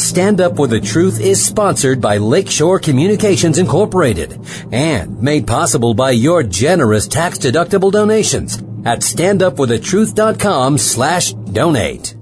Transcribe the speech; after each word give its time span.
Stand 0.00 0.40
Up 0.40 0.58
with 0.58 0.70
the 0.70 0.80
Truth 0.80 1.20
is 1.20 1.44
sponsored 1.44 2.00
by 2.00 2.16
Lakeshore 2.16 2.78
Communications 2.78 3.58
Incorporated 3.58 4.40
and 4.72 5.20
made 5.22 5.46
possible 5.46 5.94
by 5.94 6.10
your 6.12 6.42
generous 6.42 7.06
tax-deductible 7.06 7.92
donations 7.92 8.56
at 8.84 9.00
standupwiththetruth.com 9.00 10.78
slash 10.78 11.32
donate. 11.34 12.16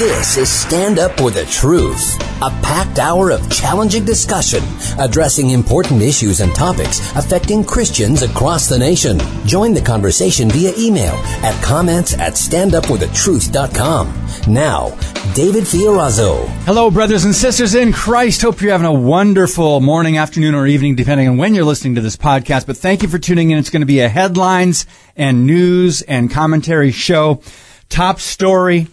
This 0.00 0.38
is 0.38 0.48
Stand 0.50 0.98
Up 0.98 1.18
for 1.18 1.30
the 1.30 1.44
Truth, 1.44 2.16
a 2.40 2.48
packed 2.62 2.98
hour 2.98 3.30
of 3.30 3.50
challenging 3.50 4.06
discussion 4.06 4.64
addressing 4.98 5.50
important 5.50 6.00
issues 6.00 6.40
and 6.40 6.54
topics 6.54 7.00
affecting 7.16 7.62
Christians 7.62 8.22
across 8.22 8.66
the 8.66 8.78
nation. 8.78 9.20
Join 9.44 9.74
the 9.74 9.82
conversation 9.82 10.48
via 10.48 10.72
email 10.78 11.12
at 11.44 11.62
comments 11.62 12.14
at 12.14 12.32
standupwiththetruth.com. 12.32 14.26
Now, 14.50 14.88
David 15.34 15.64
Fiorazo. 15.64 16.48
Hello, 16.64 16.90
brothers 16.90 17.26
and 17.26 17.34
sisters 17.34 17.74
in 17.74 17.92
Christ. 17.92 18.40
Hope 18.40 18.62
you're 18.62 18.72
having 18.72 18.86
a 18.86 18.92
wonderful 18.94 19.80
morning, 19.80 20.16
afternoon, 20.16 20.54
or 20.54 20.66
evening, 20.66 20.94
depending 20.94 21.28
on 21.28 21.36
when 21.36 21.54
you're 21.54 21.66
listening 21.66 21.96
to 21.96 22.00
this 22.00 22.16
podcast. 22.16 22.66
But 22.66 22.78
thank 22.78 23.02
you 23.02 23.08
for 23.10 23.18
tuning 23.18 23.50
in. 23.50 23.58
It's 23.58 23.68
going 23.68 23.82
to 23.82 23.86
be 23.86 24.00
a 24.00 24.08
headlines 24.08 24.86
and 25.14 25.44
news 25.46 26.00
and 26.00 26.30
commentary 26.30 26.90
show. 26.90 27.42
Top 27.90 28.18
story 28.18 28.88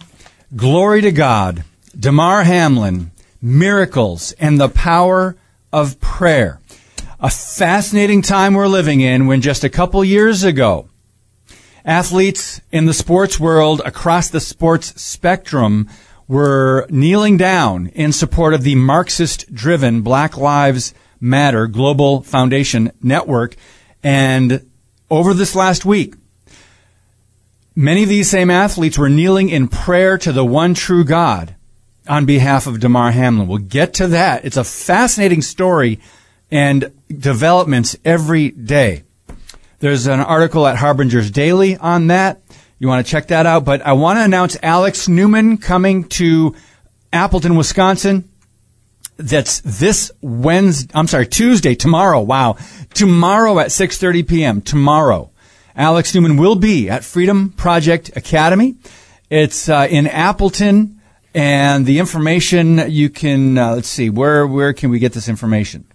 Glory 0.56 1.02
to 1.02 1.12
God, 1.12 1.62
Damar 1.94 2.42
Hamlin, 2.42 3.10
miracles, 3.42 4.32
and 4.40 4.58
the 4.58 4.70
power 4.70 5.36
of 5.74 6.00
prayer. 6.00 6.58
A 7.20 7.28
fascinating 7.28 8.22
time 8.22 8.54
we're 8.54 8.66
living 8.66 9.02
in 9.02 9.26
when 9.26 9.42
just 9.42 9.62
a 9.62 9.68
couple 9.68 10.02
years 10.02 10.44
ago, 10.44 10.88
athletes 11.84 12.62
in 12.72 12.86
the 12.86 12.94
sports 12.94 13.38
world 13.38 13.82
across 13.84 14.30
the 14.30 14.40
sports 14.40 14.98
spectrum 14.98 15.86
were 16.26 16.86
kneeling 16.88 17.36
down 17.36 17.88
in 17.88 18.10
support 18.10 18.54
of 18.54 18.62
the 18.62 18.74
Marxist 18.74 19.52
driven 19.52 20.00
Black 20.00 20.38
Lives 20.38 20.94
Matter 21.20 21.66
Global 21.66 22.22
Foundation 22.22 22.90
Network. 23.02 23.54
And 24.02 24.66
over 25.10 25.34
this 25.34 25.54
last 25.54 25.84
week, 25.84 26.14
Many 27.78 28.02
of 28.02 28.08
these 28.08 28.28
same 28.28 28.50
athletes 28.50 28.98
were 28.98 29.08
kneeling 29.08 29.50
in 29.50 29.68
prayer 29.68 30.18
to 30.18 30.32
the 30.32 30.44
one 30.44 30.74
true 30.74 31.04
God 31.04 31.54
on 32.08 32.26
behalf 32.26 32.66
of 32.66 32.80
Damar 32.80 33.12
Hamlin. 33.12 33.46
We'll 33.46 33.58
get 33.58 33.94
to 33.94 34.08
that. 34.08 34.44
It's 34.44 34.56
a 34.56 34.64
fascinating 34.64 35.42
story 35.42 36.00
and 36.50 36.90
developments 37.06 37.96
every 38.04 38.50
day. 38.50 39.04
There's 39.78 40.08
an 40.08 40.18
article 40.18 40.66
at 40.66 40.74
Harbinger's 40.74 41.30
Daily 41.30 41.76
on 41.76 42.08
that. 42.08 42.42
You 42.80 42.88
want 42.88 43.06
to 43.06 43.08
check 43.08 43.28
that 43.28 43.46
out. 43.46 43.64
But 43.64 43.80
I 43.82 43.92
want 43.92 44.16
to 44.16 44.24
announce 44.24 44.56
Alex 44.60 45.06
Newman 45.06 45.56
coming 45.58 46.02
to 46.08 46.56
Appleton, 47.12 47.54
Wisconsin. 47.54 48.28
That's 49.18 49.60
this 49.60 50.10
Wednesday. 50.20 50.90
I'm 50.96 51.06
sorry, 51.06 51.28
Tuesday, 51.28 51.76
tomorrow. 51.76 52.22
Wow. 52.22 52.56
Tomorrow 52.92 53.60
at 53.60 53.68
6.30 53.68 54.28
p.m. 54.28 54.62
Tomorrow. 54.62 55.30
Alex 55.78 56.12
Newman 56.12 56.36
will 56.36 56.56
be 56.56 56.90
at 56.90 57.04
Freedom 57.04 57.50
Project 57.50 58.16
Academy. 58.16 58.74
It's 59.30 59.68
uh, 59.68 59.86
in 59.88 60.08
Appleton, 60.08 61.00
and 61.32 61.86
the 61.86 62.00
information 62.00 62.90
you 62.90 63.08
can 63.08 63.56
uh, 63.56 63.76
let's 63.76 63.88
see 63.88 64.10
where 64.10 64.44
where 64.44 64.72
can 64.72 64.90
we 64.90 64.98
get 64.98 65.12
this 65.12 65.28
information? 65.28 65.86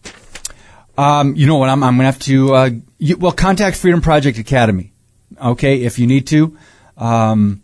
Um, 0.98 1.36
you 1.36 1.48
know 1.48 1.58
what? 1.58 1.68
I'm, 1.68 1.84
I'm 1.84 1.98
going 1.98 2.04
to 2.04 2.06
have 2.06 2.20
to 2.20 2.56
uh, 2.56 2.70
you, 2.98 3.18
well 3.18 3.34
contact 3.34 3.76
Freedom 3.76 4.00
Project 4.00 4.38
Academy. 4.38 4.94
Okay, 5.42 5.84
if 5.84 6.00
you 6.00 6.08
need 6.08 6.28
to, 6.28 6.58
um, 6.96 7.62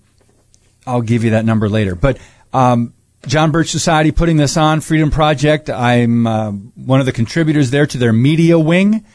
I'll 0.85 1.01
give 1.01 1.23
you 1.23 1.29
that 1.29 1.45
number 1.45 1.69
later. 1.69 1.95
But 1.95 2.17
um, 2.51 2.93
John 3.27 3.51
Birch 3.51 3.69
Society 3.69 4.11
putting 4.11 4.35
this 4.35 4.57
on 4.57 4.81
Freedom 4.81 5.09
Project. 5.09 5.69
I'm 5.69 6.27
uh, 6.27 6.51
one 6.51 6.99
of 6.99 7.05
the 7.05 7.13
contributors 7.13 7.71
there 7.71 7.87
to 7.87 7.97
their 7.97 8.11
media 8.11 8.59
wing 8.59 9.05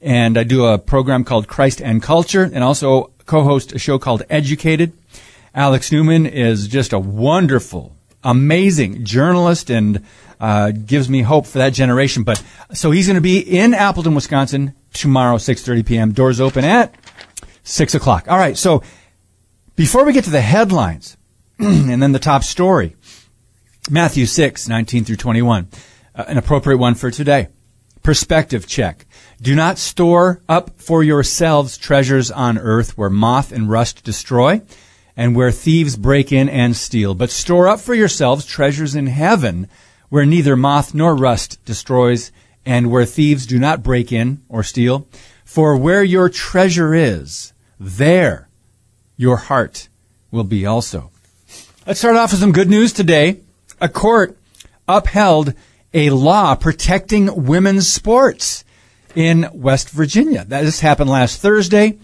and 0.00 0.38
I 0.38 0.44
do 0.44 0.66
a 0.66 0.78
program 0.78 1.24
called 1.24 1.48
Christ 1.48 1.80
and 1.80 2.02
Culture, 2.02 2.42
and 2.42 2.62
also 2.62 3.12
co-host 3.26 3.72
a 3.72 3.78
show 3.78 3.98
called 3.98 4.22
Educated. 4.30 4.92
Alex 5.54 5.90
Newman 5.90 6.26
is 6.26 6.68
just 6.68 6.92
a 6.92 6.98
wonderful, 6.98 7.96
amazing 8.22 9.04
journalist, 9.04 9.70
and 9.70 10.04
uh, 10.40 10.70
gives 10.70 11.08
me 11.08 11.22
hope 11.22 11.46
for 11.46 11.58
that 11.58 11.72
generation. 11.72 12.22
But 12.22 12.42
so 12.72 12.90
he's 12.90 13.06
going 13.06 13.16
to 13.16 13.20
be 13.20 13.38
in 13.38 13.74
Appleton, 13.74 14.14
Wisconsin 14.14 14.74
tomorrow, 14.92 15.36
6:30 15.36 15.86
p.m. 15.86 16.12
Doors 16.12 16.40
open 16.40 16.64
at 16.64 16.94
six 17.68 17.94
o'clock. 17.94 18.26
All 18.28 18.38
right. 18.38 18.56
So 18.56 18.82
before 19.76 20.04
we 20.04 20.12
get 20.12 20.24
to 20.24 20.30
the 20.30 20.40
headlines 20.40 21.16
and 21.58 22.02
then 22.02 22.12
the 22.12 22.18
top 22.18 22.42
story, 22.42 22.96
Matthew 23.90 24.26
6, 24.26 24.68
19 24.68 25.04
through 25.04 25.16
21, 25.16 25.68
uh, 26.14 26.24
an 26.26 26.38
appropriate 26.38 26.78
one 26.78 26.94
for 26.94 27.10
today. 27.10 27.48
Perspective 28.02 28.66
check. 28.66 29.06
Do 29.40 29.54
not 29.54 29.78
store 29.78 30.40
up 30.48 30.80
for 30.80 31.04
yourselves 31.04 31.78
treasures 31.78 32.28
on 32.28 32.58
earth 32.58 32.98
where 32.98 33.10
moth 33.10 33.52
and 33.52 33.70
rust 33.70 34.02
destroy 34.02 34.62
and 35.16 35.36
where 35.36 35.52
thieves 35.52 35.96
break 35.96 36.32
in 36.32 36.48
and 36.48 36.76
steal, 36.76 37.14
but 37.14 37.30
store 37.30 37.68
up 37.68 37.78
for 37.78 37.94
yourselves 37.94 38.44
treasures 38.44 38.96
in 38.96 39.06
heaven 39.06 39.68
where 40.08 40.26
neither 40.26 40.56
moth 40.56 40.92
nor 40.92 41.14
rust 41.14 41.64
destroys 41.64 42.32
and 42.66 42.90
where 42.90 43.04
thieves 43.04 43.46
do 43.46 43.60
not 43.60 43.84
break 43.84 44.10
in 44.10 44.42
or 44.48 44.64
steal. 44.64 45.06
For 45.44 45.76
where 45.76 46.02
your 46.02 46.28
treasure 46.28 46.92
is, 46.92 47.52
there 47.78 48.48
your 49.16 49.36
heart 49.36 49.88
will 50.32 50.44
be 50.44 50.66
also. 50.66 51.10
Let's 51.86 52.00
start 52.00 52.16
off 52.16 52.32
with 52.32 52.40
some 52.40 52.52
good 52.52 52.68
news 52.68 52.92
today. 52.92 53.40
A 53.80 53.88
court 53.88 54.36
upheld 54.88 55.54
a 55.94 56.10
law 56.10 56.56
protecting 56.56 57.44
women's 57.46 57.90
sports 57.92 58.64
in 59.18 59.50
West 59.52 59.90
Virginia. 59.90 60.44
That 60.44 60.62
just 60.62 60.80
happened 60.80 61.10
last 61.10 61.40
Thursday. 61.40 61.98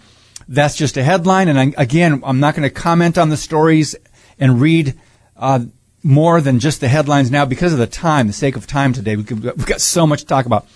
That's 0.48 0.75
just 0.75 0.97
a 0.97 1.04
headline. 1.04 1.47
And 1.47 1.60
I, 1.60 1.72
again, 1.80 2.20
I'm 2.25 2.41
not 2.41 2.56
going 2.56 2.69
to 2.69 2.75
comment 2.75 3.19
on 3.19 3.28
the 3.28 3.36
stories 3.36 3.94
and 4.36 4.60
read 4.60 4.98
uh, 5.36 5.66
more 6.02 6.41
than 6.41 6.58
just 6.58 6.80
the 6.80 6.88
headlines 6.88 7.30
now 7.30 7.44
because 7.44 7.72
of 7.72 7.78
the 7.78 7.86
time, 7.86 8.26
the 8.26 8.32
sake 8.32 8.56
of 8.56 8.66
time 8.66 8.92
today. 8.92 9.14
We've 9.14 9.26
got, 9.26 9.56
we've 9.56 9.64
got 9.64 9.80
so 9.80 10.08
much 10.08 10.22
to 10.22 10.26
talk 10.26 10.44
about. 10.44 10.66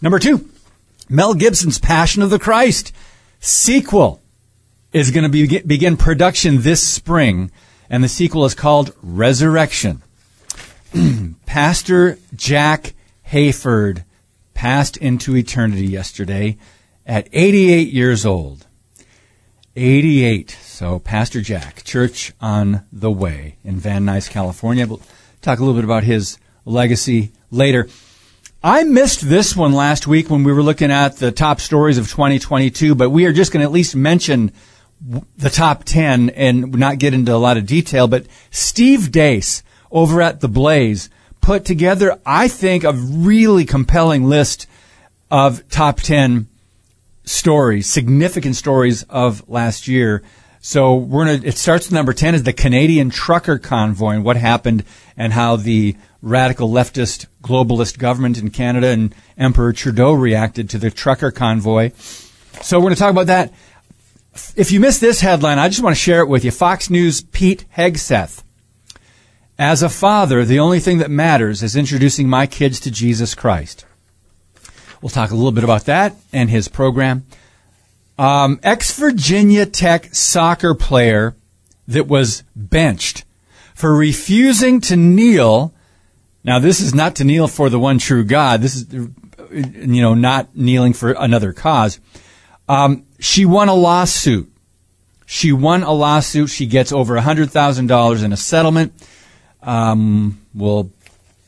Number 0.00 0.18
two, 0.18 0.48
Mel 1.10 1.34
Gibson's 1.34 1.78
Passion 1.78 2.22
of 2.22 2.30
the 2.30 2.38
Christ 2.38 2.90
sequel 3.40 4.22
is 4.90 5.10
going 5.10 5.24
to 5.24 5.28
be, 5.28 5.60
begin 5.60 5.98
production 5.98 6.62
this 6.62 6.82
spring, 6.82 7.50
and 7.90 8.02
the 8.02 8.08
sequel 8.08 8.46
is 8.46 8.54
called 8.54 8.94
Resurrection. 9.02 10.02
Pastor 11.44 12.16
Jack 12.34 12.94
Hayford 13.32 14.04
passed 14.54 14.96
into 14.96 15.36
eternity 15.36 15.86
yesterday 15.86 16.56
at 17.04 17.28
88 17.32 17.88
years 17.88 18.24
old. 18.24 18.66
88. 19.76 20.50
So, 20.62 20.98
Pastor 21.00 21.40
Jack, 21.40 21.82
Church 21.82 22.32
on 22.40 22.84
the 22.92 23.10
Way 23.10 23.56
in 23.64 23.76
Van 23.78 24.04
Nuys, 24.04 24.30
California. 24.30 24.86
We'll 24.86 25.02
talk 25.42 25.58
a 25.58 25.62
little 25.62 25.74
bit 25.74 25.84
about 25.84 26.04
his 26.04 26.38
legacy 26.64 27.32
later. 27.50 27.88
I 28.62 28.84
missed 28.84 29.28
this 29.28 29.54
one 29.54 29.72
last 29.72 30.06
week 30.06 30.30
when 30.30 30.44
we 30.44 30.52
were 30.52 30.62
looking 30.62 30.90
at 30.90 31.16
the 31.16 31.32
top 31.32 31.60
stories 31.60 31.98
of 31.98 32.08
2022, 32.08 32.94
but 32.94 33.10
we 33.10 33.26
are 33.26 33.32
just 33.32 33.52
going 33.52 33.60
to 33.60 33.66
at 33.66 33.72
least 33.72 33.94
mention 33.94 34.52
the 35.36 35.50
top 35.50 35.84
10 35.84 36.30
and 36.30 36.72
not 36.72 36.98
get 36.98 37.12
into 37.12 37.34
a 37.34 37.36
lot 37.36 37.56
of 37.56 37.66
detail. 37.66 38.08
But 38.08 38.26
Steve 38.50 39.10
Deace 39.10 39.62
over 39.90 40.22
at 40.22 40.40
The 40.40 40.48
Blaze 40.48 41.10
put 41.44 41.66
together, 41.66 42.18
I 42.24 42.48
think, 42.48 42.84
a 42.84 42.94
really 42.94 43.66
compelling 43.66 44.24
list 44.24 44.66
of 45.30 45.68
top 45.68 46.00
10 46.00 46.48
stories, 47.24 47.86
significant 47.86 48.56
stories 48.56 49.02
of 49.04 49.46
last 49.46 49.86
year. 49.86 50.22
So 50.60 50.94
we're 50.94 51.26
gonna, 51.26 51.46
it 51.46 51.58
starts 51.58 51.86
with 51.86 51.92
number 51.92 52.14
10 52.14 52.34
is 52.34 52.42
the 52.44 52.54
Canadian 52.54 53.10
trucker 53.10 53.58
convoy 53.58 54.14
and 54.14 54.24
what 54.24 54.38
happened 54.38 54.84
and 55.18 55.34
how 55.34 55.56
the 55.56 55.96
radical 56.22 56.70
leftist 56.70 57.26
globalist 57.42 57.98
government 57.98 58.38
in 58.38 58.48
Canada 58.48 58.88
and 58.88 59.14
Emperor 59.36 59.74
Trudeau 59.74 60.14
reacted 60.14 60.70
to 60.70 60.78
the 60.78 60.90
trucker 60.90 61.30
convoy. 61.30 61.90
So 62.62 62.78
we're 62.78 62.84
going 62.84 62.94
to 62.94 63.00
talk 63.00 63.10
about 63.10 63.26
that. 63.26 63.52
If 64.56 64.72
you 64.72 64.80
missed 64.80 65.02
this 65.02 65.20
headline, 65.20 65.58
I 65.58 65.68
just 65.68 65.82
want 65.82 65.94
to 65.94 66.00
share 66.00 66.20
it 66.20 66.28
with 66.28 66.42
you. 66.42 66.50
Fox 66.50 66.88
News 66.88 67.20
Pete 67.20 67.66
Hegseth 67.76 68.43
as 69.58 69.82
a 69.82 69.88
father, 69.88 70.44
the 70.44 70.58
only 70.58 70.80
thing 70.80 70.98
that 70.98 71.10
matters 71.10 71.62
is 71.62 71.76
introducing 71.76 72.28
my 72.28 72.46
kids 72.46 72.80
to 72.80 72.90
Jesus 72.90 73.34
Christ. 73.34 73.84
We'll 75.00 75.10
talk 75.10 75.30
a 75.30 75.34
little 75.34 75.52
bit 75.52 75.64
about 75.64 75.84
that 75.84 76.16
and 76.32 76.50
his 76.50 76.68
program. 76.68 77.26
Um, 78.18 78.58
Ex 78.62 78.98
Virginia 78.98 79.66
Tech 79.66 80.14
soccer 80.14 80.74
player 80.74 81.36
that 81.86 82.06
was 82.06 82.42
benched 82.56 83.24
for 83.74 83.94
refusing 83.94 84.80
to 84.82 84.96
kneel. 84.96 85.74
Now, 86.42 86.58
this 86.58 86.80
is 86.80 86.94
not 86.94 87.16
to 87.16 87.24
kneel 87.24 87.48
for 87.48 87.68
the 87.68 87.78
one 87.78 87.98
true 87.98 88.24
God. 88.24 88.60
This 88.60 88.76
is, 88.76 88.92
you 88.92 90.02
know, 90.02 90.14
not 90.14 90.56
kneeling 90.56 90.92
for 90.92 91.12
another 91.12 91.52
cause. 91.52 92.00
Um, 92.68 93.06
she 93.18 93.44
won 93.44 93.68
a 93.68 93.74
lawsuit. 93.74 94.50
She 95.26 95.52
won 95.52 95.82
a 95.82 95.92
lawsuit. 95.92 96.50
She 96.50 96.66
gets 96.66 96.92
over 96.92 97.18
$100,000 97.18 98.24
in 98.24 98.32
a 98.32 98.36
settlement. 98.36 98.92
Um, 99.64 100.40
we'll 100.54 100.90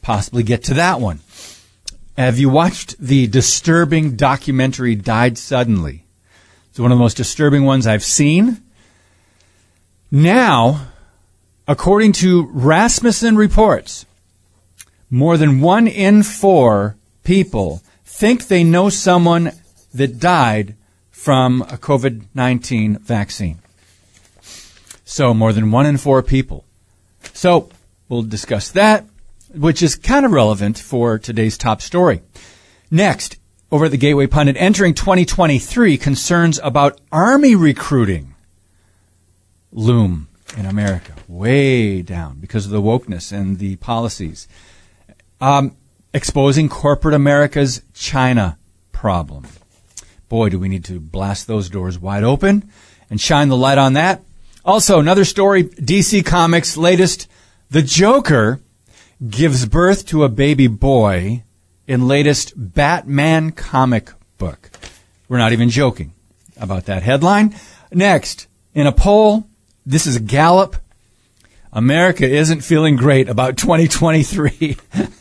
possibly 0.03 0.43
get 0.43 0.65
to 0.65 0.75
that 0.75 1.01
one. 1.01 1.21
Have 2.17 2.39
you 2.39 2.49
watched 2.49 2.99
the 2.99 3.27
disturbing 3.27 4.17
documentary 4.17 4.95
Died 4.95 5.37
Suddenly? 5.37 6.07
It's 6.71 6.79
one 6.79 6.93
of 6.93 6.99
the 6.99 7.03
most 7.03 7.17
disturbing 7.17 7.65
ones 7.65 7.87
I've 7.87 8.03
seen. 8.05 8.63
Now, 10.11 10.89
according 11.69 12.13
to 12.15 12.47
Rasmussen 12.53 13.37
reports, 13.37 14.07
more 15.11 15.37
than 15.37 15.61
one 15.61 15.87
in 15.87 16.23
four 16.23 16.97
people 17.23 17.83
think 18.05 18.47
they 18.47 18.65
know 18.65 18.89
someone 18.89 19.53
that 19.93 20.19
died 20.19 20.75
from 21.11 21.63
a 21.63 21.77
COVID 21.77 22.27
19 22.35 22.99
vaccine. 22.99 23.59
So, 25.05 25.35
more 25.35 25.53
than 25.53 25.71
one 25.71 25.87
in 25.87 25.99
four 25.99 26.23
people. 26.23 26.65
So, 27.33 27.69
we'll 28.09 28.23
discuss 28.23 28.71
that, 28.73 29.07
which 29.55 29.83
is 29.83 29.97
kind 29.97 30.27
of 30.27 30.33
relevant 30.33 30.79
for 30.79 31.19
today's 31.19 31.59
top 31.59 31.81
story. 31.81 32.23
Next, 32.91 33.39
over 33.71 33.87
at 33.87 33.91
the 33.91 33.97
Gateway 33.97 34.27
Pundit, 34.27 34.57
entering 34.59 34.95
2023, 34.95 35.99
concerns 35.99 36.61
about 36.63 37.01
Army 37.11 37.55
recruiting 37.55 38.35
loom 39.73 40.29
in 40.57 40.67
America, 40.67 41.13
way 41.29 42.03
down 42.03 42.39
because 42.39 42.65
of 42.65 42.73
the 42.73 42.81
wokeness 42.81 43.33
and 43.33 43.59
the 43.59 43.77
policies. 43.77 44.49
Um, 45.41 45.77
exposing 46.15 46.69
corporate 46.69 47.15
America's 47.15 47.83
China 47.93 48.59
problem. 48.93 49.47
Boy, 50.29 50.49
do 50.49 50.59
we 50.59 50.69
need 50.69 50.85
to 50.87 50.99
blast 50.99 51.47
those 51.47 51.69
doors 51.69 51.99
wide 51.99 52.25
open 52.25 52.71
and 53.11 53.21
shine 53.21 53.49
the 53.49 53.57
light 53.57 53.79
on 53.79 53.93
that. 53.93 54.23
Also, 54.65 54.99
another 54.99 55.25
story 55.25 55.65
DC 55.65 56.25
Comics' 56.25 56.77
latest 56.77 57.29
The 57.69 57.83
Joker 57.83 58.61
gives 59.29 59.67
birth 59.67 60.07
to 60.07 60.23
a 60.23 60.29
baby 60.29 60.69
boy 60.69 61.43
in 61.89 62.07
latest 62.07 62.53
Batman 62.57 63.51
comic 63.51 64.11
book. 64.39 64.71
We're 65.29 65.39
not 65.39 65.53
even 65.53 65.69
joking 65.69 66.13
about 66.61 66.85
that 66.87 67.03
headline. 67.03 67.57
Next, 67.93 68.47
in 68.73 68.87
a 68.87 68.93
poll, 68.93 69.49
this 69.85 70.07
is 70.07 70.15
a 70.15 70.21
Gallup. 70.21 70.77
America 71.73 72.25
isn't 72.25 72.61
feeling 72.61 72.95
great 72.95 73.29
about 73.29 73.57
2023. 73.57 74.77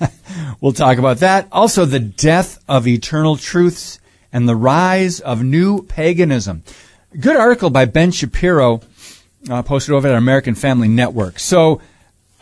we'll 0.61 0.71
talk 0.71 0.99
about 0.99 1.17
that. 1.17 1.47
Also, 1.51 1.85
the 1.85 1.99
death 1.99 2.63
of 2.67 2.87
eternal 2.87 3.37
truths 3.37 3.99
and 4.31 4.47
the 4.47 4.55
rise 4.55 5.19
of 5.19 5.43
new 5.43 5.81
paganism. 5.81 6.61
Good 7.19 7.37
article 7.37 7.71
by 7.71 7.85
Ben 7.85 8.11
Shapiro, 8.11 8.81
uh, 9.49 9.63
posted 9.63 9.95
over 9.95 10.09
at 10.09 10.15
American 10.15 10.53
Family 10.53 10.87
Network. 10.87 11.39
So 11.39 11.81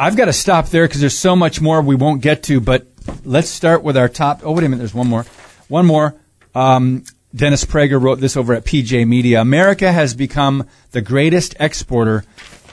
I've 0.04 0.18
got 0.18 0.26
to 0.26 0.34
stop 0.34 0.68
there 0.68 0.86
because 0.86 1.00
there's 1.00 1.18
so 1.18 1.34
much 1.34 1.62
more 1.62 1.82
we 1.82 1.96
won't 1.96 2.22
get 2.22 2.44
to, 2.44 2.60
but 2.60 2.86
let's 3.24 3.48
start 3.48 3.84
with 3.84 3.96
our 3.96 4.10
top. 4.10 4.42
Oh, 4.44 4.52
wait 4.52 4.66
a 4.66 4.68
minute. 4.68 4.80
There's 4.80 4.94
one 4.94 5.08
more. 5.08 5.26
One 5.70 5.86
more. 5.86 6.14
Um, 6.54 7.06
Dennis 7.34 7.64
Prager 7.64 8.02
wrote 8.02 8.20
this 8.20 8.36
over 8.36 8.54
at 8.54 8.66
PJ 8.66 9.08
Media. 9.08 9.40
America 9.40 9.90
has 9.90 10.14
become 10.14 10.68
the 10.92 11.00
greatest 11.00 11.56
exporter 11.58 12.26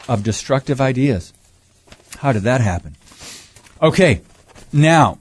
of 0.09 0.25
destructive 0.25 0.81
ideas. 0.81 1.33
How 2.17 2.33
did 2.33 2.43
that 2.43 2.63
happen? 2.63 2.97
Okay, 3.81 4.23
now 4.73 5.21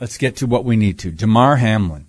let's 0.00 0.16
get 0.16 0.36
to 0.36 0.46
what 0.46 0.64
we 0.64 0.74
need 0.74 0.98
to. 1.00 1.10
Damar 1.10 1.56
Hamlin. 1.56 2.06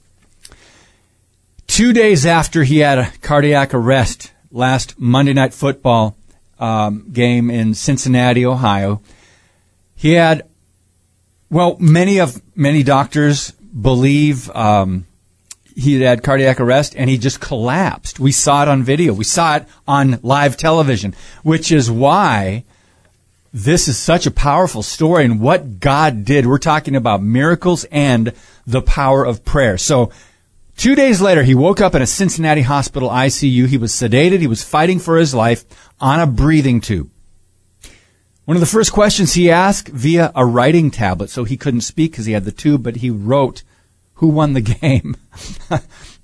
Two 1.67 1.91
days 1.91 2.25
after 2.25 2.63
he 2.63 2.77
had 2.77 2.97
a 2.97 3.11
cardiac 3.21 3.73
arrest 3.73 4.31
last 4.51 4.97
Monday 4.97 5.33
Night 5.33 5.53
Football 5.53 6.15
um, 6.59 7.09
game 7.11 7.51
in 7.51 7.73
Cincinnati, 7.73 8.45
Ohio, 8.45 9.01
he 9.97 10.13
had, 10.13 10.47
well, 11.49 11.75
many 11.79 12.19
of 12.19 12.41
many 12.55 12.83
doctors 12.83 13.51
believe 13.51 14.49
um, 14.51 15.07
he 15.75 15.99
had 16.01 16.23
cardiac 16.23 16.59
arrest 16.59 16.95
and 16.95 17.09
he 17.09 17.17
just 17.17 17.41
collapsed. 17.41 18.19
We 18.19 18.31
saw 18.31 18.61
it 18.61 18.67
on 18.67 18.83
video. 18.83 19.11
We 19.11 19.23
saw 19.23 19.57
it 19.57 19.65
on 19.87 20.19
live 20.21 20.55
television, 20.55 21.15
which 21.41 21.71
is 21.71 21.89
why 21.89 22.63
this 23.51 23.87
is 23.87 23.97
such 23.97 24.27
a 24.27 24.31
powerful 24.31 24.83
story 24.83 25.25
and 25.25 25.41
what 25.41 25.79
God 25.79 26.25
did. 26.25 26.45
We're 26.45 26.59
talking 26.59 26.95
about 26.95 27.23
miracles 27.23 27.83
and 27.85 28.33
the 28.67 28.83
power 28.83 29.25
of 29.25 29.43
prayer. 29.45 29.79
So 29.79 30.11
two 30.77 30.93
days 30.93 31.21
later, 31.21 31.41
he 31.41 31.55
woke 31.55 31.81
up 31.81 31.95
in 31.95 32.03
a 32.03 32.07
Cincinnati 32.07 32.61
hospital 32.61 33.09
ICU. 33.09 33.65
He 33.65 33.79
was 33.79 33.91
sedated. 33.91 34.41
He 34.41 34.47
was 34.47 34.63
fighting 34.63 34.99
for 34.99 35.17
his 35.17 35.33
life 35.33 35.65
on 35.99 36.19
a 36.19 36.27
breathing 36.27 36.81
tube. 36.81 37.09
One 38.47 38.55
of 38.55 38.61
the 38.61 38.65
first 38.65 38.93
questions 38.93 39.33
he 39.33 39.51
asked 39.51 39.89
via 39.89 40.31
a 40.33 40.45
writing 40.45 40.89
tablet, 40.89 41.29
so 41.29 41.43
he 41.43 41.57
couldn't 41.57 41.81
speak 41.81 42.11
because 42.11 42.27
he 42.27 42.31
had 42.31 42.45
the 42.45 42.51
tube, 42.53 42.81
but 42.81 42.95
he 42.95 43.09
wrote, 43.09 43.61
who 44.13 44.27
won 44.29 44.53
the 44.53 44.61
game? 44.81 45.17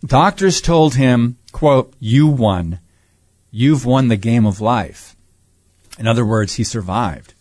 Doctors 0.05 0.61
told 0.61 0.95
him, 0.95 1.35
quote, 1.51 1.93
you 1.99 2.27
won. 2.27 2.79
You've 3.51 3.85
won 3.85 4.07
the 4.07 4.15
game 4.15 4.45
of 4.45 4.61
life. 4.61 5.17
In 5.99 6.07
other 6.07 6.25
words, 6.25 6.53
he 6.53 6.63
survived. 6.63 7.33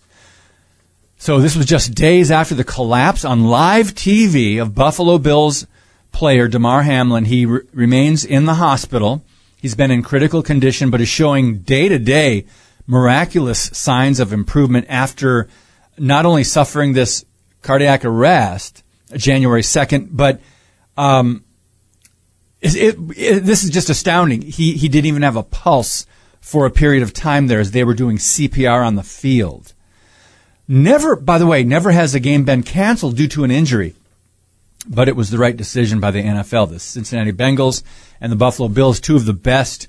So 1.17 1.39
this 1.39 1.55
was 1.55 1.67
just 1.67 1.95
days 1.95 2.33
after 2.33 2.57
the 2.57 2.65
collapse 2.65 3.25
on 3.25 3.45
live 3.45 3.95
TV 3.95 4.61
of 4.61 4.75
Buffalo 4.75 5.17
Bills 5.19 5.65
player 6.11 6.49
Damar 6.49 6.83
Hamlin. 6.83 7.27
He 7.27 7.47
re- 7.47 7.61
remains 7.73 8.25
in 8.25 8.47
the 8.47 8.55
hospital. 8.55 9.25
He's 9.61 9.77
been 9.77 9.93
in 9.93 10.03
critical 10.03 10.43
condition, 10.43 10.91
but 10.91 11.01
is 11.01 11.09
showing 11.09 11.59
day 11.59 11.89
to 11.89 12.01
day 12.01 12.47
miraculous 12.93 13.71
signs 13.73 14.21
of 14.21 14.35
improvement 14.35 14.85
after 14.91 15.49
not 15.97 16.27
only 16.27 16.45
suffering 16.45 16.93
this 16.93 17.25
cardiac 17.63 18.05
arrest 18.05 18.85
January 19.17 19.63
2nd, 19.63 20.09
but 20.11 20.41
um, 20.99 21.43
it, 22.61 22.77
it, 22.77 22.97
it, 23.17 23.41
this 23.45 23.65
is 23.65 23.71
just 23.71 23.89
astounding. 23.89 24.43
He, 24.43 24.75
he 24.75 24.91
didn't 24.91 25.07
even 25.07 25.23
have 25.23 25.37
a 25.37 25.43
pulse 25.43 26.05
for 26.43 26.67
a 26.67 26.71
period 26.71 27.03
of 27.03 27.15
time 27.15 27.47
there 27.47 27.61
as 27.61 27.71
they 27.71 27.83
were 27.83 27.95
doing 27.95 28.19
CPR 28.19 28.87
on 28.87 28.97
the 28.97 29.03
field. 29.03 29.73
Never, 30.69 31.17
by 31.17 31.39
the 31.39 31.47
way, 31.47 31.65
never 31.65 31.93
has 31.93 32.15
a 32.15 32.21
game 32.21 32.45
been 32.45 32.63
canceled 32.63 33.17
due 33.17 33.29
to 33.29 33.45
an 33.45 33.51
injury, 33.51 33.95
but 34.87 35.09
it 35.09 35.17
was 35.17 35.31
the 35.31 35.39
right 35.39 35.57
decision 35.57 35.99
by 35.99 36.11
the 36.11 36.23
NFL. 36.23 36.69
The 36.69 36.79
Cincinnati 36.79 37.33
Bengals 37.33 37.83
and 38.21 38.31
the 38.31 38.37
Buffalo 38.37 38.69
Bills, 38.69 39.01
two 39.01 39.17
of 39.17 39.25
the 39.25 39.33
best 39.33 39.87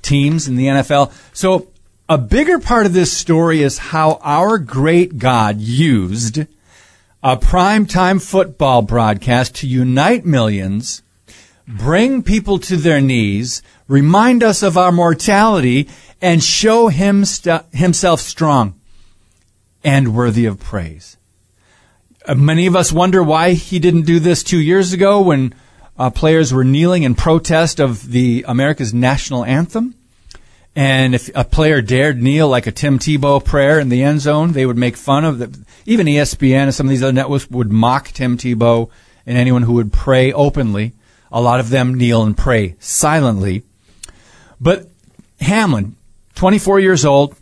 teams 0.00 0.48
in 0.48 0.56
the 0.56 0.66
NFL. 0.66 1.12
So 1.34 1.68
a 2.08 2.18
bigger 2.18 2.58
part 2.58 2.86
of 2.86 2.92
this 2.92 3.12
story 3.12 3.62
is 3.62 3.78
how 3.78 4.20
our 4.22 4.58
great 4.58 5.18
God 5.18 5.60
used 5.60 6.46
a 7.22 7.36
primetime 7.36 8.22
football 8.22 8.82
broadcast 8.82 9.56
to 9.56 9.66
unite 9.66 10.24
millions, 10.24 11.02
bring 11.66 12.22
people 12.22 12.60
to 12.60 12.76
their 12.76 13.00
knees, 13.00 13.60
remind 13.88 14.44
us 14.44 14.62
of 14.62 14.78
our 14.78 14.92
mortality, 14.92 15.88
and 16.22 16.42
show 16.42 16.86
him 16.86 17.24
st- 17.24 17.64
himself 17.72 18.20
strong 18.20 18.78
and 19.82 20.14
worthy 20.14 20.46
of 20.46 20.60
praise. 20.60 21.16
Uh, 22.24 22.36
many 22.36 22.66
of 22.66 22.76
us 22.76 22.92
wonder 22.92 23.22
why 23.22 23.52
he 23.52 23.80
didn't 23.80 24.02
do 24.02 24.20
this 24.20 24.44
two 24.44 24.60
years 24.60 24.92
ago 24.92 25.20
when 25.20 25.52
uh, 25.98 26.10
players 26.10 26.52
were 26.52 26.64
kneeling 26.64 27.02
in 27.02 27.16
protest 27.16 27.80
of 27.80 28.12
the 28.12 28.44
America's 28.46 28.94
national 28.94 29.44
anthem. 29.44 29.96
And 30.76 31.14
if 31.14 31.30
a 31.34 31.42
player 31.42 31.80
dared 31.80 32.22
kneel 32.22 32.48
like 32.48 32.66
a 32.66 32.70
Tim 32.70 32.98
Tebow 32.98 33.42
prayer 33.42 33.80
in 33.80 33.88
the 33.88 34.02
end 34.02 34.20
zone, 34.20 34.52
they 34.52 34.66
would 34.66 34.76
make 34.76 34.98
fun 34.98 35.24
of 35.24 35.38
the, 35.38 35.58
even 35.86 36.06
ESPN 36.06 36.64
and 36.64 36.74
some 36.74 36.86
of 36.86 36.90
these 36.90 37.02
other 37.02 37.14
networks 37.14 37.50
would 37.50 37.72
mock 37.72 38.08
Tim 38.08 38.36
Tebow 38.36 38.90
and 39.24 39.38
anyone 39.38 39.62
who 39.62 39.72
would 39.72 39.90
pray 39.90 40.34
openly. 40.34 40.92
A 41.32 41.40
lot 41.40 41.60
of 41.60 41.70
them 41.70 41.94
kneel 41.94 42.22
and 42.22 42.36
pray 42.36 42.76
silently. 42.78 43.64
But 44.60 44.90
Hamlin, 45.40 45.96
24 46.34 46.80
years 46.80 47.06
old, 47.06 47.34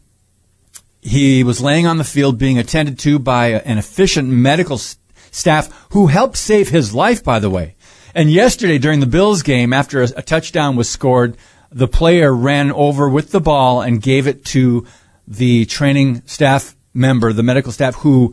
he 1.02 1.42
was 1.42 1.60
laying 1.60 1.88
on 1.88 1.98
the 1.98 2.04
field 2.04 2.38
being 2.38 2.58
attended 2.58 3.00
to 3.00 3.18
by 3.18 3.48
an 3.48 3.78
efficient 3.78 4.28
medical 4.28 4.78
staff 4.78 5.86
who 5.90 6.06
helped 6.06 6.36
save 6.36 6.68
his 6.68 6.94
life, 6.94 7.24
by 7.24 7.40
the 7.40 7.50
way. 7.50 7.74
And 8.14 8.30
yesterday 8.30 8.78
during 8.78 9.00
the 9.00 9.06
Bills 9.06 9.42
game, 9.42 9.72
after 9.72 10.02
a, 10.02 10.08
a 10.16 10.22
touchdown 10.22 10.76
was 10.76 10.88
scored, 10.88 11.36
the 11.74 11.88
player 11.88 12.32
ran 12.32 12.70
over 12.70 13.08
with 13.08 13.32
the 13.32 13.40
ball 13.40 13.82
and 13.82 14.00
gave 14.00 14.28
it 14.28 14.44
to 14.44 14.86
the 15.26 15.66
training 15.66 16.22
staff 16.24 16.76
member, 16.94 17.32
the 17.32 17.42
medical 17.42 17.72
staff, 17.72 17.96
who 17.96 18.32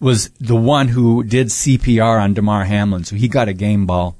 was 0.00 0.30
the 0.40 0.56
one 0.56 0.88
who 0.88 1.22
did 1.22 1.46
CPR 1.46 2.20
on 2.20 2.34
Damar 2.34 2.64
Hamlin. 2.64 3.04
So 3.04 3.14
he 3.14 3.28
got 3.28 3.48
a 3.48 3.52
game 3.52 3.86
ball 3.86 4.16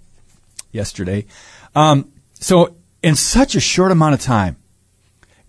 yesterday. 0.70 1.26
Um, 1.74 2.12
so 2.34 2.76
in 3.02 3.16
such 3.16 3.56
a 3.56 3.60
short 3.60 3.90
amount 3.90 4.14
of 4.14 4.20
time, 4.20 4.56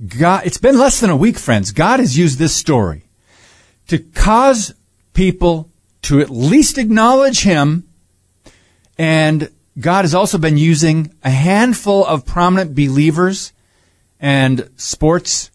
God, 0.05 0.47
it's 0.47 0.57
been 0.57 0.79
less 0.79 0.99
than 0.99 1.11
a 1.11 1.15
week, 1.15 1.37
friends. 1.37 1.71
God 1.71 1.99
has 1.99 2.17
used 2.17 2.39
this 2.39 2.55
story 2.55 3.03
to 3.87 3.99
cause 3.99 4.73
people 5.13 5.69
to 6.03 6.21
at 6.21 6.31
least 6.31 6.79
acknowledge 6.79 7.43
Him 7.43 7.87
and 8.97 9.51
God 9.79 10.03
has 10.03 10.13
also 10.13 10.37
been 10.37 10.57
using 10.57 11.13
a 11.23 11.29
handful 11.29 12.05
of 12.05 12.25
prominent 12.25 12.75
believers 12.75 13.53
and 14.19 14.69
sports 14.75 15.49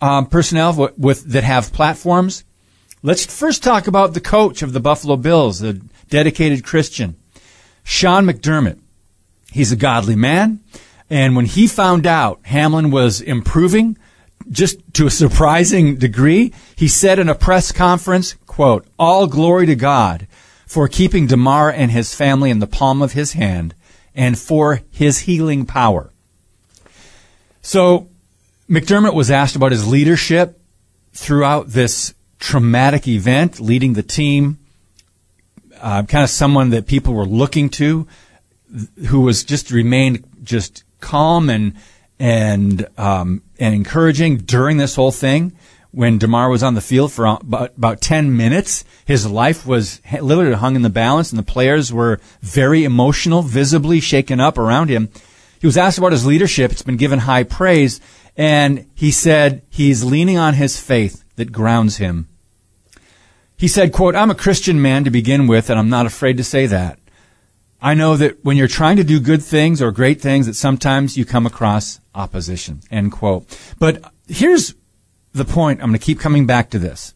um, 0.00 0.26
personnel 0.26 0.74
with, 0.74 0.98
with, 0.98 1.24
that 1.32 1.44
have 1.44 1.72
platforms 1.72 2.44
Let's 3.04 3.26
first 3.26 3.64
talk 3.64 3.88
about 3.88 4.14
the 4.14 4.20
coach 4.20 4.62
of 4.62 4.72
the 4.72 4.78
Buffalo 4.78 5.16
Bills, 5.16 5.58
the 5.58 5.80
dedicated 6.08 6.62
Christian, 6.62 7.16
Sean 7.82 8.24
McDermott. 8.24 8.78
He's 9.50 9.72
a 9.72 9.76
godly 9.76 10.14
man. 10.14 10.60
And 11.10 11.34
when 11.34 11.46
he 11.46 11.66
found 11.66 12.06
out 12.06 12.38
Hamlin 12.44 12.92
was 12.92 13.20
improving, 13.20 13.98
just 14.48 14.78
to 14.94 15.08
a 15.08 15.10
surprising 15.10 15.96
degree, 15.96 16.52
he 16.76 16.86
said 16.86 17.18
in 17.18 17.28
a 17.28 17.34
press 17.34 17.72
conference, 17.72 18.34
quote, 18.46 18.86
all 19.00 19.26
glory 19.26 19.66
to 19.66 19.74
God 19.74 20.28
for 20.72 20.88
keeping 20.88 21.26
Damar 21.26 21.70
and 21.70 21.90
his 21.90 22.14
family 22.14 22.48
in 22.48 22.58
the 22.58 22.66
palm 22.66 23.02
of 23.02 23.12
his 23.12 23.34
hand 23.34 23.74
and 24.14 24.38
for 24.38 24.80
his 24.90 25.18
healing 25.18 25.66
power. 25.66 26.10
So 27.60 28.08
McDermott 28.70 29.12
was 29.12 29.30
asked 29.30 29.54
about 29.54 29.72
his 29.72 29.86
leadership 29.86 30.58
throughout 31.12 31.68
this 31.68 32.14
traumatic 32.40 33.06
event, 33.06 33.60
leading 33.60 33.92
the 33.92 34.02
team, 34.02 34.60
uh, 35.78 36.04
kind 36.04 36.24
of 36.24 36.30
someone 36.30 36.70
that 36.70 36.86
people 36.86 37.12
were 37.12 37.26
looking 37.26 37.68
to, 37.68 38.08
who 39.08 39.20
was 39.20 39.44
just 39.44 39.70
remained 39.70 40.24
just 40.42 40.84
calm 41.00 41.50
and 41.50 41.74
and 42.18 42.88
um, 42.96 43.42
and 43.58 43.74
encouraging 43.74 44.38
during 44.38 44.78
this 44.78 44.94
whole 44.94 45.12
thing. 45.12 45.52
When 45.92 46.18
Damar 46.18 46.48
was 46.48 46.62
on 46.62 46.74
the 46.74 46.80
field 46.80 47.12
for 47.12 47.26
about, 47.26 47.76
about 47.76 48.00
10 48.00 48.34
minutes, 48.36 48.84
his 49.04 49.30
life 49.30 49.66
was 49.66 50.00
literally 50.20 50.56
hung 50.56 50.74
in 50.74 50.82
the 50.82 50.90
balance 50.90 51.30
and 51.30 51.38
the 51.38 51.42
players 51.44 51.92
were 51.92 52.18
very 52.40 52.84
emotional, 52.84 53.42
visibly 53.42 54.00
shaken 54.00 54.40
up 54.40 54.56
around 54.58 54.88
him. 54.88 55.10
He 55.60 55.66
was 55.66 55.76
asked 55.76 55.98
about 55.98 56.12
his 56.12 56.26
leadership. 56.26 56.72
It's 56.72 56.82
been 56.82 56.96
given 56.96 57.20
high 57.20 57.44
praise. 57.44 58.00
And 58.36 58.86
he 58.94 59.10
said 59.10 59.62
he's 59.68 60.02
leaning 60.02 60.38
on 60.38 60.54
his 60.54 60.80
faith 60.80 61.24
that 61.36 61.52
grounds 61.52 61.98
him. 61.98 62.28
He 63.56 63.68
said, 63.68 63.92
quote, 63.92 64.16
I'm 64.16 64.30
a 64.30 64.34
Christian 64.34 64.82
man 64.82 65.04
to 65.04 65.10
begin 65.10 65.46
with, 65.46 65.70
and 65.70 65.78
I'm 65.78 65.90
not 65.90 66.06
afraid 66.06 66.36
to 66.38 66.44
say 66.44 66.66
that. 66.66 66.98
I 67.80 67.94
know 67.94 68.16
that 68.16 68.44
when 68.44 68.56
you're 68.56 68.66
trying 68.66 68.96
to 68.96 69.04
do 69.04 69.20
good 69.20 69.42
things 69.42 69.82
or 69.82 69.92
great 69.92 70.20
things, 70.20 70.46
that 70.46 70.54
sometimes 70.54 71.16
you 71.16 71.24
come 71.24 71.46
across 71.46 72.00
opposition. 72.14 72.80
End 72.90 73.12
quote. 73.12 73.46
But 73.78 74.02
here's 74.26 74.74
the 75.32 75.44
point. 75.44 75.80
I'm 75.80 75.88
going 75.88 75.98
to 75.98 76.04
keep 76.04 76.20
coming 76.20 76.46
back 76.46 76.70
to 76.70 76.78
this. 76.78 77.14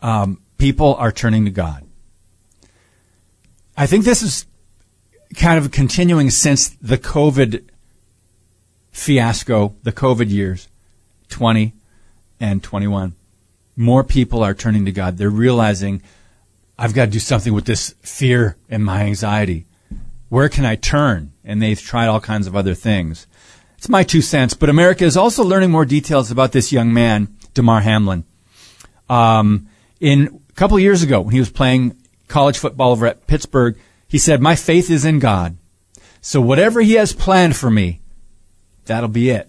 Um, 0.00 0.42
people 0.58 0.94
are 0.94 1.12
turning 1.12 1.44
to 1.44 1.50
God. 1.50 1.84
I 3.76 3.86
think 3.86 4.04
this 4.04 4.22
is 4.22 4.46
kind 5.36 5.58
of 5.58 5.70
continuing 5.70 6.30
since 6.30 6.70
the 6.80 6.98
COVID 6.98 7.68
fiasco, 8.90 9.76
the 9.84 9.92
COVID 9.92 10.30
years, 10.30 10.68
20 11.28 11.74
and 12.40 12.62
21. 12.62 13.14
More 13.76 14.02
people 14.02 14.42
are 14.42 14.54
turning 14.54 14.84
to 14.86 14.92
God. 14.92 15.16
They're 15.16 15.30
realizing 15.30 16.02
I've 16.76 16.94
got 16.94 17.06
to 17.06 17.10
do 17.12 17.20
something 17.20 17.52
with 17.52 17.66
this 17.66 17.94
fear 18.02 18.56
and 18.68 18.84
my 18.84 19.02
anxiety. 19.02 19.66
Where 20.28 20.48
can 20.48 20.64
I 20.64 20.74
turn? 20.74 21.32
And 21.44 21.62
they've 21.62 21.80
tried 21.80 22.08
all 22.08 22.20
kinds 22.20 22.48
of 22.48 22.56
other 22.56 22.74
things. 22.74 23.27
It's 23.78 23.88
my 23.88 24.02
two 24.02 24.22
cents, 24.22 24.54
but 24.54 24.68
America 24.68 25.04
is 25.04 25.16
also 25.16 25.44
learning 25.44 25.70
more 25.70 25.84
details 25.84 26.32
about 26.32 26.50
this 26.50 26.72
young 26.72 26.92
man, 26.92 27.28
Damar 27.54 27.80
Hamlin. 27.80 28.24
Um, 29.08 29.68
in 30.00 30.42
a 30.50 30.52
couple 30.54 30.78
years 30.80 31.04
ago, 31.04 31.20
when 31.20 31.32
he 31.32 31.38
was 31.38 31.50
playing 31.50 31.96
college 32.26 32.58
football 32.58 32.90
over 32.90 33.06
at 33.06 33.28
Pittsburgh, 33.28 33.78
he 34.08 34.18
said, 34.18 34.42
"My 34.42 34.56
faith 34.56 34.90
is 34.90 35.04
in 35.04 35.20
God, 35.20 35.56
so 36.20 36.40
whatever 36.40 36.80
He 36.80 36.94
has 36.94 37.12
planned 37.12 37.54
for 37.54 37.70
me, 37.70 38.00
that'll 38.86 39.08
be 39.08 39.30
it." 39.30 39.48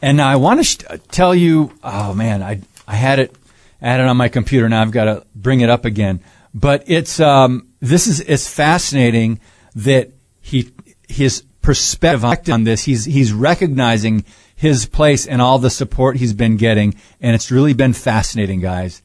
And 0.00 0.20
I 0.20 0.36
want 0.36 0.60
to 0.60 0.64
sh- 0.64 1.00
tell 1.10 1.34
you, 1.34 1.72
oh 1.84 2.14
man, 2.14 2.42
I 2.42 2.62
I 2.88 2.94
had 2.96 3.18
it 3.18 3.36
added 3.82 4.06
on 4.06 4.16
my 4.16 4.28
computer. 4.28 4.68
Now 4.70 4.80
I've 4.80 4.90
got 4.90 5.04
to 5.04 5.26
bring 5.34 5.60
it 5.60 5.68
up 5.68 5.84
again. 5.84 6.20
But 6.54 6.84
it's 6.86 7.20
um, 7.20 7.68
this 7.80 8.06
is 8.06 8.20
it's 8.20 8.48
fascinating 8.48 9.40
that 9.74 10.12
he 10.40 10.72
his 11.08 11.44
perspective 11.66 12.54
on 12.54 12.62
this. 12.62 12.84
He's 12.84 13.06
he's 13.06 13.32
recognizing 13.32 14.24
his 14.54 14.86
place 14.86 15.26
and 15.26 15.42
all 15.42 15.58
the 15.58 15.68
support 15.68 16.16
he's 16.16 16.32
been 16.32 16.56
getting, 16.56 16.94
and 17.20 17.34
it's 17.34 17.50
really 17.50 17.74
been 17.74 17.92
fascinating, 17.92 18.60
guys. 18.60 19.02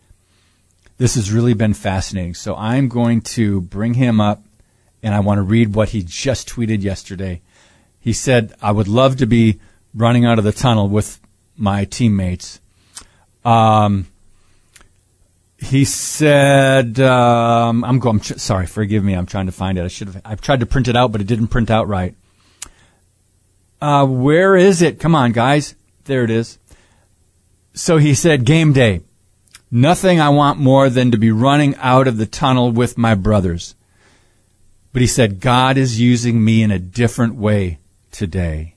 This 0.99 1.15
has 1.15 1.31
really 1.31 1.55
been 1.55 1.73
fascinating. 1.73 2.35
So 2.35 2.55
I'm 2.55 2.87
going 2.87 3.21
to 3.21 3.61
bring 3.61 3.95
him 3.95 4.21
up, 4.21 4.43
and 5.01 5.15
I 5.15 5.21
want 5.21 5.39
to 5.39 5.41
read 5.41 5.73
what 5.73 5.89
he 5.89 6.03
just 6.03 6.47
tweeted 6.47 6.83
yesterday. 6.83 7.41
He 7.99 8.13
said, 8.13 8.53
"I 8.61 8.71
would 8.71 8.87
love 8.87 9.17
to 9.17 9.25
be 9.25 9.59
running 9.95 10.25
out 10.25 10.37
of 10.37 10.45
the 10.45 10.51
tunnel 10.51 10.87
with 10.87 11.19
my 11.57 11.85
teammates." 11.85 12.61
Um, 13.43 14.05
he 15.57 15.83
said, 15.83 16.99
um, 16.99 17.83
"I'm 17.83 17.97
going. 17.97 18.21
Sorry, 18.21 18.67
forgive 18.67 19.03
me. 19.03 19.15
I'm 19.15 19.25
trying 19.25 19.47
to 19.47 19.51
find 19.51 19.79
it. 19.79 19.83
I 19.83 19.87
should 19.87 20.09
have. 20.09 20.21
I've 20.23 20.41
tried 20.41 20.59
to 20.59 20.67
print 20.67 20.87
it 20.87 20.95
out, 20.95 21.11
but 21.11 21.21
it 21.21 21.27
didn't 21.27 21.47
print 21.47 21.71
out 21.71 21.87
right. 21.87 22.13
Uh, 23.81 24.05
where 24.05 24.55
is 24.55 24.81
it? 24.81 24.99
Come 24.99 25.15
on, 25.15 25.31
guys. 25.31 25.75
There 26.05 26.23
it 26.23 26.29
is. 26.29 26.59
So 27.73 27.97
he 27.97 28.13
said, 28.13 28.45
game 28.45 28.73
day. 28.73 29.01
Nothing 29.71 30.19
I 30.19 30.29
want 30.29 30.59
more 30.59 30.89
than 30.89 31.11
to 31.11 31.17
be 31.17 31.31
running 31.31 31.75
out 31.77 32.07
of 32.07 32.17
the 32.17 32.25
tunnel 32.25 32.71
with 32.71 32.97
my 32.97 33.15
brothers. 33.15 33.75
But 34.91 35.01
he 35.01 35.07
said, 35.07 35.39
God 35.39 35.77
is 35.77 35.99
using 35.99 36.43
me 36.43 36.61
in 36.61 36.71
a 36.71 36.79
different 36.79 37.35
way 37.35 37.79
today. 38.11 38.75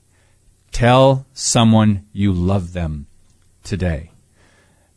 Tell 0.71 1.25
someone 1.33 2.05
you 2.13 2.31
love 2.31 2.73
them 2.73 3.07
today. 3.63 4.11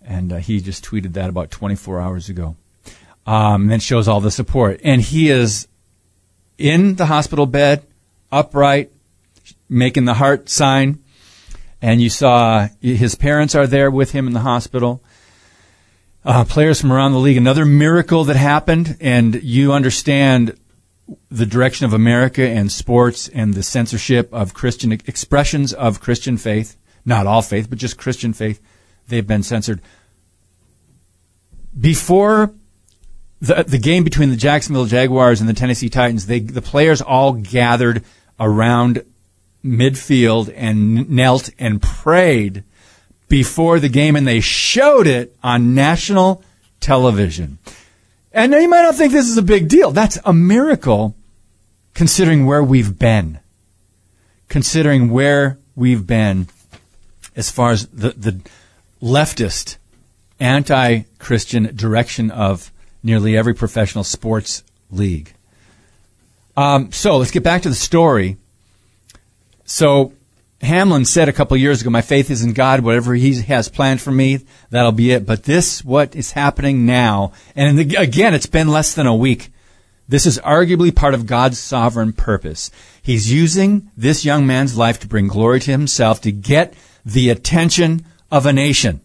And 0.01 0.33
uh, 0.33 0.37
he 0.37 0.61
just 0.61 0.85
tweeted 0.85 1.15
that 1.15 1.29
about 1.29 1.51
24 1.51 2.01
hours 2.01 2.29
ago. 2.29 2.57
Um, 3.27 3.71
and 3.71 3.83
shows 3.83 4.09
all 4.09 4.21
the 4.21 4.31
support. 4.31 4.81
And 4.85 5.03
he 5.03 5.29
is 5.29 5.69
in 6.57 6.95
the 6.95 7.07
hospital 7.07 7.47
bed, 7.47 7.85
upright, 8.33 8.91
making 9.69 10.05
the 10.05 10.15
heart 10.15 10.49
sign. 10.49 11.03
And 11.81 12.01
you 12.01 12.11
saw 12.11 12.69
his 12.81 13.15
parents 13.15 13.55
are 13.55 13.67
there 13.67 13.91
with 13.91 14.13
him 14.13 14.27
in 14.27 14.33
the 14.33 14.41
hospital. 14.41 15.03
Uh, 16.25 16.45
players 16.45 16.81
from 16.81 16.93
around 16.93 17.13
the 17.13 17.19
league. 17.19 17.37
Another 17.37 17.65
miracle 17.65 18.25
that 18.25 18.37
happened, 18.37 18.97
and 19.01 19.41
you 19.43 19.73
understand 19.73 20.59
the 21.31 21.47
direction 21.47 21.87
of 21.87 21.93
America 21.93 22.47
and 22.47 22.71
sports 22.71 23.29
and 23.29 23.55
the 23.55 23.63
censorship 23.63 24.33
of 24.35 24.53
Christian 24.53 24.93
expressions 24.93 25.73
of 25.73 26.01
Christian 26.01 26.37
faith. 26.37 26.77
Not 27.05 27.27
all 27.27 27.41
faith, 27.41 27.71
but 27.71 27.79
just 27.79 27.97
Christian 27.97 28.33
faith. 28.33 28.61
They've 29.07 29.27
been 29.27 29.43
censored 29.43 29.81
before 31.79 32.55
the 33.41 33.65
the 33.65 33.79
game 33.79 34.05
between 34.05 34.31
the 34.31 34.37
Jacksonville 34.37 34.87
Jaguars 34.87 35.41
and 35.41 35.49
the 35.49 35.55
Tennessee 35.55 35.89
Titans, 35.89 36.27
they 36.27 36.41
the 36.41 36.63
players 36.63 37.01
all 37.01 37.35
gathered 37.35 38.05
around 38.41 39.05
midfield 39.65 40.53
and 40.55 41.11
knelt 41.11 41.51
and 41.59 41.83
prayed 41.83 42.65
before 43.29 43.79
the 43.79 43.89
game, 43.89 44.17
and 44.17 44.27
they 44.27 44.41
showed 44.41 45.07
it 45.07 45.37
on 45.43 45.75
national 45.75 46.43
television. 46.81 47.59
And 48.33 48.53
you 48.53 48.69
might 48.69 48.83
not 48.83 48.95
think 48.95 49.13
this 49.13 49.29
is 49.29 49.37
a 49.37 49.43
big 49.43 49.69
deal. 49.69 49.91
That's 49.91 50.19
a 50.25 50.33
miracle, 50.33 51.15
considering 51.95 52.47
where 52.47 52.63
we've 52.63 52.99
been. 52.99 53.41
Considering 54.49 55.11
where 55.11 55.59
we've 55.75 56.07
been, 56.07 56.49
as 57.37 57.51
far 57.51 57.71
as 57.71 57.87
the 57.89 58.11
the 58.11 58.41
leftist 59.03 59.77
anti 60.41 61.03
Christian 61.19 61.75
direction 61.77 62.31
of 62.31 62.73
nearly 63.03 63.37
every 63.37 63.55
professional 63.55 64.05
sports 64.05 64.63
league. 64.91 65.33
Um, 66.57 66.91
so 66.93 67.19
let's 67.19 67.31
get 67.31 67.45
back 67.45 67.63
to 67.63 67.69
the 67.69 67.75
story. 67.75 68.37
So 69.71 70.15
Hamlin 70.63 71.05
said 71.05 71.29
a 71.29 71.33
couple 71.33 71.57
years 71.59 71.83
ago, 71.83 71.91
"My 71.91 72.01
faith 72.01 72.31
is 72.31 72.43
in 72.43 72.55
God. 72.55 72.81
Whatever 72.81 73.15
He 73.15 73.35
has 73.43 73.69
planned 73.69 74.01
for 74.01 74.11
me, 74.11 74.41
that'll 74.71 74.93
be 74.93 75.13
it." 75.13 75.27
But 75.27 75.45
this, 75.45 75.85
what 75.85 76.17
is 76.17 76.33
happening 76.33 76.87
now, 76.87 77.33
and 77.55 77.79
again, 77.79 78.33
it's 78.33 78.47
been 78.47 78.69
less 78.69 78.95
than 78.95 79.07
a 79.07 79.15
week. 79.15 79.51
This 80.09 80.25
is 80.25 80.39
arguably 80.39 80.93
part 80.95 81.13
of 81.13 81.27
God's 81.27 81.59
sovereign 81.59 82.15
purpose. 82.15 82.71
He's 83.03 83.31
using 83.31 83.91
this 83.95 84.25
young 84.25 84.47
man's 84.47 84.75
life 84.75 84.99
to 85.01 85.07
bring 85.07 85.29
glory 85.29 85.61
to 85.61 85.71
Himself 85.71 86.23
to 86.23 86.33
get 86.33 86.73
the 87.05 87.29
attention 87.29 88.07
of 88.31 88.47
a 88.47 88.55
nation. 88.55 89.03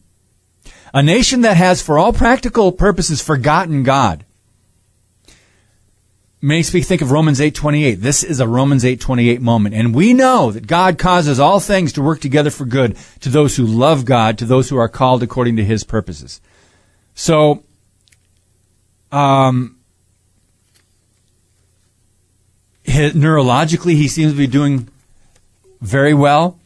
A 0.94 1.04
nation 1.04 1.42
that 1.42 1.58
has, 1.58 1.82
for 1.82 2.00
all 2.00 2.14
practical 2.14 2.72
purposes, 2.72 3.22
forgotten 3.22 3.84
God. 3.84 4.24
Makes 6.46 6.74
me 6.74 6.82
think 6.82 7.02
of 7.02 7.10
Romans 7.10 7.40
8:28. 7.40 8.02
This 8.02 8.22
is 8.22 8.42
a 8.42 8.48
Romans 8.50 8.84
8:28 8.84 9.40
moment, 9.40 9.76
and 9.76 9.96
we 9.96 10.14
know 10.14 10.52
that 10.52 10.68
God 10.68 10.98
causes 10.98 11.40
all 11.40 11.62
things 11.62 11.94
to 11.94 12.02
work 12.02 12.20
together 12.20 12.50
for 12.50 12.66
good 12.66 12.98
to 13.22 13.30
those 13.30 13.56
who 13.56 13.66
love 13.66 14.04
God, 14.04 14.38
to 14.40 14.46
those 14.46 14.68
who 14.68 14.76
are 14.76 14.90
called 14.90 15.24
according 15.24 15.56
to 15.56 15.64
His 15.64 15.86
purposes. 15.86 16.42
So, 17.16 17.64
um, 19.10 19.78
neurologically, 22.86 23.96
he 23.96 24.10
seems 24.10 24.34
to 24.34 24.38
be 24.38 24.46
doing 24.46 24.90
very 25.80 26.14
well. 26.14 26.60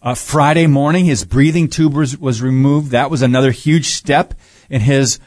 Uh, 0.00 0.14
Friday 0.14 0.68
morning, 0.68 1.06
his 1.06 1.24
breathing 1.24 1.66
tube 1.66 1.94
was, 1.94 2.16
was 2.16 2.42
removed. 2.42 2.92
That 2.92 3.10
was 3.10 3.22
another 3.22 3.50
huge 3.50 3.86
step 3.86 4.34
in 4.68 4.82
his, 4.82 5.18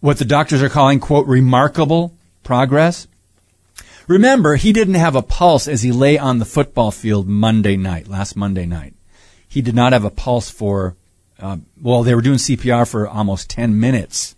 what 0.00 0.18
the 0.18 0.26
doctors 0.26 0.62
are 0.62 0.68
calling, 0.68 1.00
quote, 1.00 1.26
remarkable 1.26 2.14
progress. 2.50 3.06
Remember, 4.08 4.56
he 4.56 4.72
didn't 4.72 4.94
have 4.94 5.14
a 5.14 5.22
pulse 5.22 5.68
as 5.68 5.82
he 5.82 5.92
lay 5.92 6.18
on 6.18 6.40
the 6.40 6.44
football 6.44 6.90
field 6.90 7.28
Monday 7.28 7.76
night, 7.76 8.08
last 8.08 8.34
Monday 8.34 8.66
night. 8.66 8.94
He 9.46 9.62
did 9.62 9.76
not 9.76 9.92
have 9.92 10.04
a 10.04 10.10
pulse 10.10 10.50
for, 10.50 10.96
uh, 11.38 11.58
well, 11.80 12.02
they 12.02 12.12
were 12.12 12.20
doing 12.20 12.38
CPR 12.38 12.90
for 12.90 13.06
almost 13.06 13.50
10 13.50 13.78
minutes. 13.78 14.34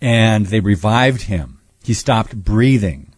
And 0.00 0.46
they 0.46 0.60
revived 0.60 1.24
him. 1.24 1.60
He 1.84 1.92
stopped 1.92 2.34
breathing. 2.34 3.12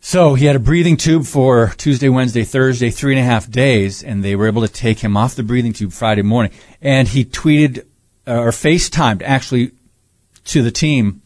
So 0.00 0.36
he 0.36 0.46
had 0.46 0.56
a 0.56 0.70
breathing 0.70 0.96
tube 0.96 1.26
for 1.26 1.74
Tuesday, 1.76 2.08
Wednesday, 2.08 2.44
Thursday, 2.44 2.88
three 2.88 3.12
and 3.12 3.20
a 3.20 3.30
half 3.30 3.50
days, 3.50 4.02
and 4.02 4.24
they 4.24 4.34
were 4.34 4.46
able 4.46 4.62
to 4.62 4.72
take 4.72 5.00
him 5.00 5.18
off 5.18 5.34
the 5.34 5.42
breathing 5.42 5.74
tube 5.74 5.92
Friday 5.92 6.22
morning. 6.22 6.52
And 6.80 7.06
he 7.06 7.26
tweeted 7.26 7.84
uh, 8.26 8.40
or 8.40 8.52
FaceTimed 8.52 9.20
actually 9.22 9.72
to 10.46 10.62
the 10.62 10.70
team 10.70 11.20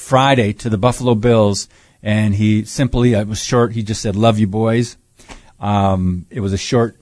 Friday 0.00 0.52
to 0.54 0.70
the 0.70 0.78
Buffalo 0.78 1.14
Bills, 1.14 1.68
and 2.02 2.34
he 2.34 2.64
simply 2.64 3.12
it 3.12 3.28
was 3.28 3.44
short. 3.44 3.72
He 3.72 3.82
just 3.82 4.00
said, 4.00 4.16
"Love 4.16 4.38
you, 4.38 4.46
boys." 4.46 4.96
Um, 5.60 6.26
it 6.30 6.40
was 6.40 6.52
a 6.52 6.58
short, 6.58 6.96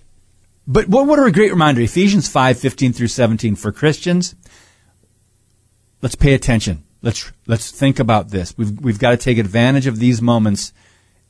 but 0.66 0.88
what, 0.88 1.06
what 1.06 1.24
a 1.24 1.30
great 1.30 1.52
reminder! 1.52 1.80
Ephesians 1.80 2.28
five 2.28 2.58
fifteen 2.58 2.92
through 2.92 3.08
seventeen 3.08 3.54
for 3.54 3.72
Christians. 3.72 4.34
Let's 6.02 6.16
pay 6.16 6.34
attention. 6.34 6.82
Let's 7.00 7.32
let's 7.46 7.70
think 7.70 8.00
about 8.00 8.30
this. 8.30 8.58
We've 8.58 8.80
we've 8.80 8.98
got 8.98 9.12
to 9.12 9.16
take 9.16 9.38
advantage 9.38 9.86
of 9.86 9.98
these 9.98 10.20
moments 10.20 10.72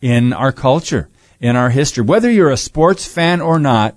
in 0.00 0.32
our 0.32 0.52
culture, 0.52 1.10
in 1.38 1.54
our 1.54 1.70
history. 1.70 2.02
Whether 2.02 2.30
you're 2.30 2.50
a 2.50 2.56
sports 2.56 3.06
fan 3.06 3.40
or 3.42 3.58
not, 3.58 3.94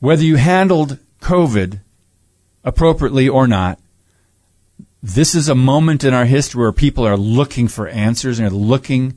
whether 0.00 0.24
you 0.24 0.36
handled 0.36 0.98
COVID 1.20 1.80
appropriately 2.64 3.28
or 3.28 3.46
not, 3.46 3.78
this 5.06 5.36
is 5.36 5.48
a 5.48 5.54
moment 5.54 6.02
in 6.02 6.12
our 6.12 6.24
history 6.24 6.60
where 6.60 6.72
people 6.72 7.06
are 7.06 7.16
looking 7.16 7.68
for 7.68 7.86
answers 7.86 8.40
and 8.40 8.48
are 8.48 8.54
looking 8.54 9.16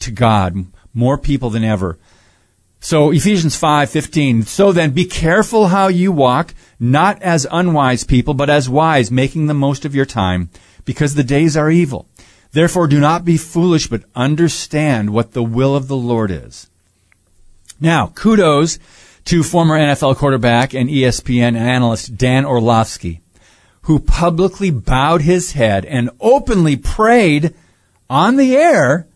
to 0.00 0.10
God, 0.10 0.66
more 0.92 1.16
people 1.16 1.48
than 1.48 1.64
ever. 1.64 1.98
So 2.78 3.10
Ephesians 3.10 3.58
5:15 3.58 4.46
So 4.46 4.70
then 4.70 4.90
be 4.90 5.06
careful 5.06 5.68
how 5.68 5.88
you 5.88 6.12
walk 6.12 6.54
not 6.78 7.22
as 7.22 7.46
unwise 7.50 8.04
people 8.04 8.34
but 8.34 8.50
as 8.50 8.68
wise 8.68 9.10
making 9.10 9.46
the 9.46 9.54
most 9.54 9.86
of 9.86 9.94
your 9.94 10.04
time 10.04 10.50
because 10.84 11.14
the 11.14 11.24
days 11.24 11.56
are 11.56 11.70
evil. 11.70 12.06
Therefore 12.52 12.86
do 12.86 13.00
not 13.00 13.24
be 13.24 13.38
foolish 13.38 13.86
but 13.86 14.04
understand 14.14 15.08
what 15.08 15.32
the 15.32 15.42
will 15.42 15.74
of 15.74 15.88
the 15.88 15.96
Lord 15.96 16.30
is. 16.30 16.68
Now, 17.80 18.08
kudos 18.08 18.78
to 19.24 19.42
former 19.42 19.78
NFL 19.78 20.16
quarterback 20.16 20.74
and 20.74 20.90
ESPN 20.90 21.56
analyst 21.56 22.18
Dan 22.18 22.44
Orlovsky 22.44 23.22
who 23.82 23.98
publicly 23.98 24.70
bowed 24.70 25.22
his 25.22 25.52
head 25.52 25.84
and 25.84 26.10
openly 26.20 26.76
prayed 26.76 27.54
on 28.08 28.36
the 28.36 28.56
air 28.56 29.06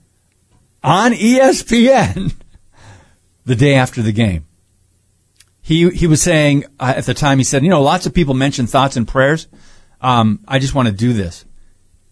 on 0.82 1.12
ESPN 1.12 2.34
the 3.44 3.56
day 3.56 3.74
after 3.74 4.02
the 4.02 4.12
game. 4.12 4.46
He, 5.60 5.88
he 5.90 6.06
was 6.06 6.20
saying, 6.20 6.64
uh, 6.78 6.94
at 6.96 7.06
the 7.06 7.14
time, 7.14 7.38
he 7.38 7.44
said, 7.44 7.62
you 7.62 7.70
know, 7.70 7.82
lots 7.82 8.04
of 8.04 8.12
people 8.12 8.34
mention 8.34 8.66
thoughts 8.66 8.96
and 8.96 9.08
prayers. 9.08 9.48
Um, 10.00 10.40
I 10.46 10.58
just 10.58 10.74
want 10.74 10.88
to 10.88 10.94
do 10.94 11.14
this. 11.14 11.46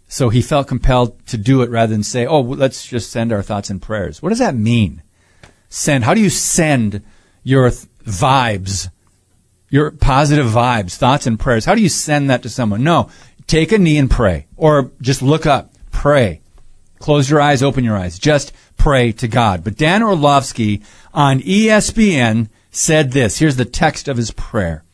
So 0.09 0.29
he 0.29 0.43
felt 0.43 0.69
compelled 0.69 1.27
to 1.29 1.39
do 1.39 1.63
it 1.63 1.71
rather 1.71 1.93
than 1.93 2.03
say, 2.03 2.27
oh, 2.27 2.41
let's 2.41 2.87
just 2.87 3.11
send 3.11 3.33
our 3.33 3.43
thoughts 3.43 3.71
and 3.71 3.81
prayers. 3.81 4.23
What 4.23 4.31
does 4.31 4.39
that 4.39 4.55
mean? 4.55 5.03
Send. 5.69 6.05
How 6.05 6.15
do 6.15 6.21
you 6.21 6.31
send 6.31 7.03
your 7.43 7.71
th- 7.71 7.87
vibes 8.05 8.91
your 9.73 9.91
positive 9.91 10.47
vibes, 10.47 10.97
thoughts, 10.97 11.27
and 11.27 11.41
prayers. 11.41 11.65
How 11.65 11.75
do 11.75 11.81
you 11.81 11.89
send 11.89 12.29
that 12.29 12.43
to 12.43 12.51
someone? 12.51 12.85
No, 12.85 13.09
take 13.47 13.73
a 13.73 13.79
knee 13.79 13.97
and 13.97 14.11
pray, 14.11 14.47
or 14.57 14.93
just 15.01 15.23
look 15.23 15.47
up, 15.47 15.73
pray. 15.91 16.43
Close 16.99 17.29
your 17.29 17.41
eyes, 17.41 17.63
open 17.63 17.83
your 17.83 17.97
eyes. 17.97 18.19
Just 18.19 18.53
pray 18.77 19.13
to 19.13 19.27
God. 19.27 19.65
But 19.65 19.79
Dan 19.79 20.03
Orlovsky 20.03 20.83
on 21.15 21.41
ESPN 21.41 22.51
said 22.71 23.13
this. 23.13 23.39
Here's 23.39 23.57
the 23.57 23.65
text 23.65 24.09
of 24.09 24.19
his 24.19 24.31
prayer. 24.31 24.85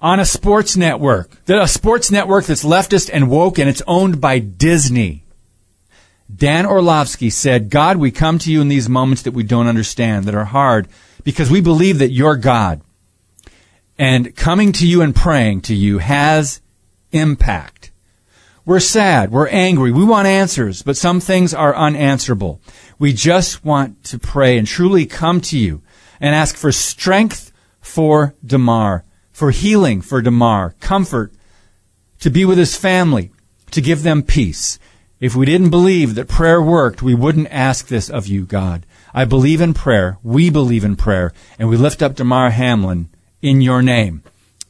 On 0.00 0.18
a 0.18 0.26
sports 0.26 0.76
network, 0.76 1.38
a 1.48 1.68
sports 1.68 2.10
network 2.10 2.46
that's 2.46 2.64
leftist 2.64 3.08
and 3.10 3.30
woke 3.30 3.58
and 3.58 3.70
it's 3.70 3.82
owned 3.86 4.20
by 4.20 4.40
Disney. 4.40 5.24
Dan 6.34 6.66
Orlovsky 6.66 7.30
said, 7.30 7.70
God, 7.70 7.98
we 7.98 8.10
come 8.10 8.38
to 8.40 8.52
you 8.52 8.60
in 8.60 8.68
these 8.68 8.88
moments 8.88 9.22
that 9.22 9.32
we 9.32 9.44
don't 9.44 9.68
understand, 9.68 10.24
that 10.24 10.34
are 10.34 10.44
hard, 10.44 10.88
because 11.22 11.50
we 11.50 11.60
believe 11.60 12.00
that 12.00 12.10
you're 12.10 12.36
God. 12.36 12.82
And 13.98 14.34
coming 14.34 14.72
to 14.72 14.86
you 14.86 15.02
and 15.02 15.14
praying 15.14 15.62
to 15.62 15.74
you 15.74 15.98
has 15.98 16.60
impact. 17.12 17.92
We're 18.66 18.80
sad. 18.80 19.30
We're 19.30 19.48
angry. 19.48 19.92
We 19.92 20.04
want 20.04 20.26
answers, 20.26 20.82
but 20.82 20.96
some 20.96 21.20
things 21.20 21.52
are 21.52 21.76
unanswerable. 21.76 22.60
We 22.98 23.12
just 23.12 23.64
want 23.64 24.02
to 24.04 24.18
pray 24.18 24.56
and 24.56 24.66
truly 24.66 25.06
come 25.06 25.40
to 25.42 25.58
you 25.58 25.82
and 26.18 26.34
ask 26.34 26.56
for 26.56 26.72
strength 26.72 27.52
for 27.80 28.34
Damar, 28.44 29.04
for 29.32 29.50
healing 29.50 30.00
for 30.00 30.22
Damar, 30.22 30.74
comfort 30.80 31.32
to 32.20 32.30
be 32.30 32.44
with 32.46 32.56
his 32.56 32.74
family, 32.74 33.30
to 33.70 33.82
give 33.82 34.02
them 34.02 34.22
peace. 34.22 34.78
If 35.20 35.36
we 35.36 35.44
didn't 35.46 35.70
believe 35.70 36.14
that 36.14 36.28
prayer 36.28 36.62
worked, 36.62 37.02
we 37.02 37.14
wouldn't 37.14 37.48
ask 37.50 37.88
this 37.88 38.08
of 38.08 38.26
you, 38.26 38.46
God. 38.46 38.86
I 39.12 39.26
believe 39.26 39.60
in 39.60 39.74
prayer. 39.74 40.18
We 40.22 40.48
believe 40.48 40.84
in 40.84 40.96
prayer. 40.96 41.32
And 41.58 41.68
we 41.68 41.76
lift 41.76 42.02
up 42.02 42.16
Damar 42.16 42.50
Hamlin 42.50 43.10
in 43.44 43.60
your 43.60 43.82
name. 43.82 44.22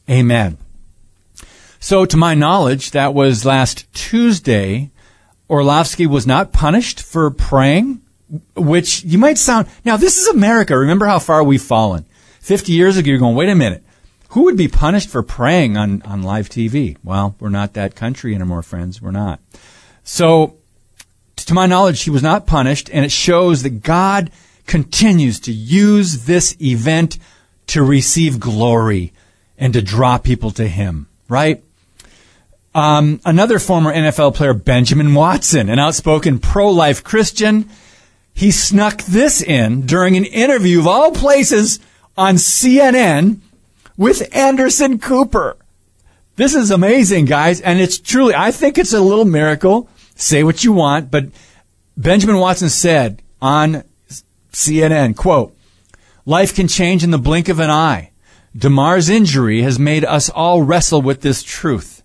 Amen. 0.09 0.57
So, 1.79 2.05
to 2.05 2.17
my 2.17 2.35
knowledge, 2.35 2.91
that 2.91 3.13
was 3.13 3.45
last 3.45 3.91
Tuesday. 3.93 4.91
Orlovsky 5.49 6.05
was 6.05 6.27
not 6.27 6.51
punished 6.51 7.01
for 7.01 7.31
praying, 7.31 8.01
which 8.55 9.03
you 9.05 9.17
might 9.17 9.37
sound. 9.37 9.67
Now, 9.85 9.95
this 9.95 10.17
is 10.17 10.27
America. 10.27 10.77
Remember 10.77 11.05
how 11.05 11.19
far 11.19 11.43
we've 11.43 11.61
fallen. 11.61 12.05
50 12.41 12.73
years 12.73 12.97
ago, 12.97 13.09
you're 13.09 13.19
going, 13.19 13.35
wait 13.35 13.49
a 13.49 13.55
minute. 13.55 13.83
Who 14.29 14.43
would 14.43 14.57
be 14.57 14.67
punished 14.67 15.07
for 15.07 15.23
praying 15.23 15.77
on, 15.77 16.01
on 16.01 16.21
live 16.21 16.49
TV? 16.49 16.97
Well, 17.01 17.35
we're 17.39 17.49
not 17.49 17.75
that 17.75 17.95
country 17.95 18.35
anymore, 18.35 18.61
friends. 18.61 19.01
We're 19.01 19.11
not. 19.11 19.39
So, 20.03 20.57
to 21.37 21.53
my 21.53 21.65
knowledge, 21.65 22.03
he 22.03 22.09
was 22.09 22.23
not 22.23 22.45
punished, 22.45 22.89
and 22.91 23.05
it 23.05 23.11
shows 23.11 23.63
that 23.63 23.83
God 23.83 24.31
continues 24.67 25.39
to 25.41 25.53
use 25.53 26.25
this 26.25 26.59
event 26.59 27.19
to 27.67 27.83
receive 27.83 28.39
glory 28.39 29.13
and 29.57 29.73
to 29.73 29.81
draw 29.81 30.17
people 30.17 30.51
to 30.51 30.67
him, 30.67 31.07
right? 31.27 31.63
Um, 32.73 33.21
another 33.23 33.57
former 33.57 33.93
NFL 33.93 34.35
player, 34.35 34.53
Benjamin 34.53 35.13
Watson, 35.13 35.69
an 35.69 35.79
outspoken 35.79 36.39
pro-life 36.39 37.03
Christian, 37.03 37.69
he 38.33 38.51
snuck 38.51 39.01
this 39.03 39.41
in 39.41 39.85
during 39.85 40.17
an 40.17 40.25
interview 40.25 40.79
of 40.79 40.87
all 40.87 41.11
places 41.11 41.79
on 42.17 42.35
CNN 42.35 43.39
with 43.95 44.35
Anderson 44.35 44.99
Cooper. 44.99 45.55
This 46.35 46.53
is 46.53 46.69
amazing, 46.69 47.25
guys, 47.25 47.61
and 47.61 47.79
it's 47.79 47.97
truly, 47.97 48.35
I 48.35 48.51
think 48.51 48.77
it's 48.77 48.91
a 48.91 48.99
little 48.99 49.23
miracle. 49.23 49.87
Say 50.15 50.43
what 50.43 50.65
you 50.65 50.73
want, 50.73 51.09
but 51.09 51.27
Benjamin 51.95 52.37
Watson 52.37 52.67
said 52.67 53.21
on 53.41 53.85
CNN, 54.51 55.15
quote, 55.15 55.54
Life 56.25 56.55
can 56.55 56.67
change 56.67 57.03
in 57.03 57.11
the 57.11 57.19
blink 57.19 57.49
of 57.49 57.59
an 57.59 57.69
eye. 57.69 58.11
Damar's 58.55 59.09
injury 59.09 59.61
has 59.61 59.77
made 59.77 60.03
us 60.03 60.29
all 60.29 60.63
wrestle 60.63 61.01
with 61.01 61.21
this 61.21 61.43
truth. 61.43 62.03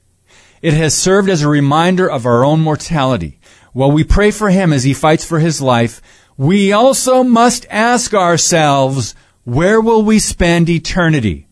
It 0.61 0.75
has 0.75 0.95
served 0.95 1.31
as 1.31 1.43
a 1.43 1.49
reminder 1.49 2.11
of 2.11 2.27
our 2.27 2.45
own 2.45 2.61
mortality. 2.61 3.41
While 3.73 3.93
we 3.93 4.05
pray 4.05 4.31
for 4.31 4.51
him 4.51 4.73
as 4.73 4.85
he 4.85 4.93
fights 4.93 5.25
for 5.25 5.39
his 5.39 5.63
life, 5.63 6.03
we 6.37 6.73
also 6.73 7.23
must 7.23 7.67
ask 7.71 8.13
ourselves, 8.13 9.15
where 9.45 9.81
will 9.81 10.03
we 10.03 10.19
spend 10.19 10.69
eternity? 10.69 11.47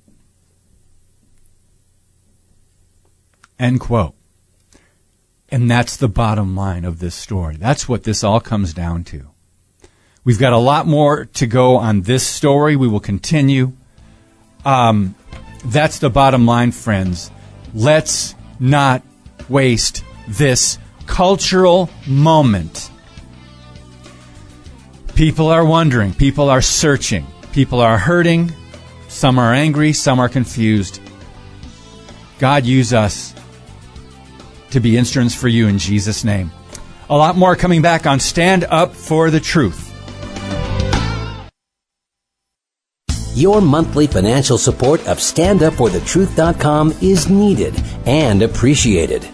End 3.58 3.80
quote. 3.80 4.14
And 5.48 5.70
that's 5.70 5.96
the 5.96 6.08
bottom 6.08 6.54
line 6.54 6.84
of 6.84 6.98
this 6.98 7.14
story. 7.14 7.56
That's 7.56 7.88
what 7.88 8.04
this 8.04 8.22
all 8.22 8.40
comes 8.40 8.74
down 8.74 9.04
to. 9.04 9.30
We've 10.28 10.38
got 10.38 10.52
a 10.52 10.58
lot 10.58 10.86
more 10.86 11.24
to 11.24 11.46
go 11.46 11.76
on 11.76 12.02
this 12.02 12.22
story. 12.22 12.76
We 12.76 12.86
will 12.86 13.00
continue. 13.00 13.72
Um, 14.62 15.14
that's 15.64 16.00
the 16.00 16.10
bottom 16.10 16.44
line, 16.44 16.70
friends. 16.70 17.30
Let's 17.72 18.34
not 18.60 19.02
waste 19.48 20.04
this 20.28 20.78
cultural 21.06 21.88
moment. 22.06 22.90
People 25.14 25.46
are 25.46 25.64
wondering, 25.64 26.12
people 26.12 26.50
are 26.50 26.60
searching, 26.60 27.26
people 27.54 27.80
are 27.80 27.96
hurting, 27.96 28.52
some 29.08 29.38
are 29.38 29.54
angry, 29.54 29.94
some 29.94 30.20
are 30.20 30.28
confused. 30.28 31.00
God, 32.38 32.66
use 32.66 32.92
us 32.92 33.34
to 34.72 34.80
be 34.80 34.98
instruments 34.98 35.34
for 35.34 35.48
you 35.48 35.68
in 35.68 35.78
Jesus' 35.78 36.22
name. 36.22 36.50
A 37.08 37.16
lot 37.16 37.34
more 37.34 37.56
coming 37.56 37.80
back 37.80 38.06
on 38.06 38.20
Stand 38.20 38.64
Up 38.64 38.94
for 38.94 39.30
the 39.30 39.40
Truth. 39.40 39.87
Your 43.38 43.60
monthly 43.60 44.08
financial 44.08 44.58
support 44.58 44.98
of 45.06 45.18
StandUpForTheTruth.com 45.18 46.96
is 47.00 47.30
needed 47.30 47.80
and 48.04 48.42
appreciated. 48.42 49.28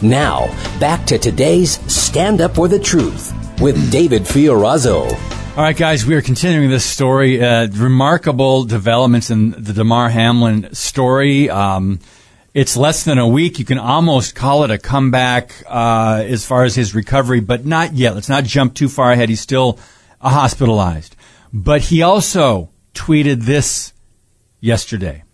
Now, 0.00 0.46
back 0.80 1.04
to 1.08 1.18
today's 1.18 1.72
Stand 1.92 2.40
Up 2.40 2.54
for 2.54 2.66
the 2.66 2.78
Truth 2.78 3.60
with 3.60 3.92
David 3.92 4.22
Fiorazo. 4.22 5.04
All 5.54 5.62
right, 5.62 5.76
guys, 5.76 6.06
we 6.06 6.14
are 6.14 6.22
continuing 6.22 6.70
this 6.70 6.86
story. 6.86 7.44
Uh, 7.44 7.68
remarkable 7.72 8.64
developments 8.64 9.28
in 9.28 9.50
the 9.50 9.74
Damar 9.74 10.08
Hamlin 10.08 10.72
story. 10.72 11.50
Um, 11.50 12.00
it's 12.54 12.74
less 12.74 13.04
than 13.04 13.18
a 13.18 13.28
week. 13.28 13.58
You 13.58 13.66
can 13.66 13.78
almost 13.78 14.34
call 14.34 14.64
it 14.64 14.70
a 14.70 14.78
comeback 14.78 15.62
uh, 15.68 16.24
as 16.24 16.46
far 16.46 16.64
as 16.64 16.74
his 16.74 16.94
recovery, 16.94 17.40
but 17.40 17.66
not 17.66 17.92
yet. 17.92 18.14
Let's 18.14 18.30
not 18.30 18.44
jump 18.44 18.72
too 18.72 18.88
far 18.88 19.12
ahead. 19.12 19.28
He's 19.28 19.42
still 19.42 19.78
uh, 20.22 20.30
hospitalized. 20.30 21.16
But 21.52 21.82
he 21.82 22.00
also 22.00 22.71
tweeted 22.94 23.42
this 23.42 23.92
yesterday. 24.60 25.24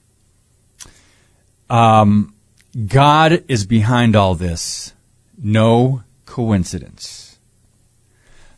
Um, 1.71 2.35
God 2.87 3.45
is 3.49 3.67
behind 3.67 4.17
all 4.17 4.35
this. 4.35 4.95
No 5.37 6.03
coincidence. 6.27 7.39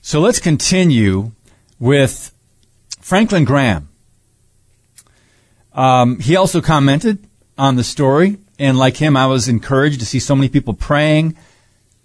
So 0.00 0.20
let's 0.20 0.38
continue 0.38 1.32
with 1.78 2.32
Franklin 3.00 3.44
Graham. 3.44 3.88
Um, 5.72 6.18
he 6.18 6.36
also 6.36 6.60
commented 6.60 7.26
on 7.56 7.76
the 7.76 7.84
story, 7.84 8.38
and 8.58 8.78
like 8.78 8.96
him, 8.96 9.16
I 9.16 9.26
was 9.26 9.48
encouraged 9.48 10.00
to 10.00 10.06
see 10.06 10.18
so 10.18 10.34
many 10.34 10.48
people 10.48 10.74
praying, 10.74 11.36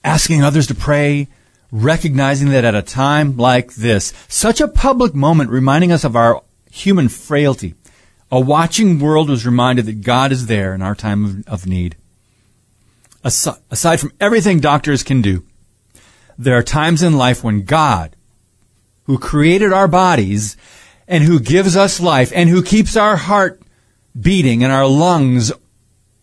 asking 0.03 0.43
others 0.43 0.67
to 0.67 0.75
pray, 0.75 1.27
recognizing 1.71 2.49
that 2.49 2.63
at 2.63 2.75
a 2.75 2.81
time 2.81 3.37
like 3.37 3.75
this, 3.75 4.13
such 4.27 4.61
a 4.61 4.67
public 4.67 5.15
moment 5.15 5.49
reminding 5.49 5.91
us 5.91 6.03
of 6.03 6.15
our 6.15 6.43
human 6.75 7.07
frailty, 7.07 7.73
a 8.29 8.39
watching 8.39 8.99
world 8.99 9.29
was 9.29 9.45
reminded 9.45 9.85
that 9.85 10.01
God 10.01 10.31
is 10.31 10.47
there 10.47 10.73
in 10.73 10.81
our 10.81 10.95
time 10.95 11.25
of, 11.25 11.47
of 11.47 11.65
need. 11.65 11.95
Aside, 13.23 13.59
aside 13.71 13.99
from 13.99 14.11
everything 14.19 14.59
doctors 14.59 15.01
can 15.01 15.21
do, 15.21 15.45
there 16.37 16.57
are 16.57 16.63
times 16.63 17.01
in 17.01 17.17
life 17.17 17.43
when 17.43 17.63
God, 17.63 18.15
who 19.03 19.17
created 19.17 19.71
our 19.71 19.87
bodies 19.87 20.57
and 21.07 21.23
who 21.23 21.39
gives 21.39 21.77
us 21.77 22.01
life 22.01 22.31
and 22.35 22.49
who 22.49 22.61
keeps 22.61 22.97
our 22.97 23.15
heart 23.15 23.61
beating 24.19 24.63
and 24.63 24.73
our 24.73 24.87
lungs 24.87 25.53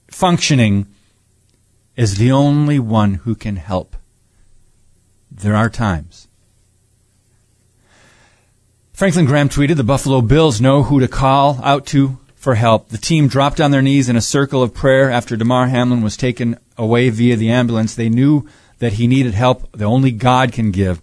functioning, 0.08 0.86
is 1.96 2.16
the 2.16 2.30
only 2.30 2.78
one 2.78 3.14
who 3.14 3.34
can 3.34 3.56
help. 3.56 3.96
There 5.30 5.56
are 5.56 5.70
times. 5.70 6.28
Franklin 9.02 9.26
Graham 9.26 9.48
tweeted, 9.48 9.74
the 9.74 9.82
Buffalo 9.82 10.20
Bills 10.20 10.60
know 10.60 10.84
who 10.84 11.00
to 11.00 11.08
call 11.08 11.58
out 11.64 11.86
to 11.86 12.20
for 12.36 12.54
help. 12.54 12.90
The 12.90 12.98
team 12.98 13.26
dropped 13.26 13.60
on 13.60 13.72
their 13.72 13.82
knees 13.82 14.08
in 14.08 14.14
a 14.14 14.20
circle 14.20 14.62
of 14.62 14.74
prayer 14.74 15.10
after 15.10 15.36
Damar 15.36 15.66
Hamlin 15.66 16.02
was 16.02 16.16
taken 16.16 16.56
away 16.78 17.10
via 17.10 17.34
the 17.34 17.50
ambulance. 17.50 17.96
They 17.96 18.08
knew 18.08 18.48
that 18.78 18.92
he 18.92 19.08
needed 19.08 19.34
help 19.34 19.72
that 19.72 19.84
only 19.84 20.12
God 20.12 20.52
can 20.52 20.70
give. 20.70 21.02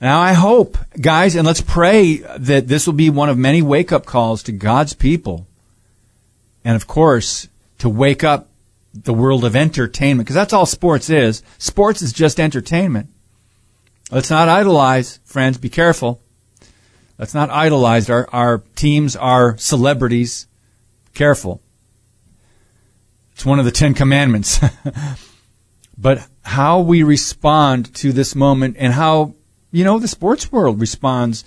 Now, 0.03 0.21
I 0.21 0.35
hope, 0.35 0.77
guys, 1.01 1.35
and 1.35 1.47
let's 1.47 1.63
pray 1.63 2.17
that 2.37 2.69
this 2.69 2.87
will 2.87 2.93
be 2.93 3.09
one 3.09 3.31
of 3.31 3.39
many 3.39 3.63
wake 3.63 3.91
up 3.91 4.05
calls 4.05 4.43
to 4.43 4.53
God's 4.53 4.93
people, 4.93 5.47
and 6.65 6.77
of 6.77 6.87
course, 6.87 7.49
to 7.79 7.89
wake 7.89 8.25
up 8.25 8.49
the 8.93 9.15
world 9.15 9.45
of 9.45 9.57
entertainment, 9.57 10.27
because 10.27 10.37
that's 10.37 10.53
all 10.53 10.67
sports 10.67 11.11
is. 11.11 11.43
Sports 11.59 12.01
is 12.01 12.13
just 12.13 12.41
entertainment. 12.41 13.11
Let's 14.11 14.31
not 14.31 14.49
idolize, 14.49 15.19
friends. 15.25 15.59
Be 15.59 15.69
careful. 15.69 16.21
Let's 17.19 17.35
not 17.35 17.51
idolize 17.51 18.11
our, 18.11 18.29
our 18.33 18.59
teams, 18.77 19.17
our 19.17 19.57
celebrities. 19.59 20.47
Careful. 21.15 21.61
It's 23.33 23.45
one 23.45 23.59
of 23.59 23.65
the 23.65 23.71
Ten 23.71 23.95
Commandments. 23.95 24.61
but 25.99 26.27
how 26.43 26.81
we 26.81 27.03
respond 27.03 27.95
to 27.97 28.13
this 28.13 28.35
moment 28.35 28.77
and 28.79 28.93
how, 28.93 29.35
you 29.71 29.85
know, 29.85 29.99
the 29.99 30.09
sports 30.09 30.53
world 30.53 30.81
responds 30.81 31.45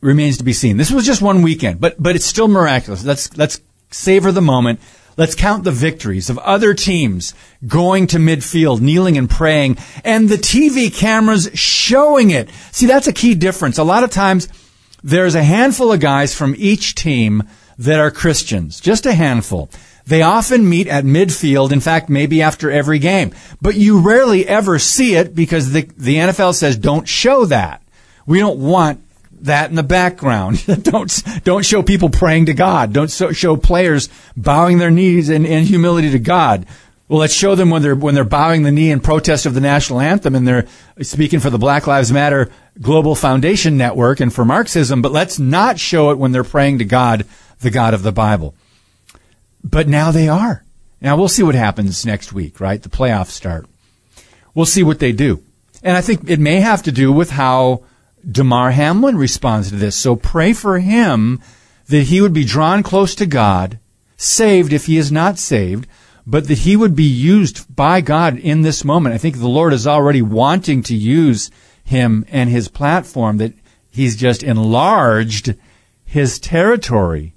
remains 0.00 0.38
to 0.38 0.44
be 0.44 0.52
seen. 0.52 0.76
This 0.76 0.90
was 0.90 1.06
just 1.06 1.22
one 1.22 1.42
weekend, 1.42 1.80
but, 1.80 2.02
but 2.02 2.16
it's 2.16 2.24
still 2.24 2.48
miraculous. 2.48 3.04
Let's, 3.04 3.36
let's 3.36 3.60
savor 3.90 4.32
the 4.32 4.40
moment. 4.40 4.80
Let's 5.16 5.34
count 5.34 5.64
the 5.64 5.72
victories 5.72 6.30
of 6.30 6.38
other 6.38 6.72
teams 6.72 7.34
going 7.66 8.06
to 8.08 8.18
midfield, 8.18 8.80
kneeling 8.80 9.18
and 9.18 9.28
praying, 9.28 9.76
and 10.04 10.28
the 10.28 10.36
TV 10.36 10.94
cameras 10.94 11.50
showing 11.52 12.30
it. 12.30 12.48
See, 12.72 12.86
that's 12.86 13.08
a 13.08 13.12
key 13.12 13.34
difference. 13.34 13.76
A 13.76 13.84
lot 13.84 14.04
of 14.04 14.10
times, 14.10 14.48
there's 15.02 15.34
a 15.34 15.42
handful 15.42 15.92
of 15.92 16.00
guys 16.00 16.34
from 16.34 16.54
each 16.56 16.94
team 16.94 17.42
that 17.78 17.98
are 17.98 18.10
Christians. 18.10 18.80
Just 18.80 19.06
a 19.06 19.12
handful. 19.12 19.70
They 20.06 20.22
often 20.22 20.68
meet 20.68 20.86
at 20.86 21.04
midfield, 21.04 21.72
in 21.72 21.80
fact, 21.80 22.08
maybe 22.08 22.42
after 22.42 22.70
every 22.70 22.98
game. 22.98 23.32
But 23.60 23.76
you 23.76 24.00
rarely 24.00 24.46
ever 24.46 24.78
see 24.78 25.14
it 25.14 25.34
because 25.34 25.72
the, 25.72 25.82
the 25.96 26.16
NFL 26.16 26.54
says 26.54 26.76
don't 26.76 27.08
show 27.08 27.44
that. 27.46 27.82
We 28.26 28.38
don't 28.38 28.58
want 28.58 29.04
that 29.44 29.70
in 29.70 29.76
the 29.76 29.82
background. 29.82 30.64
don't 30.82 31.22
don't 31.44 31.64
show 31.64 31.82
people 31.82 32.10
praying 32.10 32.46
to 32.46 32.54
God. 32.54 32.92
Don't 32.92 33.10
show 33.10 33.56
players 33.56 34.08
bowing 34.36 34.78
their 34.78 34.90
knees 34.90 35.28
in, 35.28 35.46
in 35.46 35.64
humility 35.64 36.10
to 36.10 36.18
God. 36.18 36.66
Well, 37.08 37.18
let's 37.18 37.34
show 37.34 37.56
them 37.56 37.70
when 37.70 37.82
they're 37.82 37.96
when 37.96 38.14
they're 38.14 38.24
bowing 38.24 38.62
the 38.62 38.70
knee 38.70 38.90
in 38.90 39.00
protest 39.00 39.44
of 39.44 39.54
the 39.54 39.60
national 39.60 40.00
anthem 40.00 40.36
and 40.36 40.46
they're 40.46 40.68
speaking 41.02 41.40
for 41.40 41.50
the 41.50 41.58
Black 41.58 41.86
Lives 41.86 42.12
Matter 42.12 42.50
Global 42.80 43.16
Foundation 43.16 43.76
Network 43.76 44.20
and 44.20 44.32
for 44.32 44.44
Marxism. 44.44 45.02
But 45.02 45.10
let's 45.10 45.38
not 45.38 45.80
show 45.80 46.10
it 46.10 46.18
when 46.18 46.30
they're 46.30 46.44
praying 46.44 46.78
to 46.78 46.84
God, 46.84 47.26
the 47.58 47.70
God 47.70 47.94
of 47.94 48.04
the 48.04 48.12
Bible. 48.12 48.54
But 49.64 49.88
now 49.88 50.12
they 50.12 50.28
are. 50.28 50.64
Now 51.00 51.16
we'll 51.16 51.28
see 51.28 51.42
what 51.42 51.56
happens 51.56 52.06
next 52.06 52.32
week. 52.32 52.60
Right, 52.60 52.80
the 52.80 52.88
playoffs 52.88 53.30
start. 53.30 53.66
We'll 54.54 54.66
see 54.66 54.82
what 54.82 55.00
they 55.00 55.12
do, 55.12 55.42
and 55.82 55.96
I 55.96 56.00
think 56.00 56.28
it 56.30 56.38
may 56.38 56.60
have 56.60 56.82
to 56.84 56.92
do 56.92 57.10
with 57.10 57.30
how 57.30 57.84
Damar 58.28 58.72
Hamlin 58.72 59.16
responds 59.16 59.70
to 59.70 59.76
this. 59.76 59.96
So 59.96 60.16
pray 60.16 60.52
for 60.52 60.78
him 60.78 61.40
that 61.88 62.04
he 62.04 62.20
would 62.20 62.32
be 62.32 62.44
drawn 62.44 62.82
close 62.82 63.14
to 63.16 63.26
God, 63.26 63.78
saved 64.16 64.72
if 64.72 64.86
he 64.86 64.96
is 64.96 65.10
not 65.10 65.38
saved, 65.38 65.86
but 66.26 66.46
that 66.48 66.58
he 66.58 66.76
would 66.76 66.94
be 66.94 67.04
used 67.04 67.74
by 67.74 68.00
God 68.00 68.38
in 68.38 68.62
this 68.62 68.84
moment. 68.84 69.14
I 69.14 69.18
think 69.18 69.38
the 69.38 69.48
Lord 69.48 69.72
is 69.72 69.86
already 69.86 70.22
wanting 70.22 70.82
to 70.84 70.94
use 70.94 71.50
him 71.82 72.24
and 72.28 72.48
his 72.48 72.68
platform, 72.68 73.38
that 73.38 73.54
he's 73.88 74.16
just 74.16 74.42
enlarged 74.42 75.54
his 76.04 76.38
territory. 76.38 77.34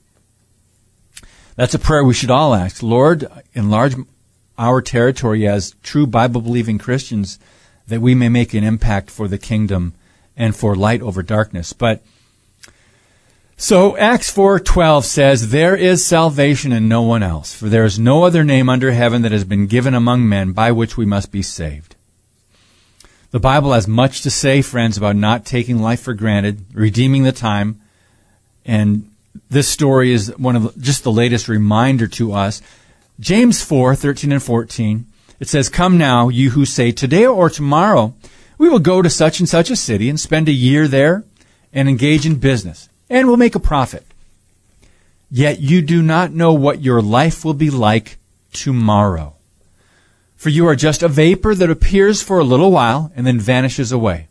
That's 1.55 1.73
a 1.73 1.79
prayer 1.79 2.03
we 2.03 2.13
should 2.13 2.31
all 2.31 2.53
ask. 2.53 2.83
Lord, 2.83 3.27
enlarge 3.53 3.95
our 4.57 4.81
territory 4.81 5.47
as 5.47 5.75
true 5.81 6.05
Bible 6.05 6.41
believing 6.41 6.77
Christians 6.77 7.39
that 7.87 8.01
we 8.01 8.15
may 8.15 8.29
make 8.29 8.53
an 8.53 8.63
impact 8.63 9.09
for 9.09 9.27
the 9.27 9.37
kingdom 9.37 9.93
and 10.35 10.55
for 10.55 10.75
light 10.75 11.01
over 11.01 11.23
darkness. 11.23 11.73
But 11.73 12.03
So 13.55 13.95
Acts 13.97 14.29
4:12 14.29 15.05
says, 15.05 15.49
"There 15.49 15.75
is 15.75 16.05
salvation 16.05 16.71
in 16.71 16.87
no 16.87 17.01
one 17.01 17.23
else, 17.23 17.53
for 17.53 17.69
there 17.69 17.85
is 17.85 17.99
no 17.99 18.23
other 18.23 18.43
name 18.43 18.67
under 18.67 18.91
heaven 18.91 19.21
that 19.21 19.31
has 19.31 19.45
been 19.45 19.67
given 19.67 19.93
among 19.93 20.27
men 20.27 20.51
by 20.51 20.71
which 20.71 20.97
we 20.97 21.05
must 21.05 21.31
be 21.31 21.41
saved." 21.41 21.95
The 23.31 23.39
Bible 23.39 23.71
has 23.73 23.87
much 23.87 24.21
to 24.21 24.29
say, 24.29 24.61
friends, 24.61 24.97
about 24.97 25.15
not 25.15 25.45
taking 25.45 25.81
life 25.81 26.01
for 26.01 26.13
granted, 26.13 26.65
redeeming 26.73 27.23
the 27.23 27.31
time, 27.31 27.77
and 28.65 29.05
this 29.49 29.67
story 29.67 30.11
is 30.11 30.33
one 30.37 30.55
of 30.55 30.73
just 30.79 31.03
the 31.03 31.11
latest 31.11 31.47
reminder 31.47 32.07
to 32.07 32.33
us. 32.33 32.61
James 33.19 33.61
4:13 33.61 34.31
and 34.31 34.43
14. 34.43 35.05
It 35.39 35.47
says, 35.47 35.69
"Come 35.69 35.97
now, 35.97 36.29
you 36.29 36.51
who 36.51 36.65
say 36.65 36.91
today 36.91 37.25
or 37.25 37.49
tomorrow, 37.49 38.13
we 38.57 38.69
will 38.69 38.79
go 38.79 39.01
to 39.01 39.09
such 39.09 39.39
and 39.39 39.49
such 39.49 39.69
a 39.69 39.75
city 39.75 40.09
and 40.09 40.19
spend 40.19 40.47
a 40.47 40.53
year 40.53 40.87
there 40.87 41.23
and 41.71 41.89
engage 41.89 42.25
in 42.25 42.35
business." 42.35 42.89
and 43.13 43.27
we'll 43.27 43.37
make 43.37 43.53
a 43.53 43.59
profit. 43.59 44.03
Yet 45.29 45.59
you 45.59 45.83
do 45.83 46.01
not 46.01 46.31
know 46.31 46.53
what 46.53 46.81
your 46.81 47.01
life 47.01 47.45
will 47.45 47.53
be 47.53 47.69
like 47.69 48.17
tomorrow. 48.51 49.35
For 50.35 50.49
you 50.49 50.67
are 50.67 50.75
just 50.75 51.03
a 51.03 51.07
vapor 51.07 51.53
that 51.55 51.69
appears 51.69 52.23
for 52.23 52.39
a 52.39 52.43
little 52.43 52.71
while 52.71 53.11
and 53.15 53.25
then 53.25 53.39
vanishes 53.39 53.91
away. 53.91 54.29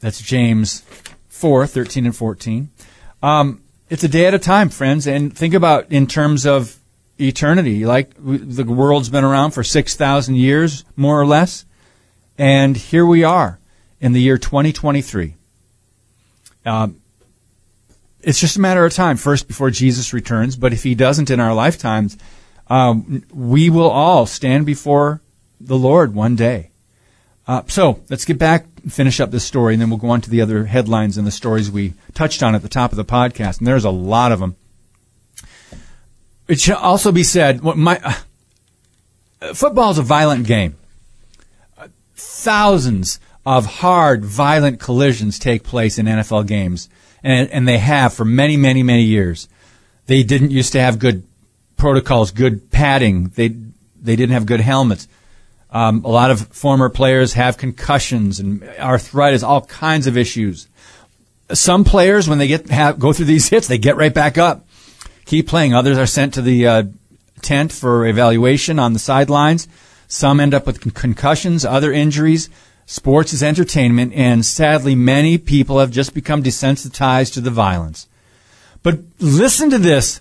That's 0.00 0.20
James 0.20 0.82
4, 1.28 1.66
13 1.66 2.06
and 2.06 2.16
14. 2.16 2.70
Um, 3.22 3.62
it's 3.88 4.04
a 4.04 4.08
day 4.08 4.26
at 4.26 4.34
a 4.34 4.38
time, 4.38 4.68
friends, 4.68 5.06
and 5.06 5.36
think 5.36 5.54
about 5.54 5.92
in 5.92 6.08
terms 6.08 6.44
of 6.44 6.76
eternity. 7.18 7.84
Like 7.84 8.14
the 8.18 8.64
world's 8.64 9.10
been 9.10 9.24
around 9.24 9.52
for 9.52 9.62
6,000 9.62 10.34
years, 10.34 10.84
more 10.96 11.20
or 11.20 11.26
less, 11.26 11.64
and 12.40 12.74
here 12.74 13.04
we 13.04 13.22
are 13.22 13.60
in 14.00 14.12
the 14.12 14.20
year 14.20 14.38
2023. 14.38 15.36
Um, 16.64 17.02
it's 18.22 18.40
just 18.40 18.56
a 18.56 18.60
matter 18.60 18.82
of 18.82 18.94
time, 18.94 19.18
first 19.18 19.46
before 19.46 19.70
Jesus 19.70 20.14
returns, 20.14 20.56
but 20.56 20.72
if 20.72 20.82
he 20.82 20.94
doesn't 20.94 21.28
in 21.28 21.38
our 21.38 21.52
lifetimes, 21.52 22.16
um, 22.68 23.22
we 23.30 23.68
will 23.68 23.90
all 23.90 24.24
stand 24.24 24.64
before 24.64 25.20
the 25.60 25.76
Lord 25.76 26.14
one 26.14 26.34
day. 26.34 26.70
Uh, 27.46 27.60
so 27.66 28.00
let's 28.08 28.24
get 28.24 28.38
back 28.38 28.64
and 28.82 28.90
finish 28.90 29.20
up 29.20 29.30
this 29.30 29.44
story, 29.44 29.74
and 29.74 29.82
then 29.82 29.90
we'll 29.90 29.98
go 29.98 30.08
on 30.08 30.22
to 30.22 30.30
the 30.30 30.40
other 30.40 30.64
headlines 30.64 31.18
and 31.18 31.26
the 31.26 31.30
stories 31.30 31.70
we 31.70 31.92
touched 32.14 32.42
on 32.42 32.54
at 32.54 32.62
the 32.62 32.70
top 32.70 32.90
of 32.90 32.96
the 32.96 33.04
podcast. 33.04 33.58
And 33.58 33.66
there's 33.66 33.84
a 33.84 33.90
lot 33.90 34.32
of 34.32 34.40
them. 34.40 34.56
It 36.48 36.58
should 36.58 36.76
also 36.76 37.12
be 37.12 37.22
said, 37.22 37.62
my, 37.62 38.00
uh, 39.42 39.52
football 39.52 39.90
is 39.90 39.98
a 39.98 40.02
violent 40.02 40.46
game. 40.46 40.78
Thousands 42.20 43.18
of 43.46 43.66
hard, 43.66 44.24
violent 44.24 44.78
collisions 44.78 45.38
take 45.38 45.64
place 45.64 45.98
in 45.98 46.06
NFL 46.06 46.46
games, 46.46 46.88
and, 47.22 47.50
and 47.50 47.66
they 47.66 47.78
have 47.78 48.12
for 48.12 48.24
many, 48.24 48.56
many, 48.56 48.82
many 48.82 49.02
years. 49.02 49.48
They 50.06 50.22
didn't 50.22 50.50
used 50.50 50.72
to 50.72 50.80
have 50.80 50.98
good 50.98 51.26
protocols, 51.76 52.30
good 52.30 52.70
padding. 52.70 53.28
They 53.28 53.48
they 54.02 54.16
didn't 54.16 54.32
have 54.32 54.46
good 54.46 54.60
helmets. 54.60 55.08
Um, 55.70 56.04
a 56.04 56.08
lot 56.08 56.30
of 56.30 56.48
former 56.48 56.88
players 56.88 57.34
have 57.34 57.56
concussions 57.56 58.40
and 58.40 58.64
arthritis, 58.78 59.42
all 59.42 59.62
kinds 59.62 60.06
of 60.06 60.16
issues. 60.16 60.68
Some 61.52 61.84
players, 61.84 62.28
when 62.28 62.38
they 62.38 62.48
get 62.48 62.68
have, 62.70 62.98
go 62.98 63.12
through 63.12 63.26
these 63.26 63.48
hits, 63.48 63.66
they 63.66 63.78
get 63.78 63.96
right 63.96 64.12
back 64.12 64.36
up, 64.36 64.66
keep 65.24 65.48
playing. 65.48 65.74
Others 65.74 65.96
are 65.96 66.06
sent 66.06 66.34
to 66.34 66.42
the 66.42 66.66
uh, 66.66 66.82
tent 67.40 67.72
for 67.72 68.06
evaluation 68.06 68.78
on 68.78 68.92
the 68.92 68.98
sidelines. 68.98 69.68
Some 70.12 70.40
end 70.40 70.54
up 70.54 70.66
with 70.66 70.80
concussions, 70.92 71.64
other 71.64 71.92
injuries. 71.92 72.50
Sports 72.84 73.32
is 73.32 73.44
entertainment, 73.44 74.12
and 74.12 74.44
sadly, 74.44 74.96
many 74.96 75.38
people 75.38 75.78
have 75.78 75.92
just 75.92 76.14
become 76.14 76.42
desensitized 76.42 77.32
to 77.34 77.40
the 77.40 77.52
violence. 77.52 78.08
But 78.82 78.98
listen 79.20 79.70
to 79.70 79.78
this. 79.78 80.20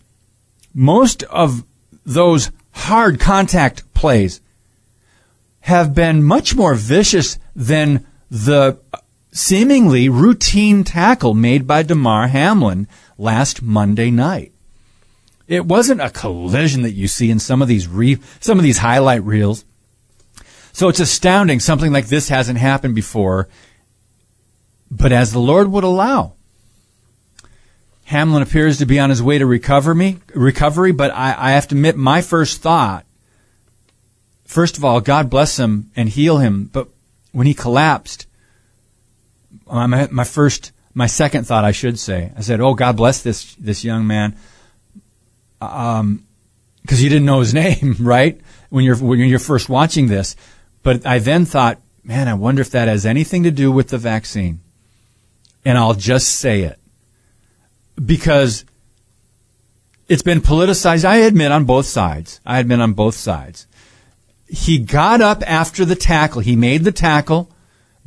Most 0.75 1.23
of 1.23 1.63
those 2.05 2.51
hard 2.69 3.19
contact 3.19 3.91
plays 3.95 4.41
have 5.61 5.95
been 5.95 6.23
much 6.23 6.55
more 6.55 6.75
vicious 6.75 7.39
than 7.55 8.05
the 8.29 8.77
seemingly 9.31 10.07
routine 10.07 10.83
tackle 10.83 11.33
made 11.33 11.65
by 11.65 11.81
Damar 11.81 12.27
Hamlin 12.27 12.87
last 13.17 13.63
Monday 13.63 14.11
night. 14.11 14.51
It 15.47 15.65
wasn't 15.65 16.01
a 16.01 16.11
collision 16.11 16.83
that 16.83 16.91
you 16.91 17.07
see 17.07 17.31
in 17.31 17.39
some 17.39 17.63
of 17.63 17.67
these 17.67 17.87
re- 17.87 18.19
some 18.39 18.59
of 18.59 18.63
these 18.63 18.77
highlight 18.77 19.23
reels. 19.23 19.65
So 20.79 20.87
it's 20.87 21.01
astounding. 21.01 21.59
Something 21.59 21.91
like 21.91 22.07
this 22.07 22.29
hasn't 22.29 22.57
happened 22.57 22.95
before. 22.95 23.49
But 24.89 25.11
as 25.11 25.33
the 25.33 25.39
Lord 25.39 25.67
would 25.67 25.83
allow, 25.83 26.35
Hamlin 28.05 28.41
appears 28.43 28.77
to 28.77 28.85
be 28.85 28.97
on 28.97 29.09
his 29.09 29.21
way 29.21 29.39
to 29.39 29.45
recover 29.45 29.93
me, 29.93 30.19
recovery, 30.33 30.93
but 30.93 31.11
I, 31.11 31.35
I 31.37 31.51
have 31.51 31.67
to 31.67 31.75
admit 31.75 31.97
my 31.97 32.21
first 32.21 32.61
thought, 32.61 33.05
first 34.45 34.77
of 34.77 34.85
all, 34.85 35.01
God 35.01 35.29
bless 35.29 35.59
him 35.59 35.91
and 35.97 36.07
heal 36.07 36.37
him. 36.37 36.69
But 36.71 36.87
when 37.33 37.45
he 37.45 37.53
collapsed, 37.53 38.25
my, 39.69 40.07
my 40.09 40.23
first, 40.23 40.71
my 40.93 41.07
second 41.07 41.45
thought, 41.45 41.65
I 41.65 41.73
should 41.73 41.99
say, 41.99 42.31
I 42.37 42.39
said, 42.39 42.61
"Oh, 42.61 42.73
God 42.73 42.95
bless 42.95 43.21
this 43.21 43.53
this 43.55 43.83
young 43.83 44.07
man," 44.07 44.37
um, 45.59 46.25
because 46.83 47.03
you 47.03 47.09
didn't 47.09 47.25
know 47.25 47.41
his 47.41 47.53
name, 47.65 47.97
right? 47.99 48.39
When 48.69 48.85
you're 48.85 48.95
when 48.95 49.19
you're 49.19 49.39
first 49.39 49.67
watching 49.67 50.07
this, 50.07 50.37
but 50.83 51.05
I 51.05 51.19
then 51.19 51.45
thought, 51.45 51.81
man, 52.03 52.27
I 52.27 52.33
wonder 52.33 52.61
if 52.61 52.71
that 52.71 52.87
has 52.87 53.05
anything 53.05 53.43
to 53.43 53.51
do 53.51 53.71
with 53.71 53.89
the 53.89 53.97
vaccine. 53.97 54.61
And 55.65 55.77
I'll 55.77 55.93
just 55.93 56.29
say 56.29 56.61
it. 56.61 56.79
Because 58.03 58.65
it's 60.07 60.23
been 60.23 60.41
politicized, 60.41 61.05
I 61.05 61.17
admit, 61.17 61.51
on 61.51 61.65
both 61.65 61.85
sides. 61.85 62.39
I 62.45 62.59
admit 62.59 62.79
on 62.79 62.93
both 62.93 63.15
sides. 63.15 63.67
He 64.47 64.79
got 64.79 65.21
up 65.21 65.43
after 65.45 65.85
the 65.85 65.95
tackle. 65.95 66.41
He 66.41 66.55
made 66.55 66.83
the 66.83 66.91
tackle, 66.91 67.51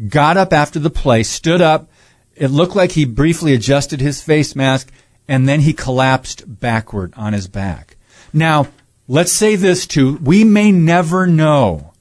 got 0.08 0.36
up 0.36 0.52
after 0.52 0.80
the 0.80 0.90
play, 0.90 1.22
stood 1.22 1.60
up. 1.60 1.88
It 2.34 2.48
looked 2.48 2.74
like 2.74 2.92
he 2.92 3.04
briefly 3.04 3.54
adjusted 3.54 4.00
his 4.00 4.22
face 4.22 4.56
mask, 4.56 4.90
and 5.28 5.48
then 5.48 5.60
he 5.60 5.72
collapsed 5.72 6.42
backward 6.46 7.12
on 7.16 7.34
his 7.34 7.46
back. 7.46 7.96
Now, 8.32 8.68
let's 9.06 9.30
say 9.30 9.54
this 9.54 9.86
too. 9.86 10.16
We 10.16 10.42
may 10.42 10.72
never 10.72 11.26
know 11.26 11.91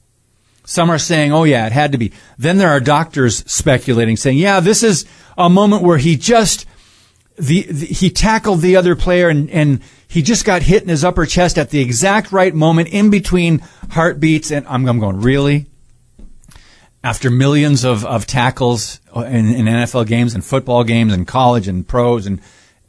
some 0.72 0.90
are 0.90 0.98
saying, 0.98 1.34
oh 1.34 1.44
yeah, 1.44 1.68
it 1.68 1.74
had 1.74 1.92
to 1.92 1.98
be. 1.98 2.14
Then 2.38 2.58
there 2.58 2.70
are 2.70 2.80
doctors 2.80 3.44
speculating, 3.52 4.16
saying, 4.16 4.38
yeah, 4.38 4.62
this 4.62 4.84
is 4.84 5.06
a 5.38 5.50
moment 5.50 5.84
where 5.84 5.98
he 5.98 6.16
just, 6.16 6.66
the, 7.36 7.64
the, 7.64 7.88
he 7.88 8.10
tackled 8.10 8.62
the 8.62 8.78
other 8.78 8.96
player 8.96 9.28
and, 9.28 9.50
and 9.50 9.82
he 10.08 10.22
just 10.22 10.46
got 10.46 10.62
hit 10.62 10.82
in 10.82 10.88
his 10.88 11.04
upper 11.04 11.26
chest 11.26 11.58
at 11.58 11.72
the 11.72 11.82
exact 11.82 12.32
right 12.32 12.56
moment 12.56 12.88
in 12.88 13.10
between 13.10 13.60
heartbeats. 13.90 14.50
And 14.50 14.66
I'm, 14.66 14.88
I'm 14.88 15.00
going, 15.00 15.20
really? 15.20 15.66
After 17.04 17.30
millions 17.30 17.84
of, 17.84 18.06
of 18.06 18.26
tackles 18.26 19.02
in, 19.14 19.54
in 19.54 19.66
NFL 19.66 20.08
games 20.08 20.34
and 20.36 20.46
football 20.46 20.86
games 20.86 21.12
and 21.12 21.28
college 21.28 21.68
and 21.68 21.86
pros 21.86 22.28
and 22.28 22.40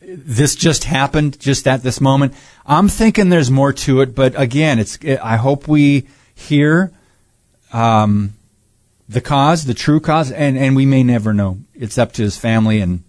this 0.00 0.54
just 0.54 0.84
happened 0.84 1.40
just 1.40 1.66
at 1.66 1.82
this 1.82 2.00
moment. 2.00 2.34
I'm 2.64 2.88
thinking 2.88 3.28
there's 3.28 3.50
more 3.50 3.72
to 3.72 4.02
it, 4.02 4.14
but 4.14 4.38
again, 4.40 4.78
it's, 4.78 4.98
I 5.04 5.36
hope 5.36 5.66
we 5.66 6.06
hear 6.34 6.92
um, 7.72 8.34
the 9.08 9.20
cause, 9.20 9.64
the 9.64 9.74
true 9.74 10.00
cause, 10.00 10.30
and, 10.30 10.56
and 10.56 10.76
we 10.76 10.86
may 10.86 11.02
never 11.02 11.32
know. 11.32 11.58
It's 11.74 11.98
up 11.98 12.12
to 12.12 12.22
his 12.22 12.36
family 12.36 12.80
and 12.80 13.02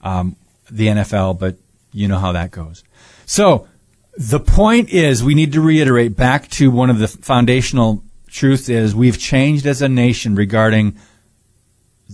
um, 0.00 0.36
the 0.70 0.88
NFL, 0.88 1.38
but 1.38 1.56
you 1.92 2.08
know 2.08 2.18
how 2.18 2.32
that 2.32 2.50
goes. 2.50 2.84
So 3.26 3.68
the 4.16 4.40
point 4.40 4.90
is, 4.90 5.24
we 5.24 5.34
need 5.34 5.52
to 5.52 5.60
reiterate 5.60 6.16
back 6.16 6.48
to 6.50 6.70
one 6.70 6.90
of 6.90 6.98
the 6.98 7.08
foundational 7.08 8.02
truths 8.28 8.68
is 8.68 8.94
we've 8.94 9.18
changed 9.18 9.66
as 9.66 9.82
a 9.82 9.88
nation 9.88 10.34
regarding 10.34 10.96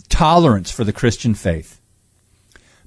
tolerance 0.08 0.70
for 0.70 0.84
the 0.84 0.92
Christian 0.92 1.34
faith. 1.34 1.80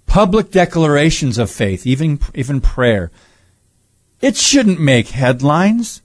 Public 0.06 0.52
declarations 0.52 1.38
of 1.38 1.50
faith, 1.50 1.88
even, 1.88 2.20
even 2.36 2.62
prayer, 2.62 3.12
it 4.22 4.36
shouldn't 4.36 4.80
make 4.80 5.10
headlines 5.10 6.02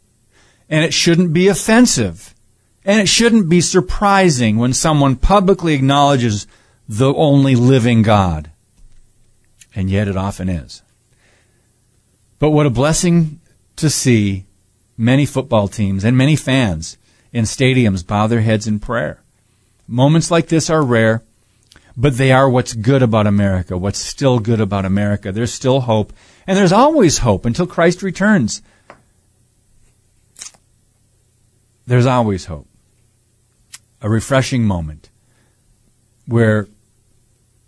and 0.68 0.84
it 0.84 0.94
shouldn't 0.94 1.32
be 1.32 1.48
offensive. 1.48 2.34
And 2.88 3.02
it 3.02 3.08
shouldn't 3.08 3.50
be 3.50 3.60
surprising 3.60 4.56
when 4.56 4.72
someone 4.72 5.16
publicly 5.16 5.74
acknowledges 5.74 6.46
the 6.88 7.12
only 7.12 7.54
living 7.54 8.00
God. 8.00 8.50
And 9.74 9.90
yet 9.90 10.08
it 10.08 10.16
often 10.16 10.48
is. 10.48 10.80
But 12.38 12.48
what 12.48 12.64
a 12.64 12.70
blessing 12.70 13.40
to 13.76 13.90
see 13.90 14.46
many 14.96 15.26
football 15.26 15.68
teams 15.68 16.02
and 16.02 16.16
many 16.16 16.34
fans 16.34 16.96
in 17.30 17.44
stadiums 17.44 18.06
bow 18.06 18.26
their 18.26 18.40
heads 18.40 18.66
in 18.66 18.80
prayer. 18.80 19.20
Moments 19.86 20.30
like 20.30 20.48
this 20.48 20.70
are 20.70 20.82
rare, 20.82 21.22
but 21.94 22.16
they 22.16 22.32
are 22.32 22.48
what's 22.48 22.72
good 22.72 23.02
about 23.02 23.26
America, 23.26 23.76
what's 23.76 23.98
still 23.98 24.38
good 24.38 24.62
about 24.62 24.86
America. 24.86 25.30
There's 25.30 25.52
still 25.52 25.80
hope, 25.80 26.14
and 26.46 26.56
there's 26.56 26.72
always 26.72 27.18
hope 27.18 27.44
until 27.44 27.66
Christ 27.66 28.02
returns. 28.02 28.62
There's 31.86 32.06
always 32.06 32.46
hope 32.46 32.67
a 34.00 34.08
refreshing 34.08 34.64
moment 34.64 35.10
where 36.26 36.68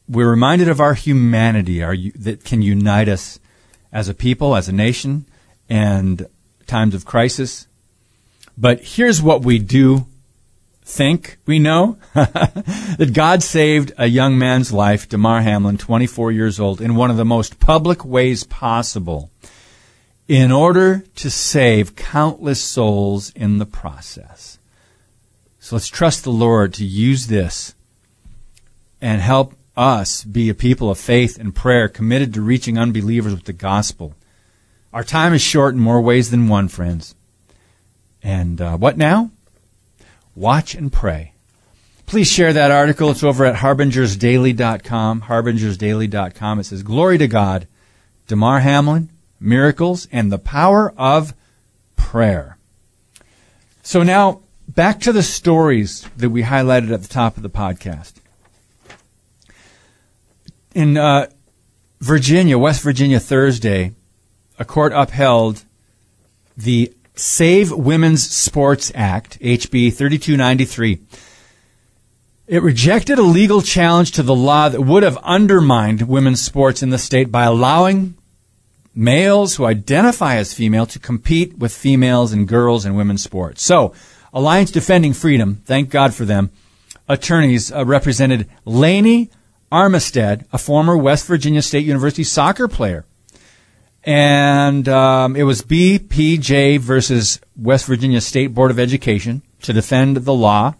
we're 0.09 0.31
reminded 0.31 0.69
of 0.69 0.81
our 0.81 0.95
humanity 0.95 1.83
our, 1.83 1.97
that 2.17 2.45
can 2.45 2.63
unite 2.63 3.09
us 3.09 3.39
as 3.93 4.09
a 4.09 4.15
people, 4.15 4.57
as 4.57 4.69
a 4.69 4.73
nation, 4.73 5.27
and 5.69 6.27
times 6.67 6.95
of 6.95 7.05
crisis. 7.05 7.67
But 8.59 8.81
here's 8.83 9.23
what 9.23 9.43
we 9.43 9.59
do 9.59 10.07
think 10.85 11.39
we 11.47 11.59
know 11.59 11.99
that 12.15 13.11
God 13.13 13.43
saved 13.43 13.93
a 13.97 14.07
young 14.07 14.37
man's 14.37 14.73
life, 14.73 15.09
Damar 15.09 15.43
Hamlin, 15.43 15.79
24 15.79 16.33
years 16.33 16.59
old, 16.59 16.81
in 16.81 16.97
one 16.97 17.11
of 17.11 17.17
the 17.17 17.25
most 17.25 17.61
public 17.61 18.05
ways 18.05 18.45
possible 18.45 19.31
in 20.27 20.53
order 20.53 21.05
to 21.17 21.31
save 21.31 21.97
countless 21.97 22.61
souls 22.61 23.31
in 23.31 23.59
the 23.59 23.67
process. 23.67 24.60
So 25.63 25.77
let's 25.77 25.89
trust 25.89 26.25
the 26.25 26.33
Lord 26.33 26.73
to 26.75 26.85
use 26.87 27.27
this 27.27 27.75
and 28.99 29.21
help 29.21 29.55
us 29.77 30.25
be 30.25 30.49
a 30.49 30.55
people 30.55 30.91
of 30.91 30.99
faith 30.99 31.39
and 31.39 31.55
prayer 31.55 31.87
committed 31.87 32.33
to 32.35 32.41
reaching 32.41 32.79
unbelievers 32.79 33.35
with 33.35 33.45
the 33.45 33.53
gospel. 33.53 34.15
Our 34.93 35.05
time 35.05 35.35
is 35.35 35.43
short 35.43 35.75
in 35.75 35.81
more 35.81 36.01
ways 36.01 36.31
than 36.31 36.49
one, 36.49 36.69
friends. 36.69 37.15
And 38.23 38.59
uh, 38.61 38.79
what 38.79 38.97
now? 38.97 39.31
Watch 40.35 40.75
and 40.75 40.91
pray. 40.91 41.35
Please 42.07 42.31
share 42.31 42.55
that 42.55 42.71
article. 42.71 43.11
It's 43.11 43.23
over 43.23 43.45
at 43.45 43.57
harbingersdaily.com. 43.57 45.23
Harbingersdaily.com. 45.23 46.59
It 46.59 46.65
says, 46.65 46.83
Glory 46.83 47.19
to 47.19 47.29
God, 47.29 47.69
Damar 48.27 48.61
Hamlin, 48.61 49.11
miracles, 49.39 50.09
and 50.11 50.33
the 50.33 50.39
power 50.39 50.93
of 50.97 51.35
prayer. 51.97 52.57
So 53.83 54.03
now, 54.03 54.41
back 54.75 55.01
to 55.01 55.13
the 55.13 55.23
stories 55.23 56.09
that 56.17 56.31
we 56.31 56.43
highlighted 56.43 56.93
at 56.93 57.03
the 57.03 57.09
top 57.09 57.37
of 57.37 57.43
the 57.43 57.51
podcast. 57.51 58.15
In 60.75 60.97
uh, 60.97 61.29
Virginia, 62.01 62.57
West 62.57 62.83
Virginia, 62.83 63.19
Thursday, 63.19 63.93
a 64.59 64.65
court 64.65 64.93
upheld 64.95 65.65
the 66.57 66.93
Save 67.17 67.73
Women's 67.73 68.31
Sports 68.31 68.93
Act, 68.95 69.41
HB 69.41 69.93
3293. 69.93 71.01
It 72.47 72.63
rejected 72.63 73.19
a 73.19 73.23
legal 73.23 73.63
challenge 73.63 74.13
to 74.13 74.23
the 74.23 74.35
law 74.35 74.69
that 74.69 74.81
would 74.81 75.03
have 75.03 75.17
undermined 75.19 76.03
women's 76.03 76.41
sports 76.41 76.83
in 76.83 76.91
the 76.91 76.99
state 76.99 77.31
by 77.33 77.45
allowing 77.45 78.15
males 78.95 79.57
who 79.57 79.67
identify 79.67 80.37
as 80.37 80.55
female 80.55 80.87
to 80.87 80.99
compete 80.99 81.59
with 81.59 81.73
females 81.73 82.33
and 82.33 82.49
girls 82.49 82.85
in 82.85 82.95
women's 82.95 83.23
sports. 83.23 83.63
So, 83.63 83.95
Alliance 84.33 84.71
Defending 84.71 85.13
Freedom, 85.13 85.63
thank 85.65 85.91
God 85.91 86.15
for 86.15 86.25
them, 86.25 86.51
attorneys 87.09 87.73
uh, 87.73 87.85
represented 87.85 88.49
Lainey 88.65 89.31
Armistead, 89.73 90.47
a 90.53 90.59
former 90.59 90.97
West 90.97 91.27
Virginia 91.27 91.63
State 91.63 91.85
University 91.85 92.25
soccer 92.25 92.69
player 92.69 93.05
and 94.05 94.89
um, 94.89 95.37
it 95.37 95.43
was 95.43 95.63
BPJ 95.63 96.79
versus 96.79 97.41
West 97.57 97.87
Virginia 97.87 98.21
State 98.21 98.55
Board 98.55 98.71
of 98.71 98.79
Education 98.79 99.43
to 99.63 99.73
defend 99.73 100.19
the 100.19 100.33
law. 100.33 100.75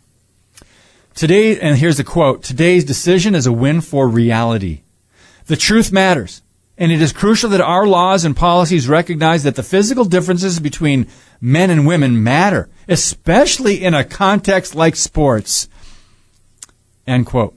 Today, 1.15 1.59
and 1.61 1.77
here's 1.77 1.99
a 1.99 2.05
quote 2.05 2.43
today's 2.43 2.85
decision 2.85 3.35
is 3.35 3.47
a 3.47 3.53
win 3.53 3.81
for 3.81 4.09
reality. 4.09 4.83
The 5.47 5.57
truth 5.57 5.93
matters, 5.93 6.43
and 6.81 6.91
it 6.91 7.03
is 7.03 7.13
crucial 7.13 7.51
that 7.51 7.61
our 7.61 7.87
laws 7.87 8.25
and 8.25 8.35
policies 8.35 8.89
recognize 8.89 9.43
that 9.43 9.55
the 9.55 9.63
physical 9.63 10.07
differences 10.07 10.59
between 10.59 11.07
men 11.39 11.69
and 11.69 11.87
women 11.87 12.25
matter, 12.25 12.71
especially 12.89 13.85
in 13.85 13.93
a 13.93 14.03
context 14.03 14.75
like 14.75 14.97
sports. 14.97 15.69
End 17.07 17.27
quote. 17.27 17.55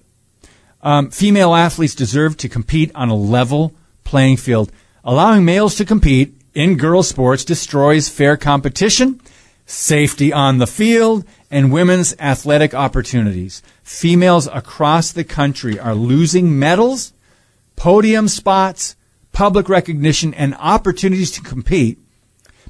Um, 0.81 1.09
female 1.09 1.55
athletes 1.55 1.95
deserve 1.95 2.35
to 2.37 2.49
compete 2.49 2.91
on 2.93 3.07
a 3.07 3.15
level 3.15 3.73
playing 4.03 4.35
field. 4.35 4.73
Allowing 5.05 5.45
males 5.45 5.75
to 5.75 5.85
compete 5.85 6.35
in 6.53 6.75
girls' 6.75 7.07
sports 7.07 7.45
destroys 7.45 8.09
fair 8.09 8.35
competition, 8.35 9.21
safety 9.65 10.33
on 10.33 10.57
the 10.57 10.67
field, 10.67 11.23
and 11.49 11.71
women's 11.71 12.13
athletic 12.19 12.73
opportunities. 12.73 13.63
Females 13.83 14.47
across 14.47 15.13
the 15.13 15.23
country 15.23 15.79
are 15.79 15.95
losing 15.95 16.59
medals, 16.59 17.13
podium 17.77 18.27
spots, 18.27 18.97
public 19.33 19.67
recognition, 19.67 20.33
and 20.33 20.55
opportunities 20.55 21.31
to 21.31 21.41
compete 21.41 21.99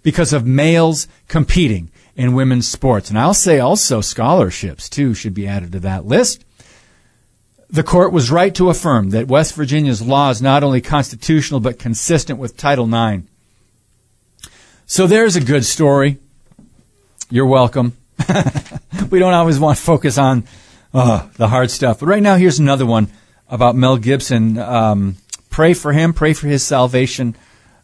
because 0.02 0.34
of 0.34 0.47
males 0.47 1.08
competing 1.28 1.91
in 2.15 2.34
women's 2.34 2.67
sports. 2.67 3.10
And 3.10 3.19
I'll 3.19 3.34
say 3.34 3.60
also 3.60 4.02
scholarships 4.02 4.89
too 4.89 5.13
should 5.13 5.34
be 5.34 5.47
added 5.47 5.71
to 5.73 5.80
that 5.82 6.06
list. 6.06 6.43
The 7.69 7.84
court 7.84 8.12
was 8.12 8.32
right 8.32 8.54
to 8.56 8.69
affirm 8.69 9.12
that 9.12 9.28
West 9.28 9.56
Virginia's 9.56 10.02
law 10.02 10.30
is 10.30 10.41
not 10.41 10.63
only 10.63 10.82
constitutional 10.82 11.60
but 11.60 11.80
consistent 11.80 12.39
with 12.39 12.58
Title 12.58 12.91
IX. 12.93 13.23
So 14.86 15.08
there's 15.08 15.36
a 15.36 15.41
good 15.41 15.65
story. 15.65 16.19
You're 17.30 17.47
welcome. 17.47 17.97
we 19.10 19.17
don't 19.17 19.34
always 19.34 19.60
want 19.60 19.78
to 19.78 19.84
focus 19.84 20.17
on 20.17 20.43
uh, 20.93 21.28
the 21.38 21.47
hard 21.47 21.71
stuff. 21.71 21.99
But 21.99 22.08
right 22.08 22.21
now, 22.21 22.36
here's 22.36 22.60
another 22.60 22.86
one 22.86 23.08
about 23.49 23.76
Mel 23.76 23.97
Gibson. 23.97 24.60
Um, 24.60 25.15
pray 25.54 25.76
for 25.76 25.94
him, 25.94 26.13
pray 26.13 26.34
for 26.34 26.48
his 26.48 26.63
salvation, 26.63 27.36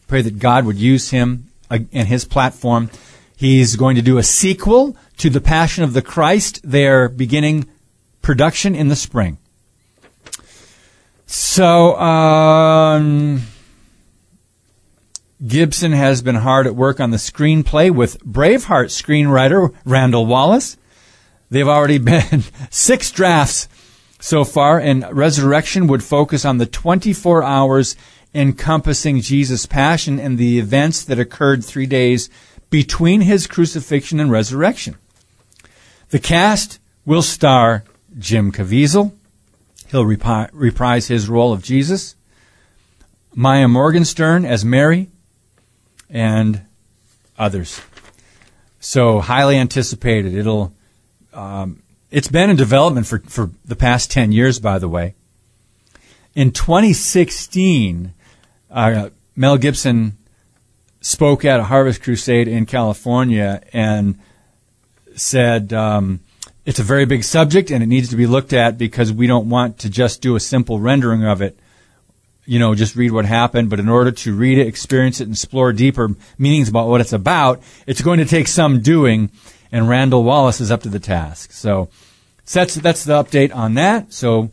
pray 0.08 0.20
that 0.20 0.40
God 0.40 0.66
would 0.66 0.76
use 0.76 1.10
him 1.10 1.46
and 1.70 2.08
his 2.08 2.24
platform. 2.24 2.90
He's 3.36 3.76
going 3.76 3.94
to 3.94 4.02
do 4.02 4.18
a 4.18 4.24
sequel 4.24 4.96
to 5.18 5.30
The 5.30 5.40
Passion 5.40 5.84
of 5.84 5.92
the 5.92 6.02
Christ. 6.02 6.60
They're 6.64 7.08
beginning 7.08 7.68
production 8.22 8.74
in 8.74 8.88
the 8.88 8.96
spring. 8.96 9.38
So, 11.26 11.96
um, 11.96 13.42
Gibson 15.46 15.92
has 15.92 16.22
been 16.22 16.34
hard 16.34 16.66
at 16.66 16.74
work 16.74 16.98
on 16.98 17.12
the 17.12 17.18
screenplay 17.18 17.88
with 17.94 18.18
Braveheart 18.24 18.90
screenwriter 18.90 19.72
Randall 19.84 20.26
Wallace. 20.26 20.76
They've 21.50 21.68
already 21.68 21.98
been 22.12 22.42
six 22.70 23.12
drafts 23.12 23.68
so 24.20 24.44
far, 24.44 24.78
and 24.78 25.04
Resurrection 25.10 25.86
would 25.88 26.04
focus 26.04 26.44
on 26.44 26.58
the 26.58 26.66
24 26.66 27.42
hours 27.42 27.96
encompassing 28.34 29.20
Jesus' 29.20 29.66
passion 29.66 30.20
and 30.20 30.38
the 30.38 30.58
events 30.58 31.02
that 31.04 31.18
occurred 31.18 31.64
three 31.64 31.86
days 31.86 32.30
between 32.68 33.22
his 33.22 33.48
crucifixion 33.48 34.20
and 34.20 34.30
resurrection. 34.30 34.96
The 36.10 36.20
cast 36.20 36.78
will 37.04 37.22
star 37.22 37.84
Jim 38.18 38.52
Caviezel, 38.52 39.12
He'll 39.90 40.06
reprise 40.06 41.08
his 41.08 41.28
role 41.28 41.52
of 41.52 41.64
Jesus. 41.64 42.14
Maia 43.34 43.66
Morgenstern 43.66 44.44
as 44.44 44.64
Mary, 44.64 45.08
and 46.08 46.62
others. 47.36 47.80
So 48.78 49.20
highly 49.20 49.56
anticipated. 49.56 50.34
It'll. 50.34 50.72
Um, 51.32 51.82
it's 52.10 52.28
been 52.28 52.50
in 52.50 52.56
development 52.56 53.06
for, 53.06 53.20
for 53.20 53.50
the 53.64 53.76
past 53.76 54.10
10 54.10 54.32
years, 54.32 54.58
by 54.58 54.78
the 54.78 54.88
way. 54.88 55.14
In 56.34 56.52
2016, 56.52 58.14
uh, 58.70 59.10
Mel 59.36 59.56
Gibson 59.56 60.16
spoke 61.00 61.44
at 61.44 61.60
a 61.60 61.64
Harvest 61.64 62.02
Crusade 62.02 62.48
in 62.48 62.66
California 62.66 63.62
and 63.72 64.18
said, 65.14 65.72
um, 65.72 66.20
it's 66.64 66.78
a 66.78 66.84
very 66.84 67.06
big 67.06 67.24
subject 67.24 67.70
and 67.70 67.82
it 67.82 67.86
needs 67.86 68.10
to 68.10 68.16
be 68.16 68.26
looked 68.26 68.52
at 68.52 68.78
because 68.78 69.12
we 69.12 69.26
don't 69.26 69.48
want 69.48 69.78
to 69.78 69.90
just 69.90 70.20
do 70.20 70.36
a 70.36 70.40
simple 70.40 70.78
rendering 70.78 71.24
of 71.24 71.42
it. 71.42 71.58
You 72.44 72.58
know, 72.58 72.74
just 72.74 72.96
read 72.96 73.12
what 73.12 73.26
happened, 73.26 73.70
but 73.70 73.80
in 73.80 73.88
order 73.88 74.10
to 74.10 74.34
read 74.34 74.58
it, 74.58 74.66
experience 74.66 75.20
it, 75.20 75.24
and 75.24 75.34
explore 75.34 75.72
deeper 75.72 76.14
meanings 76.36 76.68
about 76.68 76.88
what 76.88 77.00
it's 77.00 77.12
about, 77.12 77.62
it's 77.86 78.02
going 78.02 78.18
to 78.18 78.24
take 78.24 78.48
some 78.48 78.80
doing, 78.80 79.30
and 79.72 79.88
Randall 79.88 80.24
Wallace 80.24 80.60
is 80.60 80.70
up 80.70 80.82
to 80.82 80.88
the 80.88 80.98
task. 80.98 81.52
So 81.52 81.88
that's, 82.50 82.74
that's 82.74 83.04
the 83.04 83.22
update 83.22 83.54
on 83.54 83.74
that. 83.74 84.12
So 84.12 84.50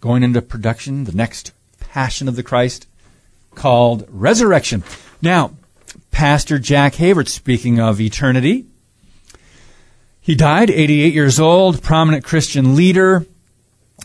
going 0.00 0.22
into 0.22 0.42
production, 0.42 1.04
the 1.04 1.12
next 1.12 1.52
Passion 1.78 2.28
of 2.28 2.36
the 2.36 2.42
Christ 2.42 2.86
called 3.54 4.06
Resurrection. 4.08 4.84
Now, 5.20 5.52
Pastor 6.10 6.58
Jack 6.58 6.94
Hayford, 6.94 7.28
speaking 7.28 7.80
of 7.80 8.00
eternity, 8.00 8.66
he 10.20 10.34
died 10.34 10.70
88 10.70 11.14
years 11.14 11.40
old, 11.40 11.82
prominent 11.82 12.24
Christian 12.24 12.76
leader. 12.76 13.26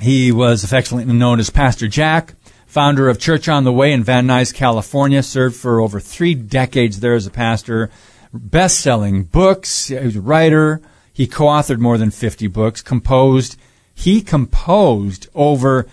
He 0.01 0.31
was 0.31 0.63
affectionately 0.63 1.13
known 1.13 1.39
as 1.39 1.49
Pastor 1.49 1.87
Jack, 1.87 2.33
founder 2.65 3.09
of 3.09 3.19
Church 3.19 3.47
on 3.47 3.63
the 3.63 3.71
Way 3.71 3.93
in 3.93 4.03
Van 4.03 4.25
Nuys, 4.25 4.53
California, 4.53 5.21
served 5.21 5.55
for 5.55 5.79
over 5.79 5.99
three 5.99 6.33
decades 6.33 6.99
there 6.99 7.13
as 7.13 7.27
a 7.27 7.31
pastor, 7.31 7.91
best 8.39 8.79
selling 8.79 9.23
books. 9.23 9.87
He 9.87 9.95
was 9.95 10.15
a 10.15 10.21
writer. 10.21 10.81
He 11.11 11.27
co 11.27 11.45
authored 11.45 11.79
more 11.79 11.97
than 11.97 12.11
50 12.11 12.47
books, 12.47 12.81
composed. 12.81 13.57
He 13.93 14.21
composed 14.21 15.29
over, 15.33 15.87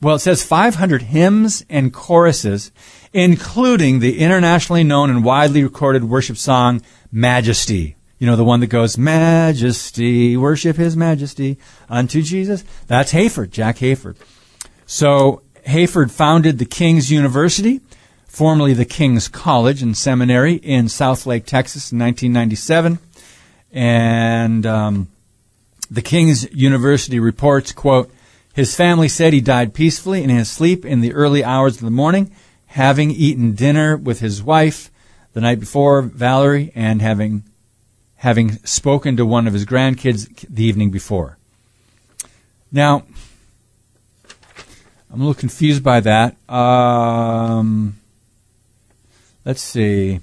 well, 0.00 0.16
it 0.16 0.20
says 0.20 0.44
500 0.44 1.02
hymns 1.02 1.64
and 1.68 1.92
choruses, 1.92 2.70
including 3.12 3.98
the 3.98 4.20
internationally 4.20 4.84
known 4.84 5.10
and 5.10 5.24
widely 5.24 5.64
recorded 5.64 6.04
worship 6.04 6.36
song, 6.36 6.80
Majesty. 7.10 7.96
You 8.18 8.26
know, 8.28 8.36
the 8.36 8.44
one 8.44 8.60
that 8.60 8.68
goes, 8.68 8.96
Majesty, 8.96 10.36
worship 10.36 10.76
His 10.76 10.96
Majesty 10.96 11.58
unto 11.88 12.22
Jesus. 12.22 12.64
That's 12.86 13.12
Hayford, 13.12 13.50
Jack 13.50 13.78
Hayford. 13.78 14.16
So 14.86 15.42
Hayford 15.66 16.12
founded 16.12 16.58
the 16.58 16.64
King's 16.64 17.10
University, 17.10 17.80
formerly 18.32 18.72
the 18.72 18.86
King's 18.86 19.28
College 19.28 19.82
and 19.82 19.94
Seminary 19.94 20.54
in 20.54 20.86
Southlake, 20.86 21.44
Texas 21.44 21.92
in 21.92 21.98
1997. 21.98 22.98
And 23.70 24.64
um, 24.64 25.08
the 25.90 26.00
King's 26.00 26.50
University 26.50 27.20
reports, 27.20 27.72
quote, 27.72 28.10
his 28.54 28.74
family 28.74 29.08
said 29.08 29.34
he 29.34 29.42
died 29.42 29.74
peacefully 29.74 30.24
in 30.24 30.30
his 30.30 30.50
sleep 30.50 30.86
in 30.86 31.02
the 31.02 31.12
early 31.12 31.44
hours 31.44 31.76
of 31.76 31.82
the 31.82 31.90
morning, 31.90 32.34
having 32.68 33.10
eaten 33.10 33.54
dinner 33.54 33.98
with 33.98 34.20
his 34.20 34.42
wife 34.42 34.90
the 35.34 35.40
night 35.42 35.60
before, 35.60 36.00
Valerie, 36.00 36.72
and 36.74 37.02
having 37.02 37.44
having 38.16 38.52
spoken 38.64 39.16
to 39.16 39.26
one 39.26 39.46
of 39.46 39.52
his 39.52 39.66
grandkids 39.66 40.46
the 40.48 40.64
evening 40.64 40.90
before. 40.90 41.36
Now, 42.70 43.04
I'm 45.10 45.20
a 45.20 45.24
little 45.24 45.34
confused 45.34 45.82
by 45.82 46.00
that. 46.00 46.36
Um, 46.48 47.98
let's 49.44 49.62
see. 49.62 50.20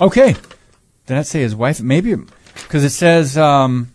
Okay. 0.00 0.32
Did 1.06 1.16
that 1.16 1.26
say 1.26 1.42
his 1.42 1.54
wife? 1.54 1.80
Maybe 1.80 2.14
because 2.54 2.84
it 2.84 2.90
says 2.90 3.36
um, 3.36 3.92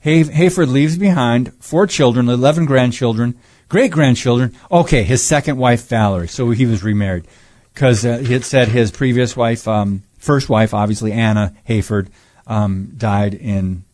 Hay- 0.00 0.24
Hayford 0.24 0.70
leaves 0.70 0.96
behind 0.96 1.52
four 1.60 1.86
children, 1.86 2.28
11 2.28 2.66
grandchildren, 2.66 3.36
great 3.68 3.90
grandchildren. 3.90 4.54
Okay, 4.70 5.02
his 5.02 5.24
second 5.24 5.56
wife, 5.58 5.88
Valerie. 5.88 6.28
So 6.28 6.50
he 6.50 6.66
was 6.66 6.84
remarried 6.84 7.26
because 7.72 8.04
uh, 8.04 8.18
had 8.18 8.44
said 8.44 8.68
his 8.68 8.90
previous 8.90 9.36
wife, 9.36 9.66
um, 9.66 10.02
first 10.18 10.48
wife, 10.48 10.72
obviously 10.72 11.12
Anna 11.12 11.54
Hayford, 11.68 12.08
um, 12.46 12.92
died 12.96 13.34
in 13.34 13.84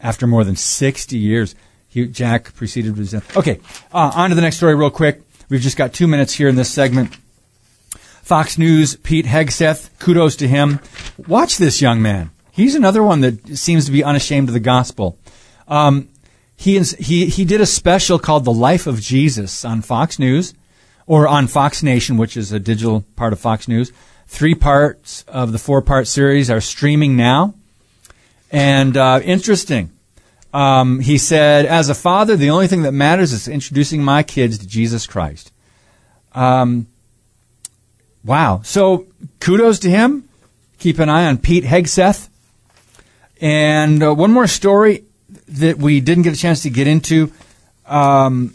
after 0.00 0.26
more 0.26 0.44
than 0.44 0.56
60 0.56 1.18
years. 1.18 1.54
He, 1.88 2.06
Jack 2.06 2.54
preceded 2.54 2.96
his 2.96 3.10
death. 3.10 3.36
Okay, 3.36 3.60
uh, 3.92 4.12
on 4.14 4.30
to 4.30 4.36
the 4.36 4.42
next 4.42 4.56
story 4.56 4.74
real 4.74 4.90
quick. 4.90 5.22
We've 5.48 5.60
just 5.60 5.76
got 5.76 5.92
two 5.92 6.06
minutes 6.06 6.32
here 6.32 6.48
in 6.48 6.56
this 6.56 6.70
segment. 6.70 7.16
Fox 8.26 8.58
News, 8.58 8.96
Pete 8.96 9.26
Hegseth, 9.26 9.96
kudos 10.00 10.34
to 10.34 10.48
him. 10.48 10.80
Watch 11.28 11.58
this 11.58 11.80
young 11.80 12.02
man. 12.02 12.32
He's 12.50 12.74
another 12.74 13.00
one 13.00 13.20
that 13.20 13.56
seems 13.56 13.86
to 13.86 13.92
be 13.92 14.02
unashamed 14.02 14.48
of 14.48 14.52
the 14.52 14.58
gospel. 14.58 15.16
Um, 15.68 16.08
he, 16.56 16.76
he, 16.80 17.26
he 17.26 17.44
did 17.44 17.60
a 17.60 17.66
special 17.66 18.18
called 18.18 18.44
The 18.44 18.52
Life 18.52 18.88
of 18.88 19.00
Jesus 19.00 19.64
on 19.64 19.80
Fox 19.80 20.18
News, 20.18 20.54
or 21.06 21.28
on 21.28 21.46
Fox 21.46 21.84
Nation, 21.84 22.16
which 22.16 22.36
is 22.36 22.50
a 22.50 22.58
digital 22.58 23.04
part 23.14 23.32
of 23.32 23.38
Fox 23.38 23.68
News. 23.68 23.92
Three 24.26 24.56
parts 24.56 25.22
of 25.28 25.52
the 25.52 25.58
four 25.60 25.80
part 25.80 26.08
series 26.08 26.50
are 26.50 26.60
streaming 26.60 27.16
now. 27.16 27.54
And 28.50 28.96
uh, 28.96 29.20
interesting. 29.22 29.92
Um, 30.52 30.98
he 30.98 31.16
said, 31.16 31.64
as 31.64 31.88
a 31.88 31.94
father, 31.94 32.34
the 32.34 32.50
only 32.50 32.66
thing 32.66 32.82
that 32.82 32.90
matters 32.90 33.32
is 33.32 33.46
introducing 33.46 34.02
my 34.02 34.24
kids 34.24 34.58
to 34.58 34.66
Jesus 34.66 35.06
Christ. 35.06 35.52
Um, 36.34 36.88
wow. 38.26 38.60
So 38.62 39.06
kudos 39.40 39.78
to 39.80 39.90
him. 39.90 40.28
Keep 40.78 40.98
an 40.98 41.08
eye 41.08 41.26
on 41.26 41.38
Pete 41.38 41.64
Hegseth. 41.64 42.28
And 43.40 44.02
uh, 44.02 44.14
one 44.14 44.32
more 44.32 44.46
story 44.46 45.04
that 45.48 45.78
we 45.78 46.00
didn't 46.00 46.24
get 46.24 46.34
a 46.34 46.38
chance 46.38 46.62
to 46.62 46.70
get 46.70 46.86
into 46.86 47.32
um, 47.86 48.54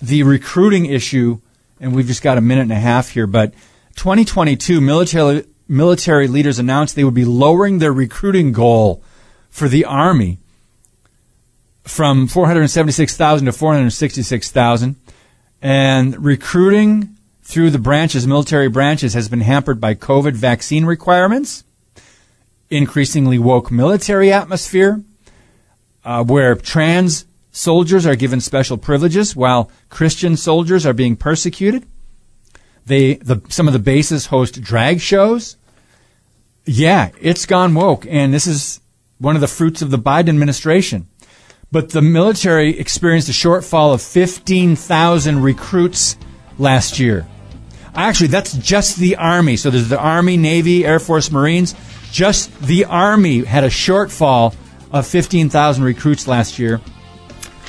the 0.00 0.22
recruiting 0.24 0.86
issue, 0.86 1.38
and 1.80 1.94
we've 1.94 2.06
just 2.06 2.22
got 2.22 2.38
a 2.38 2.40
minute 2.40 2.62
and 2.62 2.72
a 2.72 2.76
half 2.76 3.10
here, 3.10 3.26
but 3.26 3.54
2022 3.96 4.80
military, 4.80 5.44
military 5.68 6.28
leaders 6.28 6.58
announced 6.58 6.96
they 6.96 7.04
would 7.04 7.14
be 7.14 7.24
lowering 7.24 7.78
their 7.78 7.92
recruiting 7.92 8.52
goal 8.52 9.02
for 9.50 9.68
the 9.68 9.84
Army 9.84 10.38
from 11.84 12.26
476,000 12.26 13.46
to 13.46 13.52
466,000. 13.52 14.96
And 15.60 16.24
recruiting 16.24 17.11
through 17.52 17.70
the 17.70 17.78
branches, 17.78 18.26
military 18.26 18.70
branches, 18.70 19.12
has 19.12 19.28
been 19.28 19.42
hampered 19.42 19.78
by 19.78 19.94
COVID 19.94 20.32
vaccine 20.32 20.86
requirements, 20.86 21.64
increasingly 22.70 23.38
woke 23.38 23.70
military 23.70 24.32
atmosphere, 24.32 25.04
uh, 26.02 26.24
where 26.24 26.54
trans 26.54 27.26
soldiers 27.50 28.06
are 28.06 28.16
given 28.16 28.40
special 28.40 28.78
privileges 28.78 29.36
while 29.36 29.70
Christian 29.90 30.38
soldiers 30.38 30.86
are 30.86 30.94
being 30.94 31.14
persecuted. 31.14 31.84
They, 32.86 33.16
the, 33.16 33.42
some 33.50 33.66
of 33.66 33.74
the 33.74 33.78
bases 33.78 34.26
host 34.26 34.62
drag 34.62 35.00
shows. 35.00 35.58
Yeah, 36.64 37.10
it's 37.20 37.44
gone 37.44 37.74
woke, 37.74 38.06
and 38.08 38.32
this 38.32 38.46
is 38.46 38.80
one 39.18 39.34
of 39.34 39.42
the 39.42 39.46
fruits 39.46 39.82
of 39.82 39.90
the 39.90 39.98
Biden 39.98 40.30
administration. 40.30 41.06
But 41.70 41.90
the 41.90 42.00
military 42.00 42.78
experienced 42.78 43.28
a 43.28 43.32
shortfall 43.32 43.92
of 43.92 44.00
15,000 44.00 45.42
recruits 45.42 46.16
last 46.58 46.98
year. 46.98 47.26
Actually, 47.94 48.28
that's 48.28 48.54
just 48.54 48.96
the 48.96 49.16
Army. 49.16 49.56
So 49.56 49.70
there's 49.70 49.88
the 49.88 49.98
Army, 49.98 50.36
Navy, 50.36 50.84
Air 50.84 50.98
Force, 50.98 51.30
Marines. 51.30 51.74
Just 52.10 52.56
the 52.60 52.86
Army 52.86 53.44
had 53.44 53.64
a 53.64 53.68
shortfall 53.68 54.54
of 54.92 55.06
15,000 55.06 55.84
recruits 55.84 56.26
last 56.26 56.58
year. 56.58 56.80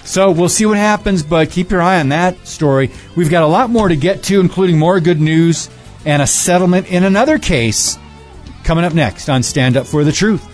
So 0.04 0.32
we'll 0.32 0.50
see 0.50 0.66
what 0.66 0.78
happens, 0.78 1.24
but 1.24 1.50
keep 1.50 1.72
your 1.72 1.82
eye 1.82 2.00
on 2.00 2.10
that 2.10 2.46
story. 2.46 2.92
We've 3.16 3.30
got 3.30 3.44
a 3.44 3.48
lot 3.48 3.70
more 3.70 3.88
to 3.88 3.96
get 3.96 4.24
to, 4.24 4.40
including 4.40 4.78
more 4.78 5.00
good 5.00 5.22
news 5.22 5.70
and 6.06 6.22
a 6.22 6.28
settlement 6.28 6.92
in 6.92 7.04
another 7.04 7.40
case 7.40 7.98
coming 8.64 8.84
up 8.84 8.94
next 8.94 9.30
on 9.30 9.44
Stand 9.44 9.78
Up 9.78 9.88
for 9.88 10.04
the 10.04 10.12
Truth. 10.12 10.53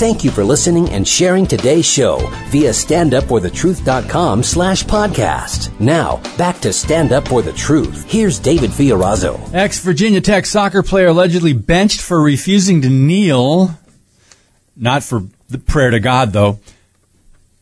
Thank 0.00 0.24
you 0.24 0.30
for 0.30 0.44
listening 0.44 0.88
and 0.88 1.06
sharing 1.06 1.46
today's 1.46 1.84
show 1.84 2.20
via 2.48 2.70
standupforthetruth.com 2.70 4.42
slash 4.42 4.82
podcast. 4.84 5.78
Now, 5.78 6.22
back 6.38 6.58
to 6.60 6.72
Stand 6.72 7.12
Up 7.12 7.28
For 7.28 7.42
The 7.42 7.52
Truth. 7.52 8.10
Here's 8.10 8.38
David 8.38 8.70
Fiorazo. 8.70 9.38
Ex-Virginia 9.52 10.22
Tech 10.22 10.46
soccer 10.46 10.82
player 10.82 11.08
allegedly 11.08 11.52
benched 11.52 12.00
for 12.00 12.22
refusing 12.22 12.80
to 12.80 12.88
kneel. 12.88 13.78
Not 14.74 15.02
for 15.02 15.24
the 15.50 15.58
prayer 15.58 15.90
to 15.90 16.00
God, 16.00 16.32
though. 16.32 16.60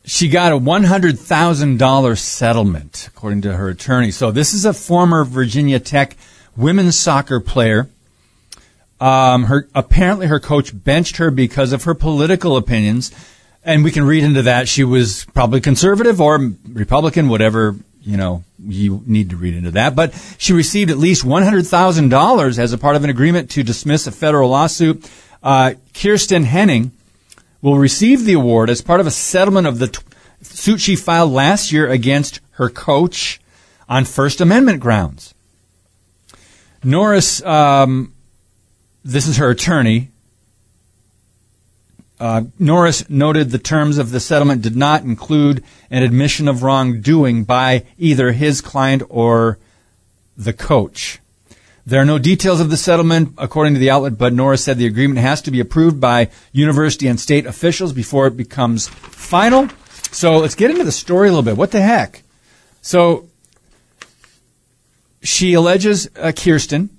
She 0.05 0.29
got 0.29 0.53
a 0.53 0.59
$100,000 0.61 2.19
settlement, 2.19 3.09
according 3.09 3.41
to 3.43 3.57
her 3.57 3.69
attorney. 3.71 4.13
So 4.13 4.31
this 4.31 4.55
is 4.55 4.65
a 4.65 4.73
former 4.73 5.25
Virginia 5.25 5.81
Tech 5.81 6.17
women's 6.57 6.97
soccer 6.97 7.41
player 7.41 7.89
um, 9.01 9.45
her 9.45 9.69
apparently 9.75 10.27
her 10.27 10.41
coach 10.41 10.73
benched 10.75 11.19
her 11.19 11.31
because 11.31 11.73
of 11.73 11.85
her 11.85 11.95
political 11.95 12.57
opinions, 12.57 13.13
and 13.65 13.85
we 13.85 13.91
can 13.93 14.05
read 14.05 14.25
into 14.25 14.43
that. 14.43 14.69
She 14.69 14.83
was 14.85 15.25
probably 15.35 15.61
conservative 15.61 16.21
or 16.21 16.53
Republican, 16.69 17.29
whatever 17.29 17.77
you 18.03 18.17
know 18.17 18.43
you 18.59 19.03
need 19.07 19.31
to 19.31 19.37
read 19.37 19.55
into 19.55 19.71
that. 19.73 19.95
But 19.95 20.15
she 20.39 20.53
received 20.53 20.91
at 20.91 20.99
least 20.99 21.25
one 21.25 21.45
hundred 21.45 21.67
thousand 21.67 22.09
dollars 22.09 22.59
as 22.59 22.73
a 22.73 22.79
part 22.79 22.97
of 22.97 23.05
an 23.05 23.11
agreement 23.11 23.51
to 23.51 23.63
dismiss 23.63 24.07
a 24.07 24.13
federal 24.13 24.51
lawsuit. 24.51 25.09
Uh, 25.43 25.75
Kiersten 25.93 26.45
Hening 26.45 26.91
will 27.63 27.79
receive 27.79 28.25
the 28.25 28.33
award 28.33 28.71
as 28.71 28.83
part 28.83 29.01
of 29.01 29.07
a 29.07 29.13
settlement 29.13 29.67
of 29.67 29.79
the 29.79 29.89
t- 29.89 30.03
suit 30.43 30.81
she 30.81 30.97
filed 30.97 31.31
last 31.31 31.71
year 31.71 31.89
against 31.89 32.41
her 32.53 32.69
coach 32.69 33.41
on 33.89 34.05
First 34.05 34.41
Amendment 34.41 34.81
grounds. 34.81 35.35
Norris. 36.83 37.41
Um, 37.45 38.13
this 39.09 39.27
is 39.27 39.39
her 39.39 39.49
attorney. 39.49 40.11
Uh, 42.21 42.43
Norris 42.59 43.09
noted 43.09 43.51
the 43.51 43.59
terms 43.59 43.97
of 43.97 44.11
the 44.11 44.21
settlement 44.21 44.61
did 44.61 44.77
not 44.77 45.03
include 45.03 45.65
an 45.91 46.03
admission 46.03 46.47
of 46.47 46.63
wrongdoing 46.63 47.45
by 47.45 47.87
either 47.97 48.33
his 48.33 48.61
client 48.61 49.03
or 49.09 49.59
the 50.37 50.53
coach. 50.53 51.21
There 51.87 52.03
are 52.03 52.05
no 52.05 52.19
details 52.19 52.61
of 52.61 52.69
the 52.69 52.77
settlement, 52.77 53.33
according 53.39 53.73
to 53.75 53.81
the 53.81 53.89
outlet, 53.89 54.19
but 54.19 54.35
Norris 54.35 54.63
said 54.63 54.77
the 54.77 54.85
agreement 54.85 55.21
has 55.21 55.41
to 55.43 55.51
be 55.51 55.61
approved 55.61 55.99
by 55.99 56.29
university 56.53 57.07
and 57.07 57.19
state 57.19 57.47
officials 57.47 57.95
before 57.95 58.27
it 58.27 58.37
becomes 58.37 58.89
final. 58.89 59.71
So 60.11 60.37
let's 60.37 60.55
get 60.55 60.71
into 60.71 60.85
the 60.85 60.93
story 60.93 61.29
a 61.29 61.31
little 61.31 61.43
bit. 61.43 61.57
What 61.57 61.71
the 61.71 61.81
heck? 61.81 62.25
So 62.83 63.31
she 65.23 65.55
alleges 65.55 66.11
uh, 66.15 66.33
Kirsten 66.33 66.91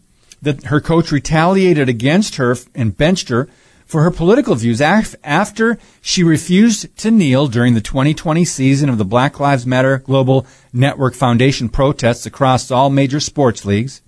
that 0.42 0.66
her 0.66 0.82
coach 0.82 1.12
retaliated 1.12 1.90
against 1.90 2.36
her 2.36 2.56
and 2.74 2.98
benched 2.98 3.30
her 3.30 3.48
for 3.86 4.04
her 4.04 4.12
political 4.12 4.54
views 4.54 4.82
after 4.82 5.78
she 6.00 6.24
refused 6.24 6.96
to 6.98 7.10
kneel 7.10 7.48
during 7.48 7.74
the 7.74 7.82
2020 7.82 8.46
season 8.46 8.88
of 8.88 9.00
the 9.00 9.06
Black 9.06 9.40
Lives 9.40 9.66
Matter 9.66 9.98
Global 9.98 10.46
Network 10.72 11.16
Foundation 11.16 11.70
protests 11.70 12.28
across 12.28 12.70
all 12.70 12.92
major 12.92 13.20
sports 13.20 13.66
leagues. 13.66 14.04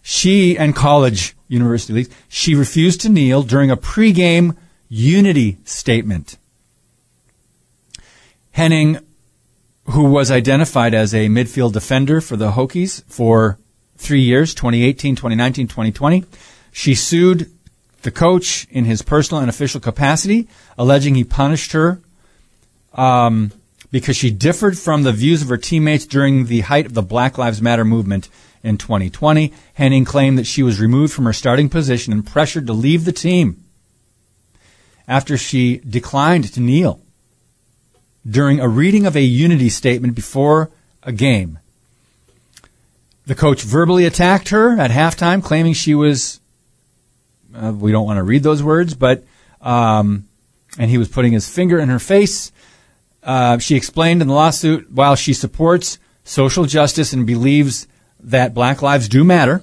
She 0.00 0.56
and 0.56 0.74
college 0.74 1.36
university 1.46 1.92
leagues, 1.92 2.08
she 2.28 2.54
refused 2.54 3.02
to 3.02 3.10
kneel 3.10 3.42
during 3.42 3.70
a 3.70 3.76
pregame 3.76 4.56
unity 4.88 5.58
statement. 5.64 6.38
Hening, 8.56 9.04
who 9.86 10.04
was 10.04 10.30
identified 10.30 10.94
as 10.94 11.14
a 11.14 11.28
midfield 11.28 11.72
defender 11.72 12.20
for 12.20 12.36
the 12.36 12.52
Hokies 12.52 13.04
for 13.06 13.58
three 14.02 14.20
years 14.20 14.54
2018, 14.54 15.16
2019, 15.16 15.68
2020. 15.68 16.24
She 16.72 16.94
sued 16.94 17.50
the 18.02 18.10
coach 18.10 18.66
in 18.70 18.84
his 18.84 19.02
personal 19.02 19.40
and 19.40 19.48
official 19.48 19.80
capacity, 19.80 20.48
alleging 20.76 21.14
he 21.14 21.24
punished 21.24 21.72
her 21.72 22.00
um, 22.94 23.52
because 23.90 24.16
she 24.16 24.30
differed 24.30 24.76
from 24.76 25.02
the 25.02 25.12
views 25.12 25.42
of 25.42 25.48
her 25.48 25.56
teammates 25.56 26.06
during 26.06 26.46
the 26.46 26.60
height 26.60 26.86
of 26.86 26.94
the 26.94 27.02
Black 27.02 27.38
Lives 27.38 27.62
Matter 27.62 27.84
movement 27.84 28.28
in 28.62 28.76
2020. 28.76 29.52
Hening 29.78 30.06
claimed 30.06 30.38
that 30.38 30.46
she 30.46 30.62
was 30.62 30.80
removed 30.80 31.12
from 31.12 31.24
her 31.24 31.32
starting 31.32 31.68
position 31.68 32.12
and 32.12 32.26
pressured 32.26 32.66
to 32.66 32.72
leave 32.72 33.04
the 33.04 33.12
team 33.12 33.64
after 35.06 35.36
she 35.36 35.78
declined 35.78 36.52
to 36.52 36.60
kneel 36.60 37.00
during 38.28 38.60
a 38.60 38.68
reading 38.68 39.04
of 39.04 39.16
a 39.16 39.22
unity 39.22 39.68
statement 39.68 40.14
before 40.14 40.70
a 41.02 41.12
game. 41.12 41.58
The 43.26 43.34
coach 43.34 43.62
verbally 43.62 44.04
attacked 44.04 44.48
her 44.48 44.78
at 44.78 44.90
halftime, 44.90 45.42
claiming 45.42 45.74
she 45.74 45.94
was, 45.94 46.40
uh, 47.54 47.72
we 47.72 47.92
don't 47.92 48.06
want 48.06 48.18
to 48.18 48.22
read 48.22 48.42
those 48.42 48.62
words, 48.62 48.94
but, 48.94 49.24
um, 49.60 50.28
and 50.78 50.90
he 50.90 50.98
was 50.98 51.08
putting 51.08 51.32
his 51.32 51.48
finger 51.48 51.78
in 51.78 51.88
her 51.88 52.00
face. 52.00 52.50
Uh, 53.22 53.58
she 53.58 53.76
explained 53.76 54.22
in 54.22 54.28
the 54.28 54.34
lawsuit 54.34 54.90
while 54.90 55.14
she 55.14 55.32
supports 55.32 55.98
social 56.24 56.64
justice 56.64 57.12
and 57.12 57.26
believes 57.26 57.86
that 58.20 58.54
black 58.54 58.82
lives 58.82 59.08
do 59.08 59.24
matter, 59.24 59.62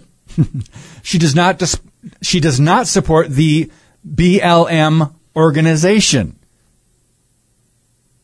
she 1.03 1.17
does 1.17 1.35
not 1.35 1.59
dis- 1.59 1.79
she 2.21 2.39
does 2.39 2.59
not 2.59 2.87
support 2.87 3.29
the 3.29 3.71
BLM 4.07 5.13
organization, 5.35 6.37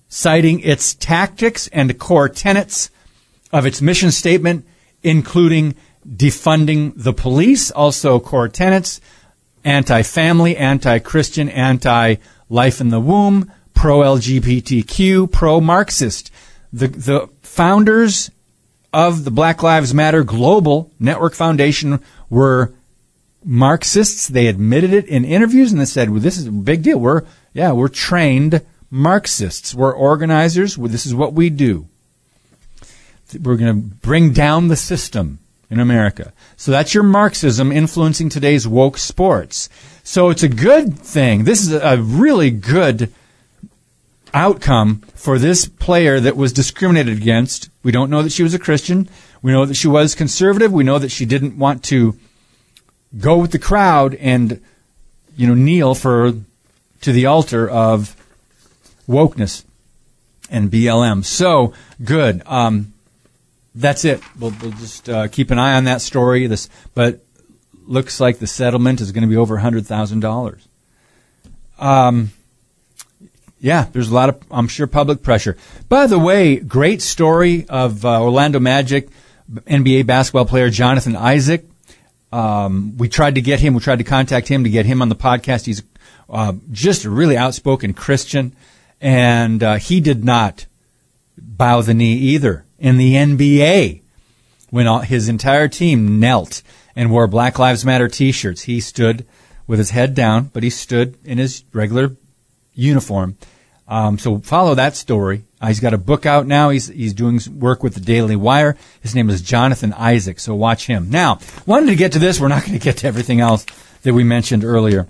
citing 0.07 0.59
its 0.61 0.93
tactics 0.93 1.67
and 1.67 1.97
core 1.99 2.29
tenets 2.29 2.89
of 3.51 3.65
its 3.65 3.81
mission 3.81 4.11
statement, 4.11 4.65
including 5.05 5.75
defunding 6.07 6.93
the 6.95 7.13
police, 7.13 7.71
also 7.71 8.19
core 8.19 8.49
tenets, 8.49 8.99
anti-family, 9.63 10.57
anti-Christian, 10.57 11.47
anti-life 11.49 12.81
in 12.81 12.89
the 12.89 12.99
womb, 12.99 13.51
pro-LGBTQ, 13.73 15.31
pro-Marxist. 15.31 16.31
The, 16.73 16.87
the 16.87 17.29
founders 17.41 18.31
of 18.91 19.23
the 19.25 19.31
Black 19.31 19.61
Lives 19.61 19.93
Matter 19.93 20.23
Global 20.23 20.91
Network 20.99 21.35
Foundation 21.35 22.01
were 22.29 22.73
Marxists. 23.43 24.27
They 24.27 24.47
admitted 24.47 24.91
it 24.91 25.05
in 25.05 25.23
interviews 25.23 25.71
and 25.71 25.79
they 25.79 25.85
said, 25.85 26.09
well, 26.09 26.19
this 26.19 26.37
is 26.37 26.47
a 26.47 26.51
big 26.51 26.81
deal. 26.81 26.99
We're, 26.99 27.23
yeah, 27.53 27.71
we're 27.73 27.89
trained 27.89 28.65
Marxists. 28.89 29.75
We're 29.75 29.93
organizers. 29.93 30.75
This 30.75 31.05
is 31.05 31.13
what 31.13 31.33
we 31.33 31.49
do. 31.49 31.89
We're 33.33 33.57
going 33.57 33.73
to 33.73 33.95
bring 33.97 34.33
down 34.33 34.67
the 34.67 34.75
system 34.75 35.39
in 35.69 35.79
America. 35.79 36.31
So 36.55 36.71
that's 36.71 36.93
your 36.93 37.03
Marxism 37.03 37.71
influencing 37.71 38.29
today's 38.29 38.67
woke 38.67 38.97
sports. 38.97 39.69
So 40.03 40.29
it's 40.29 40.43
a 40.43 40.49
good 40.49 40.99
thing. 40.99 41.43
This 41.43 41.61
is 41.61 41.73
a 41.73 41.97
really 41.97 42.51
good 42.51 43.11
outcome 44.33 45.01
for 45.15 45.39
this 45.39 45.65
player 45.65 46.19
that 46.19 46.37
was 46.37 46.53
discriminated 46.53 47.17
against. 47.17 47.69
We 47.83 47.91
don't 47.91 48.09
know 48.09 48.21
that 48.21 48.31
she 48.31 48.43
was 48.43 48.53
a 48.53 48.59
Christian. 48.59 49.09
We 49.41 49.51
know 49.51 49.65
that 49.65 49.75
she 49.75 49.87
was 49.87 50.13
conservative. 50.13 50.71
We 50.71 50.83
know 50.83 50.99
that 50.99 51.11
she 51.11 51.25
didn't 51.25 51.57
want 51.57 51.83
to 51.85 52.17
go 53.17 53.37
with 53.37 53.51
the 53.51 53.59
crowd 53.59 54.15
and 54.15 54.61
you 55.37 55.47
know 55.47 55.53
kneel 55.53 55.95
for 55.95 56.33
to 57.01 57.11
the 57.11 57.25
altar 57.25 57.69
of 57.69 58.15
wokeness 59.07 59.63
and 60.49 60.69
BLM. 60.69 61.23
So 61.23 61.73
good. 62.03 62.41
Um, 62.45 62.93
that's 63.75 64.05
it. 64.05 64.21
We'll, 64.39 64.53
we'll 64.61 64.71
just 64.71 65.09
uh, 65.09 65.27
keep 65.27 65.51
an 65.51 65.59
eye 65.59 65.75
on 65.75 65.83
that 65.83 66.01
story. 66.01 66.47
This, 66.47 66.69
but 66.93 67.23
looks 67.85 68.19
like 68.19 68.39
the 68.39 68.47
settlement 68.47 69.01
is 69.01 69.11
going 69.11 69.23
to 69.23 69.27
be 69.27 69.37
over 69.37 69.57
hundred 69.57 69.85
thousand 69.85 70.21
dollars. 70.21 70.67
Um, 71.77 72.31
yeah, 73.59 73.87
there's 73.91 74.09
a 74.09 74.13
lot 74.13 74.29
of, 74.29 74.41
I'm 74.51 74.67
sure, 74.67 74.87
public 74.87 75.23
pressure. 75.23 75.57
By 75.89 76.07
the 76.07 76.19
way, 76.19 76.57
great 76.57 77.01
story 77.01 77.65
of 77.67 78.05
uh, 78.05 78.21
Orlando 78.21 78.59
Magic 78.59 79.09
NBA 79.51 80.05
basketball 80.05 80.45
player 80.45 80.69
Jonathan 80.69 81.15
Isaac. 81.15 81.65
Um, 82.31 82.97
we 82.97 83.09
tried 83.09 83.35
to 83.35 83.41
get 83.41 83.59
him, 83.59 83.73
we 83.73 83.79
tried 83.79 83.99
to 83.99 84.03
contact 84.03 84.47
him 84.47 84.63
to 84.63 84.69
get 84.69 84.85
him 84.85 85.01
on 85.01 85.09
the 85.09 85.15
podcast. 85.15 85.65
He's 85.65 85.83
uh, 86.29 86.53
just 86.71 87.05
a 87.05 87.09
really 87.09 87.37
outspoken 87.37 87.93
Christian, 87.93 88.55
and 88.99 89.63
uh, 89.63 89.75
he 89.75 89.99
did 89.99 90.23
not 90.23 90.65
bow 91.37 91.81
the 91.81 91.93
knee 91.93 92.15
either 92.15 92.64
in 92.79 92.97
the 92.97 93.13
NBA 93.13 94.01
when 94.69 94.87
all, 94.87 94.99
his 94.99 95.29
entire 95.29 95.67
team 95.67 96.19
knelt 96.19 96.61
and 96.95 97.11
wore 97.11 97.27
Black 97.27 97.59
Lives 97.59 97.85
Matter 97.85 98.07
T-shirts. 98.07 98.63
He 98.63 98.79
stood 98.79 99.25
with 99.67 99.79
his 99.79 99.91
head 99.91 100.13
down, 100.13 100.45
but 100.53 100.63
he 100.63 100.69
stood 100.69 101.17
in 101.23 101.37
his 101.37 101.63
regular 101.73 102.15
uniform 102.73 103.37
um, 103.87 104.17
so 104.17 104.39
follow 104.39 104.75
that 104.75 104.95
story. 104.95 105.45
Uh, 105.61 105.67
he's 105.67 105.79
got 105.79 105.93
a 105.93 105.97
book 105.97 106.25
out 106.25 106.47
now. 106.47 106.69
He's 106.69 106.87
he's 106.87 107.13
doing 107.13 107.39
work 107.51 107.83
with 107.83 107.93
the 107.93 107.99
Daily 107.99 108.35
Wire. 108.35 108.77
His 109.01 109.13
name 109.13 109.29
is 109.29 109.41
Jonathan 109.41 109.93
Isaac. 109.93 110.39
So 110.39 110.55
watch 110.55 110.87
him. 110.87 111.09
Now, 111.09 111.39
wanted 111.65 111.87
to 111.87 111.95
get 111.95 112.11
to 112.13 112.19
this. 112.19 112.39
We're 112.39 112.47
not 112.47 112.61
going 112.65 112.77
to 112.77 112.83
get 112.83 112.97
to 112.97 113.07
everything 113.07 113.41
else 113.41 113.65
that 114.01 114.13
we 114.13 114.23
mentioned 114.23 114.63
earlier. 114.63 115.07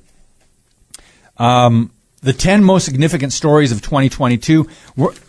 Um, 1.37 1.91
the 2.25 2.33
10 2.33 2.63
most 2.63 2.85
significant 2.85 3.31
stories 3.31 3.71
of 3.71 3.83
2022. 3.83 4.67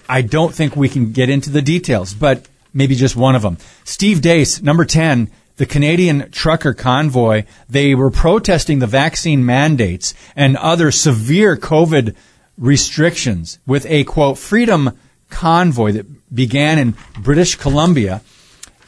I 0.08 0.22
don't 0.22 0.54
think 0.54 0.74
we 0.74 0.88
can 0.88 1.12
get 1.12 1.28
into 1.28 1.50
the 1.50 1.60
details, 1.60 2.14
but 2.14 2.48
maybe 2.72 2.94
just 2.94 3.14
one 3.14 3.36
of 3.36 3.42
them. 3.42 3.58
Steve 3.84 4.22
Deace, 4.22 4.62
number 4.62 4.86
10, 4.86 5.30
the 5.58 5.66
Canadian 5.66 6.30
trucker 6.30 6.72
convoy, 6.72 7.44
they 7.68 7.94
were 7.94 8.10
protesting 8.10 8.78
the 8.78 8.86
vaccine 8.86 9.44
mandates 9.44 10.14
and 10.34 10.56
other 10.56 10.90
severe 10.90 11.54
COVID 11.56 12.16
restrictions 12.56 13.58
with 13.66 13.84
a 13.86 14.04
quote 14.04 14.38
freedom 14.38 14.98
convoy 15.28 15.92
that 15.92 16.34
began 16.34 16.78
in 16.78 16.96
British 17.18 17.56
Columbia, 17.56 18.22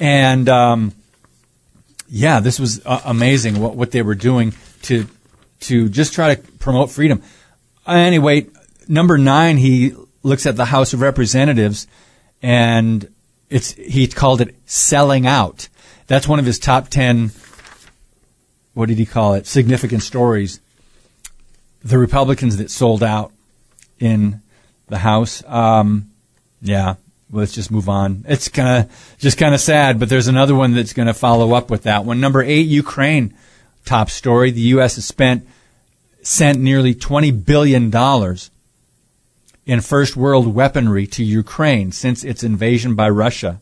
and 0.01 0.49
um, 0.49 0.95
yeah, 2.09 2.41
this 2.41 2.59
was 2.59 2.81
uh, 2.87 3.03
amazing 3.05 3.61
what 3.61 3.75
what 3.75 3.91
they 3.91 4.03
were 4.03 4.15
doing 4.15 4.55
to 4.83 5.07
to 5.61 5.89
just 5.89 6.15
try 6.15 6.35
to 6.35 6.41
promote 6.59 6.91
freedom. 6.91 7.23
Anyway, 7.89 8.47
number 8.87 9.17
nine, 9.19 9.57
he 9.57 9.95
looks 10.23 10.47
at 10.47 10.57
the 10.57 10.67
House 10.67 10.93
of 10.93 11.01
Representatives, 11.01 11.87
and 12.43 13.13
it's 13.49 13.73
he 13.73 14.07
called 14.07 14.41
it 14.41 14.55
selling 14.67 15.27
out. 15.27 15.69
That's 16.07 16.29
one 16.29 16.39
of 16.39 16.47
his 16.47 16.59
top 16.59 16.89
ten. 16.89 17.31
What 18.75 18.89
did 18.89 18.99
he 18.99 19.07
call 19.07 19.35
it? 19.35 19.47
Significant 19.47 20.03
stories. 20.03 20.61
The 21.83 21.99
Republicans 21.99 22.59
that 22.59 22.71
sold 22.71 23.03
out 23.03 23.33
in 23.99 24.43
the 24.89 24.99
house. 24.99 25.43
Um, 25.47 26.11
yeah, 26.61 26.95
let's 27.31 27.53
just 27.53 27.71
move 27.71 27.89
on. 27.89 28.25
It's 28.29 28.49
kind 28.49 28.85
of 28.85 29.17
just 29.19 29.39
kind 29.39 29.55
of 29.55 29.61
sad, 29.61 29.99
but 29.99 30.09
there's 30.09 30.29
another 30.29 30.55
one 30.55 30.75
that's 30.75 30.93
going 30.93 31.07
to 31.09 31.15
follow 31.15 31.55
up 31.55 31.71
with 31.71 31.85
that 31.85 32.05
one. 32.05 32.21
Number 32.21 32.43
eight, 32.43 32.67
Ukraine. 32.67 33.35
Top 33.85 34.11
story: 34.11 34.51
the 34.51 34.61
U.S. 34.61 34.97
has 34.97 35.07
spent 35.07 35.47
sent 36.23 36.59
nearly 36.59 36.95
twenty 36.95 37.31
billion 37.31 37.91
dollars 37.91 38.51
in 39.67 39.81
first 39.81 40.17
world 40.17 40.53
weaponry 40.55 41.07
to 41.07 41.23
Ukraine 41.23 41.93
since 41.93 42.25
its 42.25 42.43
invasion 42.43 42.95
by 42.95 43.09
Russia. 43.09 43.61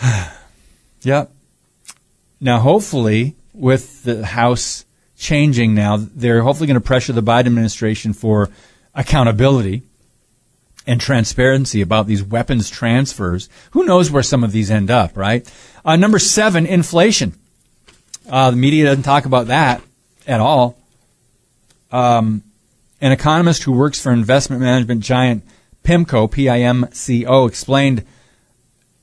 yep. 1.02 1.30
Now, 2.40 2.58
hopefully, 2.58 3.36
with 3.52 4.02
the 4.02 4.26
House 4.26 4.84
changing 5.16 5.74
now. 5.74 5.96
They're 5.98 6.42
hopefully 6.42 6.66
going 6.66 6.80
to 6.80 6.86
pressure 6.86 7.12
the 7.12 7.22
Biden 7.22 7.46
administration 7.46 8.12
for 8.12 8.50
accountability 8.94 9.82
and 10.86 11.00
transparency 11.00 11.80
about 11.80 12.06
these 12.06 12.22
weapons 12.22 12.68
transfers. 12.68 13.48
Who 13.70 13.84
knows 13.84 14.10
where 14.10 14.22
some 14.22 14.44
of 14.44 14.52
these 14.52 14.70
end 14.70 14.90
up, 14.90 15.16
right? 15.16 15.50
Uh, 15.84 15.96
number 15.96 16.18
seven, 16.18 16.66
inflation. 16.66 17.34
Uh, 18.28 18.50
the 18.50 18.56
media 18.56 18.84
doesn't 18.84 19.04
talk 19.04 19.24
about 19.24 19.46
that 19.46 19.82
at 20.26 20.40
all. 20.40 20.78
Um, 21.90 22.42
an 23.00 23.12
economist 23.12 23.62
who 23.62 23.72
works 23.72 24.00
for 24.00 24.12
investment 24.12 24.62
management 24.62 25.02
giant 25.02 25.44
PIMCO, 25.84 26.30
P-I-M-C-O, 26.30 27.46
explained 27.46 28.04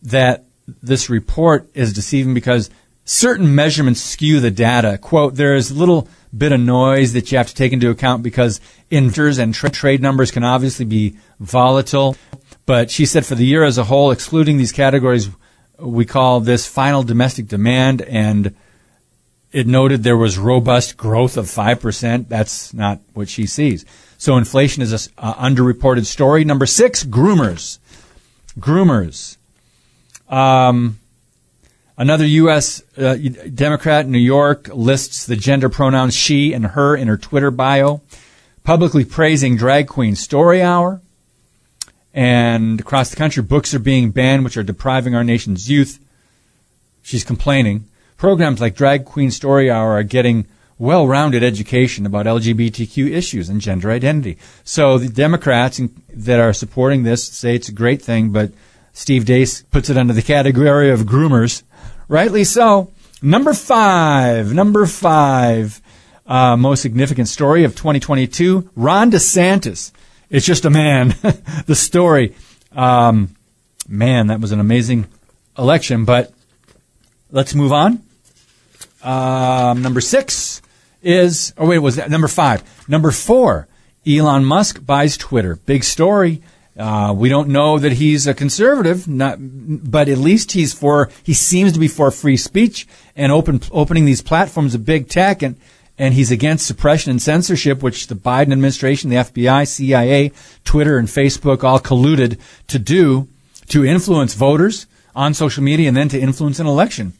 that 0.01 0.45
this 0.82 1.09
report 1.09 1.69
is 1.74 1.93
deceiving 1.93 2.34
because 2.34 2.69
certain 3.05 3.53
measurements 3.53 4.01
skew 4.01 4.39
the 4.39 4.51
data. 4.51 4.97
Quote, 4.97 5.36
there 5.36 5.55
is 5.55 5.72
a 5.72 5.76
little 5.76 6.07
bit 6.36 6.51
of 6.51 6.59
noise 6.59 7.13
that 7.13 7.32
you 7.32 7.38
have 7.38 7.47
to 7.47 7.55
take 7.55 7.74
into 7.74 7.89
account 7.89 8.24
because 8.24 8.61
inters 8.91 9.38
and 9.38 9.53
tra- 9.53 9.69
trade 9.69 10.01
numbers 10.01 10.32
can 10.32 10.43
obviously 10.43 10.86
be 10.86 11.15
volatile. 11.39 12.15
But 12.65 12.89
she 12.89 13.05
said 13.05 13.26
for 13.26 13.36
the 13.36 13.45
year 13.45 13.63
as 13.63 13.78
a 13.78 13.84
whole, 13.84 14.11
excluding 14.11 14.57
these 14.57 14.72
categories, 14.72 15.30
we 15.78 16.05
call 16.05 16.39
this 16.39 16.67
final 16.67 17.03
domestic 17.03 17.47
demand 17.47 18.01
and 18.01 18.55
it 19.52 19.68
noted 19.68 20.04
there 20.04 20.18
was 20.18 20.38
robust 20.38 20.97
growth 20.97 21.38
of 21.38 21.45
5%. 21.45 22.28
That's 22.28 22.74
not 22.74 22.99
what 23.14 23.30
she 23.30 23.45
sees. 23.45 23.86
So 24.18 24.38
inflation 24.38 24.82
is 24.82 24.93
a 24.93 25.10
uh, 25.18 25.34
underreported 25.36 26.06
story. 26.06 26.43
Number 26.45 26.66
six, 26.66 27.04
groomers. 27.04 27.80
Groomers. 28.60 29.38
Um, 30.30 30.99
Another 32.02 32.26
U.S. 32.26 32.82
Uh, 32.97 33.16
Democrat 33.54 34.06
in 34.06 34.12
New 34.12 34.18
York 34.18 34.68
lists 34.74 35.28
the 35.28 35.36
gender 35.36 35.70
pronouns 35.70 36.16
she 36.16 36.52
and 36.52 36.66
her 36.66 36.95
in 36.95 37.08
her 37.08 37.16
Twitter 37.16 37.52
bio, 37.52 38.02
publicly 38.64 39.06
praising 39.06 39.56
drag 39.56 39.88
queen 39.88 40.16
story 40.16 40.64
hour. 40.64 40.99
And 42.12 42.80
across 42.80 43.12
the 43.12 43.18
country, 43.18 43.43
books 43.43 43.76
are 43.76 43.80
being 43.80 44.10
banned, 44.10 44.43
which 44.43 44.58
are 44.58 44.64
depriving 44.64 45.14
our 45.14 45.24
nation's 45.24 45.70
youth. 45.70 45.99
She's 47.04 47.24
complaining. 47.24 47.86
Programs 48.22 48.61
like 48.61 48.76
Drag 48.76 49.03
Queen 49.03 49.32
Story 49.32 49.72
Hour 49.72 49.93
are 49.93 50.03
getting 50.03 50.45
well-rounded 50.78 51.41
education 51.41 52.05
about 52.05 52.28
LGBTQ 52.28 53.09
issues 53.09 53.49
and 53.49 53.59
gender 53.59 53.89
identity. 53.89 54.38
So 54.63 54.99
the 54.99 55.09
Democrats 55.09 55.82
that 56.13 56.39
are 56.39 56.53
supporting 56.53 57.01
this 57.01 57.26
say 57.26 57.55
it's 57.55 57.69
a 57.69 57.72
great 57.72 57.99
thing, 57.99 58.30
but 58.30 58.51
Steve 58.93 59.26
Deace 59.26 59.63
puts 59.72 59.89
it 59.89 59.97
under 59.97 60.13
the 60.13 60.22
category 60.22 60.91
of 60.91 60.99
groomers. 60.99 61.63
Rightly 62.07 62.43
so. 62.43 62.91
Number 63.24 63.55
five, 63.55 64.53
number 64.53 64.86
five, 64.86 65.82
uh, 66.28 66.55
most 66.55 66.84
significant 66.84 67.28
story 67.28 67.63
of 67.63 67.76
2022, 67.76 68.69
Ron 68.76 69.09
DeSantis. 69.09 69.91
It's 70.30 70.45
just 70.45 70.65
a 70.65 70.69
man. 70.69 71.15
the 71.65 71.74
story. 71.74 72.36
Um, 72.72 73.36
man, 73.88 74.28
that 74.28 74.39
was 74.39 74.51
an 74.51 74.59
amazing 74.59 75.07
election, 75.57 76.05
but 76.05 76.32
let's 77.32 77.55
move 77.55 77.74
on. 77.74 78.03
Um, 79.04 79.82
number 79.82 80.02
six 80.02 80.62
is, 81.02 81.54
oh 81.58 81.68
wait, 81.68 81.80
was 81.80 81.95
that 81.95 82.10
number 82.10 82.28
five? 82.28 82.64
Number 82.88 83.12
four, 83.12 83.68
Elon 84.06 84.45
Musk 84.45 84.86
buys 84.86 85.18
Twitter. 85.18 85.56
Big 85.56 85.84
story. 85.84 86.41
Uh, 86.78 87.14
we 87.16 87.30
don't 87.30 87.49
know 87.49 87.78
that 87.78 87.91
he's 87.93 88.28
a 88.28 88.34
conservative, 88.34 89.08
not, 89.08 89.38
but 89.39 90.08
at 90.08 90.18
least 90.18 90.54
he's 90.54 90.74
for. 90.74 91.10
He 91.24 91.34
seems 91.34 91.74
to 91.74 91.80
be 91.80 91.88
for 91.88 92.10
free 92.12 92.38
speech 92.38 92.88
and 93.16 93.32
open 93.32 93.62
opening 93.72 94.06
these 94.06 94.22
platforms 94.22 94.74
of 94.74 94.86
big 94.86 95.10
tech, 95.10 95.41
and 95.41 95.58
and 95.97 96.14
he's 96.14 96.32
against 96.32 96.66
suppression 96.66 97.12
and 97.12 97.22
censorship, 97.22 97.84
which 97.84 98.08
the 98.08 98.16
Biden 98.16 98.54
administration, 98.54 99.10
the 99.10 99.18
FBI, 99.18 99.68
CIA, 99.68 100.32
Twitter, 100.64 100.97
and 100.97 101.08
Facebook 101.08 101.64
all 101.64 101.80
colluded 101.80 102.39
to 102.68 102.80
do 102.80 103.28
to 103.68 103.86
influence 103.86 104.34
voters 104.34 104.88
on 105.14 105.34
social 105.34 105.64
media 105.64 105.89
and 105.89 105.97
then 105.97 106.10
to 106.10 106.20
influence 106.20 106.60
an 106.60 106.68
election. 106.68 107.14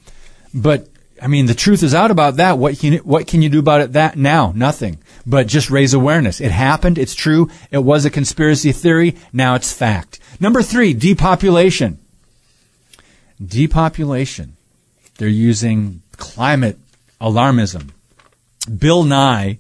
But 0.54 0.88
I 1.22 1.28
mean, 1.28 1.46
the 1.46 1.54
truth 1.54 1.84
is 1.84 1.94
out 1.94 2.10
about 2.10 2.38
that. 2.38 2.58
What 2.58 2.80
can 2.80 2.96
what 2.98 3.28
can 3.28 3.44
you 3.44 3.50
do 3.50 3.60
about 3.60 3.82
it 3.82 3.94
that 3.94 4.18
now? 4.18 4.52
Nothing. 4.56 4.98
But 5.26 5.46
just 5.46 5.70
raise 5.70 5.94
awareness. 5.94 6.42
It 6.42 6.52
happened. 6.52 6.98
It's 6.98 7.14
true. 7.14 7.48
It 7.70 7.84
was 7.84 8.06
a 8.06 8.10
conspiracy 8.10 8.72
theory. 8.72 9.16
Now 9.32 9.54
it's 9.54 9.72
fact. 9.72 10.20
Number 10.40 10.64
three, 10.64 10.96
depopulation. 10.96 12.00
Depopulation. 13.44 14.58
They're 15.18 15.28
using 15.28 16.02
climate 16.18 16.80
alarmism. 17.20 17.92
Bill 18.78 19.04
Nye, 19.04 19.60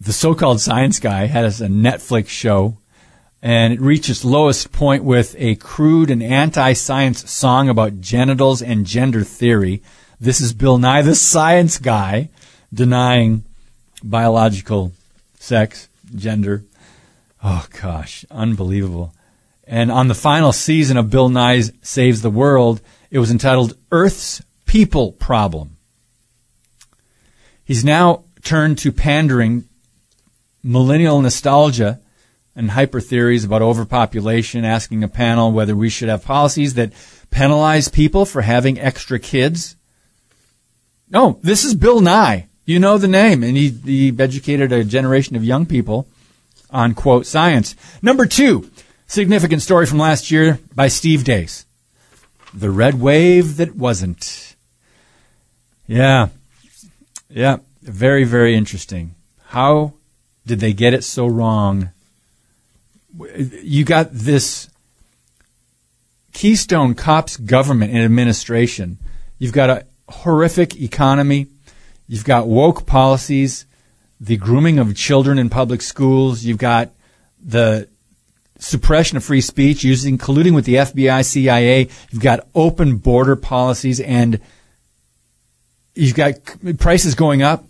the 0.00 0.12
so-called 0.12 0.60
science 0.60 1.00
guy, 1.00 1.26
has 1.26 1.60
a 1.60 1.66
Netflix 1.66 2.28
show 2.28 2.78
and 3.40 3.72
it 3.72 3.80
reached 3.80 4.08
its 4.08 4.24
lowest 4.24 4.70
point 4.70 5.02
with 5.02 5.34
a 5.36 5.56
crude 5.56 6.10
and 6.10 6.22
anti-science 6.22 7.28
song 7.28 7.68
about 7.68 8.00
genitals 8.00 8.62
and 8.62 8.86
gender 8.86 9.24
theory 9.24 9.82
this 10.22 10.40
is 10.40 10.52
Bill 10.52 10.78
Nye, 10.78 11.02
the 11.02 11.16
science 11.16 11.78
guy, 11.78 12.30
denying 12.72 13.44
biological 14.04 14.92
sex, 15.34 15.88
gender. 16.14 16.62
Oh 17.42 17.66
gosh, 17.80 18.24
unbelievable. 18.30 19.12
And 19.66 19.90
on 19.90 20.06
the 20.06 20.14
final 20.14 20.52
season 20.52 20.96
of 20.96 21.10
Bill 21.10 21.28
Nye 21.28 21.62
Saves 21.82 22.22
the 22.22 22.30
World, 22.30 22.80
it 23.10 23.18
was 23.18 23.32
entitled 23.32 23.76
Earth's 23.90 24.40
People 24.64 25.10
Problem. 25.10 25.76
He's 27.64 27.84
now 27.84 28.22
turned 28.44 28.78
to 28.78 28.92
pandering 28.92 29.64
millennial 30.62 31.20
nostalgia 31.20 32.00
and 32.54 32.70
hyper 32.70 33.00
theories 33.00 33.44
about 33.44 33.60
overpopulation, 33.62 34.64
asking 34.64 35.02
a 35.02 35.08
panel 35.08 35.50
whether 35.50 35.74
we 35.74 35.88
should 35.88 36.08
have 36.08 36.24
policies 36.24 36.74
that 36.74 36.92
penalize 37.32 37.88
people 37.88 38.24
for 38.24 38.42
having 38.42 38.78
extra 38.78 39.18
kids 39.18 39.74
no, 41.12 41.38
this 41.42 41.64
is 41.64 41.74
Bill 41.74 42.00
Nye. 42.00 42.48
You 42.64 42.78
know 42.78 42.96
the 42.96 43.08
name, 43.08 43.42
and 43.42 43.56
he, 43.56 43.68
he 43.68 44.14
educated 44.18 44.72
a 44.72 44.82
generation 44.82 45.36
of 45.36 45.44
young 45.44 45.66
people 45.66 46.08
on 46.70 46.94
quote 46.94 47.26
science. 47.26 47.76
Number 48.00 48.24
two, 48.24 48.70
significant 49.06 49.62
story 49.62 49.84
from 49.84 49.98
last 49.98 50.30
year 50.30 50.58
by 50.74 50.88
Steve 50.88 51.22
Deace. 51.22 51.66
The 52.54 52.70
red 52.70 53.00
wave 53.00 53.56
that 53.58 53.76
wasn't. 53.76 54.56
Yeah. 55.86 56.28
Yeah. 57.28 57.58
Very, 57.82 58.24
very 58.24 58.56
interesting. 58.56 59.14
How 59.48 59.94
did 60.46 60.60
they 60.60 60.72
get 60.72 60.94
it 60.94 61.04
so 61.04 61.26
wrong? 61.26 61.90
You 63.28 63.84
got 63.84 64.12
this 64.12 64.70
Keystone 66.32 66.94
Cops 66.94 67.36
government 67.36 67.92
and 67.92 68.02
administration. 68.02 68.98
You've 69.38 69.52
got 69.52 69.70
a 69.70 69.86
horrific 70.08 70.80
economy. 70.80 71.46
You've 72.06 72.24
got 72.24 72.46
woke 72.46 72.86
policies, 72.86 73.66
the 74.20 74.36
grooming 74.36 74.78
of 74.78 74.94
children 74.96 75.38
in 75.38 75.50
public 75.50 75.82
schools. 75.82 76.44
You've 76.44 76.58
got 76.58 76.90
the 77.42 77.88
suppression 78.58 79.16
of 79.16 79.24
free 79.24 79.40
speech 79.40 79.82
using 79.82 80.18
colluding 80.18 80.54
with 80.54 80.64
the 80.64 80.76
FBI, 80.76 81.24
CIA. 81.24 81.88
You've 82.10 82.22
got 82.22 82.46
open 82.54 82.96
border 82.96 83.36
policies 83.36 84.00
and 84.00 84.40
you've 85.94 86.14
got 86.14 86.34
prices 86.78 87.14
going 87.14 87.42
up, 87.42 87.64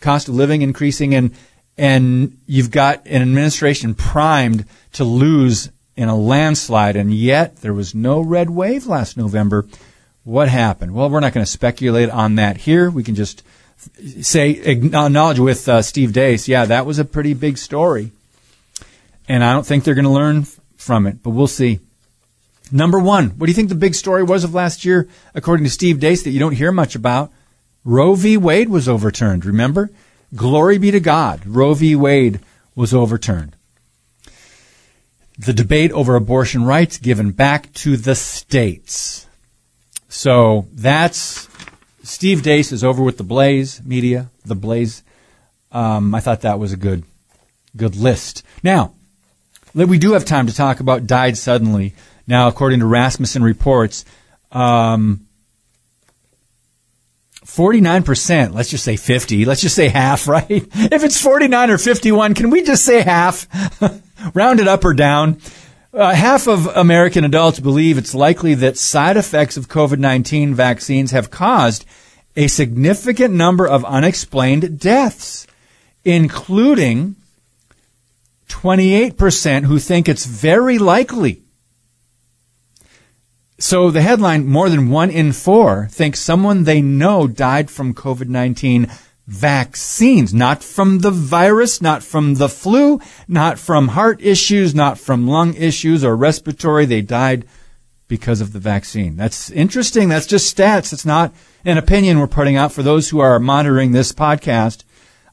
cost 0.00 0.28
of 0.28 0.34
living 0.34 0.62
increasing 0.62 1.14
and 1.14 1.34
and 1.78 2.38
you've 2.46 2.70
got 2.70 3.06
an 3.06 3.20
administration 3.20 3.94
primed 3.94 4.64
to 4.94 5.04
lose 5.04 5.70
in 5.94 6.08
a 6.08 6.16
landslide 6.16 6.96
and 6.96 7.12
yet 7.12 7.56
there 7.56 7.74
was 7.74 7.94
no 7.94 8.20
red 8.20 8.50
wave 8.50 8.86
last 8.86 9.16
November 9.16 9.66
what 10.26 10.48
happened? 10.48 10.92
Well, 10.92 11.08
we're 11.08 11.20
not 11.20 11.32
going 11.32 11.46
to 11.46 11.50
speculate 11.50 12.10
on 12.10 12.34
that 12.34 12.56
here. 12.56 12.90
We 12.90 13.04
can 13.04 13.14
just 13.14 13.44
say, 14.20 14.50
acknowledge 14.50 15.38
with 15.38 15.68
uh, 15.68 15.82
Steve 15.82 16.10
Deace, 16.10 16.48
yeah, 16.48 16.64
that 16.64 16.84
was 16.84 16.98
a 16.98 17.04
pretty 17.04 17.32
big 17.32 17.56
story. 17.56 18.10
And 19.28 19.44
I 19.44 19.52
don't 19.52 19.64
think 19.64 19.84
they're 19.84 19.94
going 19.94 20.04
to 20.04 20.10
learn 20.10 20.44
from 20.76 21.06
it, 21.06 21.22
but 21.22 21.30
we'll 21.30 21.46
see. 21.46 21.78
Number 22.72 22.98
one, 22.98 23.30
what 23.30 23.46
do 23.46 23.52
you 23.52 23.54
think 23.54 23.68
the 23.68 23.76
big 23.76 23.94
story 23.94 24.24
was 24.24 24.42
of 24.42 24.52
last 24.52 24.84
year, 24.84 25.08
according 25.32 25.62
to 25.62 25.70
Steve 25.70 26.00
Deace, 26.00 26.24
that 26.24 26.30
you 26.30 26.40
don't 26.40 26.56
hear 26.56 26.72
much 26.72 26.96
about? 26.96 27.30
Roe 27.84 28.16
v. 28.16 28.36
Wade 28.36 28.68
was 28.68 28.88
overturned, 28.88 29.44
remember? 29.44 29.90
Glory 30.34 30.76
be 30.76 30.90
to 30.90 30.98
God. 30.98 31.46
Roe 31.46 31.74
v. 31.74 31.94
Wade 31.94 32.40
was 32.74 32.92
overturned. 32.92 33.54
The 35.38 35.52
debate 35.52 35.92
over 35.92 36.16
abortion 36.16 36.64
rights 36.64 36.98
given 36.98 37.30
back 37.30 37.72
to 37.74 37.96
the 37.96 38.16
states. 38.16 39.25
So 40.08 40.66
that's 40.72 41.48
Steve 42.02 42.42
Deace 42.42 42.72
is 42.72 42.84
over 42.84 43.02
with 43.02 43.18
the 43.18 43.24
Blaze 43.24 43.82
Media, 43.84 44.30
the 44.44 44.54
Blaze. 44.54 45.02
Um, 45.72 46.14
I 46.14 46.20
thought 46.20 46.42
that 46.42 46.58
was 46.58 46.72
a 46.72 46.76
good, 46.76 47.04
good 47.76 47.96
list. 47.96 48.42
Now, 48.62 48.94
we 49.74 49.98
do 49.98 50.12
have 50.12 50.24
time 50.24 50.46
to 50.46 50.54
talk 50.54 50.80
about 50.80 51.06
died 51.06 51.36
suddenly. 51.36 51.94
Now, 52.26 52.48
according 52.48 52.80
to 52.80 52.86
Rasmussen 52.86 53.42
reports, 53.42 54.04
um, 54.52 55.26
49%, 57.44 58.54
let's 58.54 58.70
just 58.70 58.84
say 58.84 58.96
50, 58.96 59.44
let's 59.44 59.60
just 59.60 59.76
say 59.76 59.88
half, 59.88 60.28
right? 60.28 60.48
If 60.48 61.04
it's 61.04 61.20
49 61.20 61.70
or 61.70 61.78
51, 61.78 62.34
can 62.34 62.50
we 62.50 62.62
just 62.62 62.84
say 62.84 63.02
half? 63.02 63.46
Round 64.34 64.60
it 64.60 64.68
up 64.68 64.84
or 64.84 64.94
down. 64.94 65.40
Uh, 65.96 66.14
half 66.14 66.46
of 66.46 66.66
American 66.76 67.24
adults 67.24 67.58
believe 67.58 67.96
it's 67.96 68.14
likely 68.14 68.52
that 68.52 68.76
side 68.76 69.16
effects 69.16 69.56
of 69.56 69.66
COVID 69.66 69.98
19 69.98 70.54
vaccines 70.54 71.12
have 71.12 71.30
caused 71.30 71.86
a 72.36 72.48
significant 72.48 73.32
number 73.32 73.66
of 73.66 73.82
unexplained 73.86 74.78
deaths, 74.78 75.46
including 76.04 77.16
28% 78.50 79.64
who 79.64 79.78
think 79.78 80.06
it's 80.06 80.26
very 80.26 80.76
likely. 80.76 81.40
So 83.58 83.90
the 83.90 84.02
headline, 84.02 84.46
more 84.46 84.68
than 84.68 84.90
one 84.90 85.08
in 85.08 85.32
four 85.32 85.88
think 85.90 86.14
someone 86.14 86.64
they 86.64 86.82
know 86.82 87.26
died 87.26 87.70
from 87.70 87.94
COVID-19 87.94 88.90
vaccines, 89.26 90.32
not 90.32 90.62
from 90.62 91.00
the 91.00 91.10
virus, 91.10 91.82
not 91.82 92.02
from 92.02 92.34
the 92.34 92.48
flu, 92.48 93.00
not 93.26 93.58
from 93.58 93.88
heart 93.88 94.20
issues, 94.22 94.74
not 94.74 94.98
from 94.98 95.26
lung 95.26 95.54
issues 95.54 96.04
or 96.04 96.16
respiratory. 96.16 96.86
They 96.86 97.02
died 97.02 97.44
because 98.08 98.40
of 98.40 98.52
the 98.52 98.60
vaccine. 98.60 99.16
That's 99.16 99.50
interesting. 99.50 100.08
That's 100.08 100.26
just 100.26 100.56
stats. 100.56 100.92
It's 100.92 101.04
not 101.04 101.34
an 101.64 101.76
opinion 101.76 102.20
we're 102.20 102.28
putting 102.28 102.56
out 102.56 102.72
for 102.72 102.82
those 102.82 103.08
who 103.08 103.18
are 103.18 103.40
monitoring 103.40 103.90
this 103.90 104.12
podcast. 104.12 104.84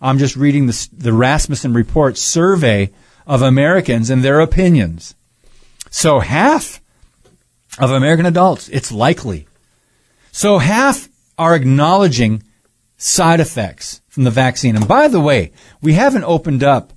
I'm 0.01 0.17
just 0.17 0.35
reading 0.35 0.65
the, 0.65 0.89
the 0.91 1.13
Rasmussen 1.13 1.73
report 1.73 2.17
survey 2.17 2.91
of 3.27 3.41
Americans 3.41 4.09
and 4.09 4.23
their 4.23 4.39
opinions. 4.39 5.15
So 5.91 6.19
half 6.19 6.81
of 7.77 7.91
American 7.91 8.25
adults, 8.25 8.69
it's 8.69 8.91
likely 8.91 9.47
So 10.31 10.57
half 10.57 11.09
are 11.37 11.55
acknowledging 11.55 12.41
side 13.03 13.41
effects 13.41 14.01
from 14.07 14.23
the 14.23 14.31
vaccine. 14.31 14.77
And 14.77 14.87
by 14.87 15.09
the 15.09 15.19
way, 15.19 15.51
we 15.81 15.93
haven't 15.93 16.23
opened 16.23 16.63
up 16.63 16.93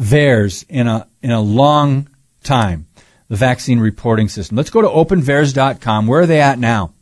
VAERS 0.00 0.64
in 0.68 0.88
a, 0.88 1.06
in 1.22 1.30
a 1.30 1.40
long 1.40 2.08
time, 2.42 2.88
the 3.28 3.36
vaccine 3.36 3.78
reporting 3.78 4.28
system. 4.28 4.56
Let's 4.56 4.70
go 4.70 4.82
to 4.82 4.88
openvaers.com. 4.88 6.08
Where 6.08 6.22
are 6.22 6.26
they 6.26 6.40
at 6.40 6.58
now? 6.58 6.94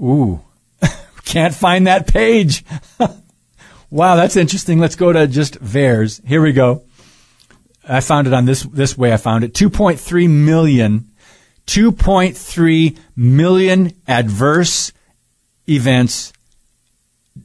Ooh, 0.00 0.40
can't 1.26 1.54
find 1.54 1.86
that 1.86 2.06
page. 2.06 2.64
wow, 3.90 4.16
that's 4.16 4.36
interesting. 4.36 4.78
Let's 4.78 4.96
go 4.96 5.12
to 5.12 5.26
just 5.26 5.62
VAERS. 5.62 6.26
Here 6.26 6.40
we 6.40 6.52
go. 6.52 6.84
I 7.86 8.00
found 8.00 8.26
it 8.26 8.32
on 8.32 8.46
this, 8.46 8.62
this 8.62 8.96
way 8.96 9.12
I 9.12 9.18
found 9.18 9.44
it. 9.44 9.52
2.3 9.52 10.30
million, 10.30 11.10
2.3 11.66 12.98
million 13.14 13.92
adverse 14.08 14.92
events 15.70 16.32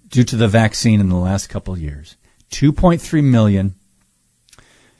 due 0.07 0.23
to 0.23 0.35
the 0.35 0.47
vaccine 0.47 0.99
in 0.99 1.09
the 1.09 1.15
last 1.15 1.47
couple 1.47 1.77
years. 1.77 2.17
2.3 2.51 3.23
million. 3.23 3.75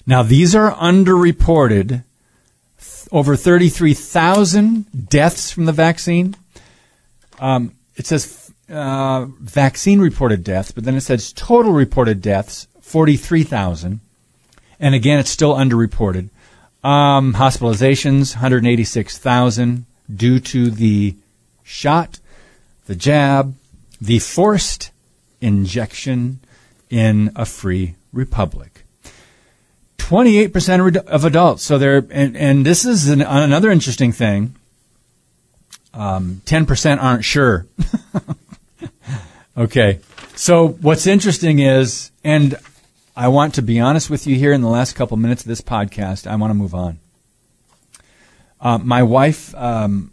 Now 0.06 0.24
these 0.24 0.56
are 0.56 0.72
underreported. 0.72 2.04
Over 3.12 3.36
33,000 3.36 5.10
deaths 5.10 5.52
from 5.52 5.66
the 5.66 5.72
vaccine. 5.72 6.36
Um, 7.40 7.74
it 7.96 8.06
says 8.06 8.52
uh, 8.70 9.26
vaccine 9.40 10.00
reported 10.00 10.44
deaths, 10.44 10.72
but 10.72 10.84
then 10.84 10.96
it 10.96 11.02
says 11.02 11.32
total 11.34 11.72
reported 11.72 12.22
deaths 12.22 12.68
43,000. 12.82 14.00
And 14.80 14.96
again, 14.96 15.20
it's 15.20 15.30
still 15.30 15.56
underreported. 15.56 16.30
Um, 16.84 17.34
hospitalizations 17.34 18.36
186,000 18.36 19.86
due 20.14 20.40
to 20.40 20.70
the 20.70 21.16
shot, 21.64 22.20
the 22.86 22.96
jab, 22.96 23.56
the 24.00 24.20
forced 24.20 24.92
injection 25.42 26.40
in 26.90 27.32
a 27.36 27.46
free 27.46 27.96
republic. 28.12 28.86
28% 29.98 30.98
of 30.98 31.26
adults. 31.26 31.64
So 31.64 31.78
they're, 31.78 32.06
and, 32.12 32.38
and 32.38 32.66
this 32.66 32.86
is 32.86 33.10
an, 33.10 33.22
another 33.22 33.72
interesting 33.72 34.12
thing. 34.12 34.56
Um, 35.94 36.42
10% 36.46 37.02
aren't 37.02 37.24
sure. 37.24 37.66
okay. 39.58 40.00
So 40.36 40.68
what's 40.68 41.08
interesting 41.08 41.60
is, 41.60 42.12
and 42.24 42.56
I 43.16 43.30
want 43.30 43.56
to 43.56 43.62
be 43.62 43.80
honest 43.80 44.10
with 44.10 44.28
you 44.28 44.36
here 44.36 44.52
in 44.52 44.62
the 44.62 44.68
last 44.68 44.94
couple 44.94 45.18
minutes 45.18 45.42
of 45.44 45.48
this 45.48 45.62
podcast, 45.62 46.28
I 46.28 46.36
want 46.36 46.52
to 46.52 46.56
move 46.56 46.76
on. 46.76 47.00
Uh, 48.60 48.78
my 48.78 49.04
wife, 49.04 49.56
um, 49.56 50.12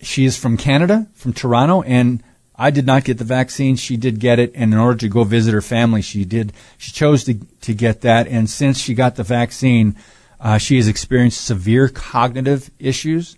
she 0.00 0.24
is 0.24 0.36
from 0.36 0.56
Canada, 0.56 1.06
from 1.14 1.32
Toronto, 1.32 1.82
and 1.82 2.22
I 2.54 2.70
did 2.70 2.86
not 2.86 3.04
get 3.04 3.18
the 3.18 3.24
vaccine. 3.24 3.76
She 3.76 3.96
did 3.96 4.20
get 4.20 4.38
it, 4.38 4.52
and 4.54 4.72
in 4.72 4.78
order 4.78 4.98
to 4.98 5.08
go 5.08 5.24
visit 5.24 5.54
her 5.54 5.62
family, 5.62 6.02
she 6.02 6.24
did. 6.24 6.52
She 6.78 6.92
chose 6.92 7.24
to 7.24 7.34
to 7.34 7.74
get 7.74 8.02
that, 8.02 8.28
and 8.28 8.48
since 8.48 8.78
she 8.78 8.94
got 8.94 9.16
the 9.16 9.22
vaccine, 9.22 9.96
uh, 10.40 10.58
she 10.58 10.76
has 10.76 10.88
experienced 10.88 11.44
severe 11.44 11.88
cognitive 11.88 12.70
issues. 12.78 13.36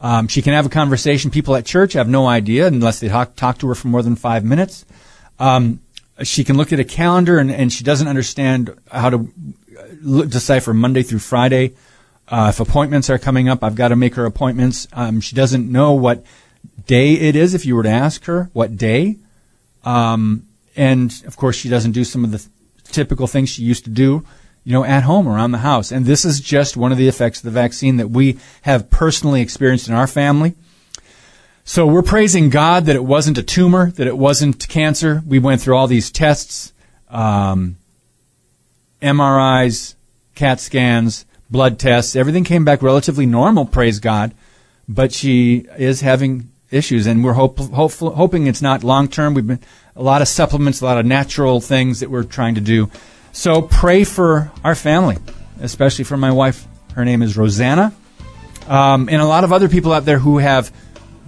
Um, 0.00 0.28
she 0.28 0.40
can 0.42 0.54
have 0.54 0.66
a 0.66 0.70
conversation. 0.70 1.30
People 1.30 1.54
at 1.56 1.66
church 1.66 1.92
have 1.92 2.08
no 2.08 2.26
idea 2.26 2.66
unless 2.66 3.00
they 3.00 3.08
talk, 3.08 3.36
talk 3.36 3.58
to 3.58 3.68
her 3.68 3.74
for 3.74 3.88
more 3.88 4.02
than 4.02 4.16
five 4.16 4.44
minutes. 4.44 4.86
Um, 5.38 5.80
she 6.22 6.42
can 6.42 6.56
look 6.56 6.72
at 6.72 6.80
a 6.80 6.84
calendar 6.84 7.38
and, 7.38 7.50
and 7.50 7.72
she 7.72 7.84
doesn't 7.84 8.08
understand 8.08 8.74
how 8.90 9.10
to 9.10 9.32
uh, 9.78 10.24
decipher 10.24 10.72
Monday 10.72 11.02
through 11.02 11.18
Friday. 11.18 11.74
Uh, 12.30 12.46
if 12.50 12.60
appointments 12.60 13.10
are 13.10 13.18
coming 13.18 13.48
up, 13.48 13.64
I've 13.64 13.74
got 13.74 13.88
to 13.88 13.96
make 13.96 14.14
her 14.14 14.24
appointments. 14.24 14.86
Um, 14.92 15.20
she 15.20 15.34
doesn't 15.34 15.70
know 15.70 15.92
what 15.92 16.24
day 16.86 17.14
it 17.14 17.34
is 17.34 17.54
if 17.54 17.66
you 17.66 17.74
were 17.74 17.82
to 17.82 17.90
ask 17.90 18.24
her 18.26 18.50
what 18.52 18.76
day. 18.76 19.16
Um, 19.84 20.46
and 20.76 21.12
of 21.26 21.36
course, 21.36 21.56
she 21.56 21.68
doesn't 21.68 21.92
do 21.92 22.04
some 22.04 22.24
of 22.24 22.30
the 22.30 22.38
th- 22.38 22.50
typical 22.84 23.26
things 23.26 23.50
she 23.50 23.62
used 23.62 23.84
to 23.84 23.90
do 23.90 24.24
you 24.64 24.72
know, 24.72 24.84
at 24.84 25.04
home 25.04 25.26
around 25.26 25.52
the 25.52 25.58
house. 25.58 25.90
And 25.90 26.04
this 26.04 26.24
is 26.24 26.40
just 26.40 26.76
one 26.76 26.92
of 26.92 26.98
the 26.98 27.08
effects 27.08 27.38
of 27.38 27.44
the 27.44 27.50
vaccine 27.50 27.96
that 27.96 28.10
we 28.10 28.38
have 28.62 28.90
personally 28.90 29.40
experienced 29.40 29.88
in 29.88 29.94
our 29.94 30.06
family. 30.06 30.54
So 31.64 31.86
we're 31.86 32.02
praising 32.02 32.50
God 32.50 32.86
that 32.86 32.96
it 32.96 33.04
wasn't 33.04 33.38
a 33.38 33.42
tumor, 33.42 33.90
that 33.92 34.06
it 34.06 34.18
wasn't 34.18 34.68
cancer. 34.68 35.22
We 35.26 35.38
went 35.38 35.60
through 35.60 35.76
all 35.76 35.86
these 35.86 36.10
tests, 36.10 36.72
um, 37.08 37.78
MRIs, 39.00 39.94
CAT 40.34 40.60
scans, 40.60 41.24
blood 41.50 41.78
tests. 41.78 42.16
Everything 42.16 42.44
came 42.44 42.64
back 42.64 42.82
relatively 42.82 43.26
normal, 43.26 43.66
praise 43.66 43.98
God. 43.98 44.34
But 44.88 45.12
she 45.12 45.66
is 45.78 46.00
having 46.00 46.50
issues, 46.70 47.06
and 47.06 47.22
we're 47.24 47.34
hope, 47.34 47.58
hoping 47.58 48.46
it's 48.46 48.62
not 48.62 48.82
long 48.82 49.08
term. 49.08 49.34
We've 49.34 49.46
been 49.46 49.60
a 49.94 50.02
lot 50.02 50.22
of 50.22 50.28
supplements, 50.28 50.80
a 50.80 50.84
lot 50.84 50.98
of 50.98 51.06
natural 51.06 51.60
things 51.60 52.00
that 52.00 52.10
we're 52.10 52.24
trying 52.24 52.56
to 52.56 52.60
do 52.60 52.90
so 53.32 53.62
pray 53.62 54.04
for 54.04 54.50
our 54.64 54.74
family, 54.74 55.16
especially 55.60 56.04
for 56.04 56.16
my 56.16 56.32
wife. 56.32 56.66
Her 56.94 57.04
name 57.04 57.22
is 57.22 57.36
Rosanna. 57.36 57.94
Um, 58.66 59.08
and 59.08 59.20
a 59.20 59.26
lot 59.26 59.44
of 59.44 59.52
other 59.52 59.68
people 59.68 59.92
out 59.92 60.04
there 60.04 60.18
who 60.18 60.38
have 60.38 60.72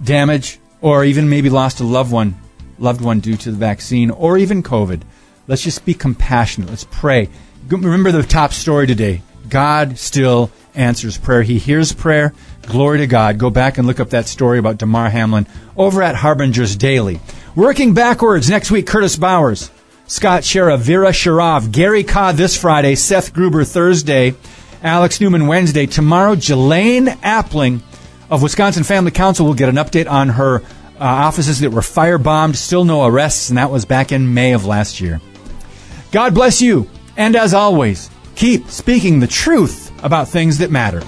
damage 0.03 0.59
or 0.81 1.05
even 1.05 1.29
maybe 1.29 1.49
lost 1.49 1.79
a 1.79 1.83
loved 1.83 2.11
one, 2.11 2.35
loved 2.77 3.01
one 3.01 3.19
due 3.19 3.37
to 3.37 3.51
the 3.51 3.57
vaccine 3.57 4.11
or 4.11 4.37
even 4.37 4.63
COVID. 4.63 5.01
Let's 5.47 5.61
just 5.61 5.85
be 5.85 5.93
compassionate. 5.93 6.69
Let's 6.69 6.87
pray. 6.89 7.29
Remember 7.67 8.11
the 8.11 8.23
top 8.23 8.53
story 8.53 8.87
today. 8.87 9.21
God 9.49 9.97
still 9.97 10.51
answers 10.75 11.17
prayer. 11.17 11.43
He 11.43 11.59
hears 11.59 11.93
prayer. 11.93 12.33
Glory 12.63 12.99
to 12.99 13.07
God. 13.07 13.37
Go 13.37 13.49
back 13.49 13.77
and 13.77 13.85
look 13.85 13.99
up 13.99 14.11
that 14.11 14.27
story 14.27 14.57
about 14.57 14.77
Damar 14.77 15.09
Hamlin 15.09 15.47
over 15.75 16.01
at 16.01 16.15
Harbinger's 16.15 16.75
Daily. 16.75 17.19
Working 17.55 17.93
backwards 17.93 18.49
next 18.49 18.71
week, 18.71 18.87
Curtis 18.87 19.15
Bowers. 19.15 19.69
Scott 20.07 20.43
Schara, 20.43 20.77
Vera 20.77 21.09
Sharav, 21.09 21.71
Gary 21.71 22.03
Kah 22.03 22.33
this 22.33 22.59
Friday, 22.59 22.95
Seth 22.95 23.33
Gruber 23.33 23.63
Thursday, 23.63 24.35
Alex 24.81 25.21
Newman 25.21 25.47
Wednesday. 25.47 25.85
Tomorrow, 25.85 26.35
Julaine 26.35 27.07
Appling 27.21 27.81
of 28.29 28.41
Wisconsin 28.41 28.83
Family 28.83 29.11
Council 29.11 29.45
will 29.45 29.53
get 29.53 29.69
an 29.69 29.75
update 29.75 30.09
on 30.09 30.29
her 30.29 30.61
uh, 30.61 30.63
offices 30.99 31.61
that 31.61 31.71
were 31.71 31.81
firebombed. 31.81 32.55
Still 32.55 32.83
no 32.85 33.05
arrests, 33.05 33.49
and 33.49 33.57
that 33.57 33.71
was 33.71 33.85
back 33.85 34.11
in 34.11 34.33
May 34.33 34.53
of 34.53 34.65
last 34.65 34.99
year. 34.99 35.21
God 36.11 36.33
bless 36.33 36.61
you, 36.61 36.89
and 37.17 37.35
as 37.35 37.53
always, 37.53 38.09
keep 38.35 38.69
speaking 38.69 39.19
the 39.19 39.27
truth 39.27 39.91
about 40.03 40.27
things 40.27 40.57
that 40.57 40.71
matter. 40.71 41.01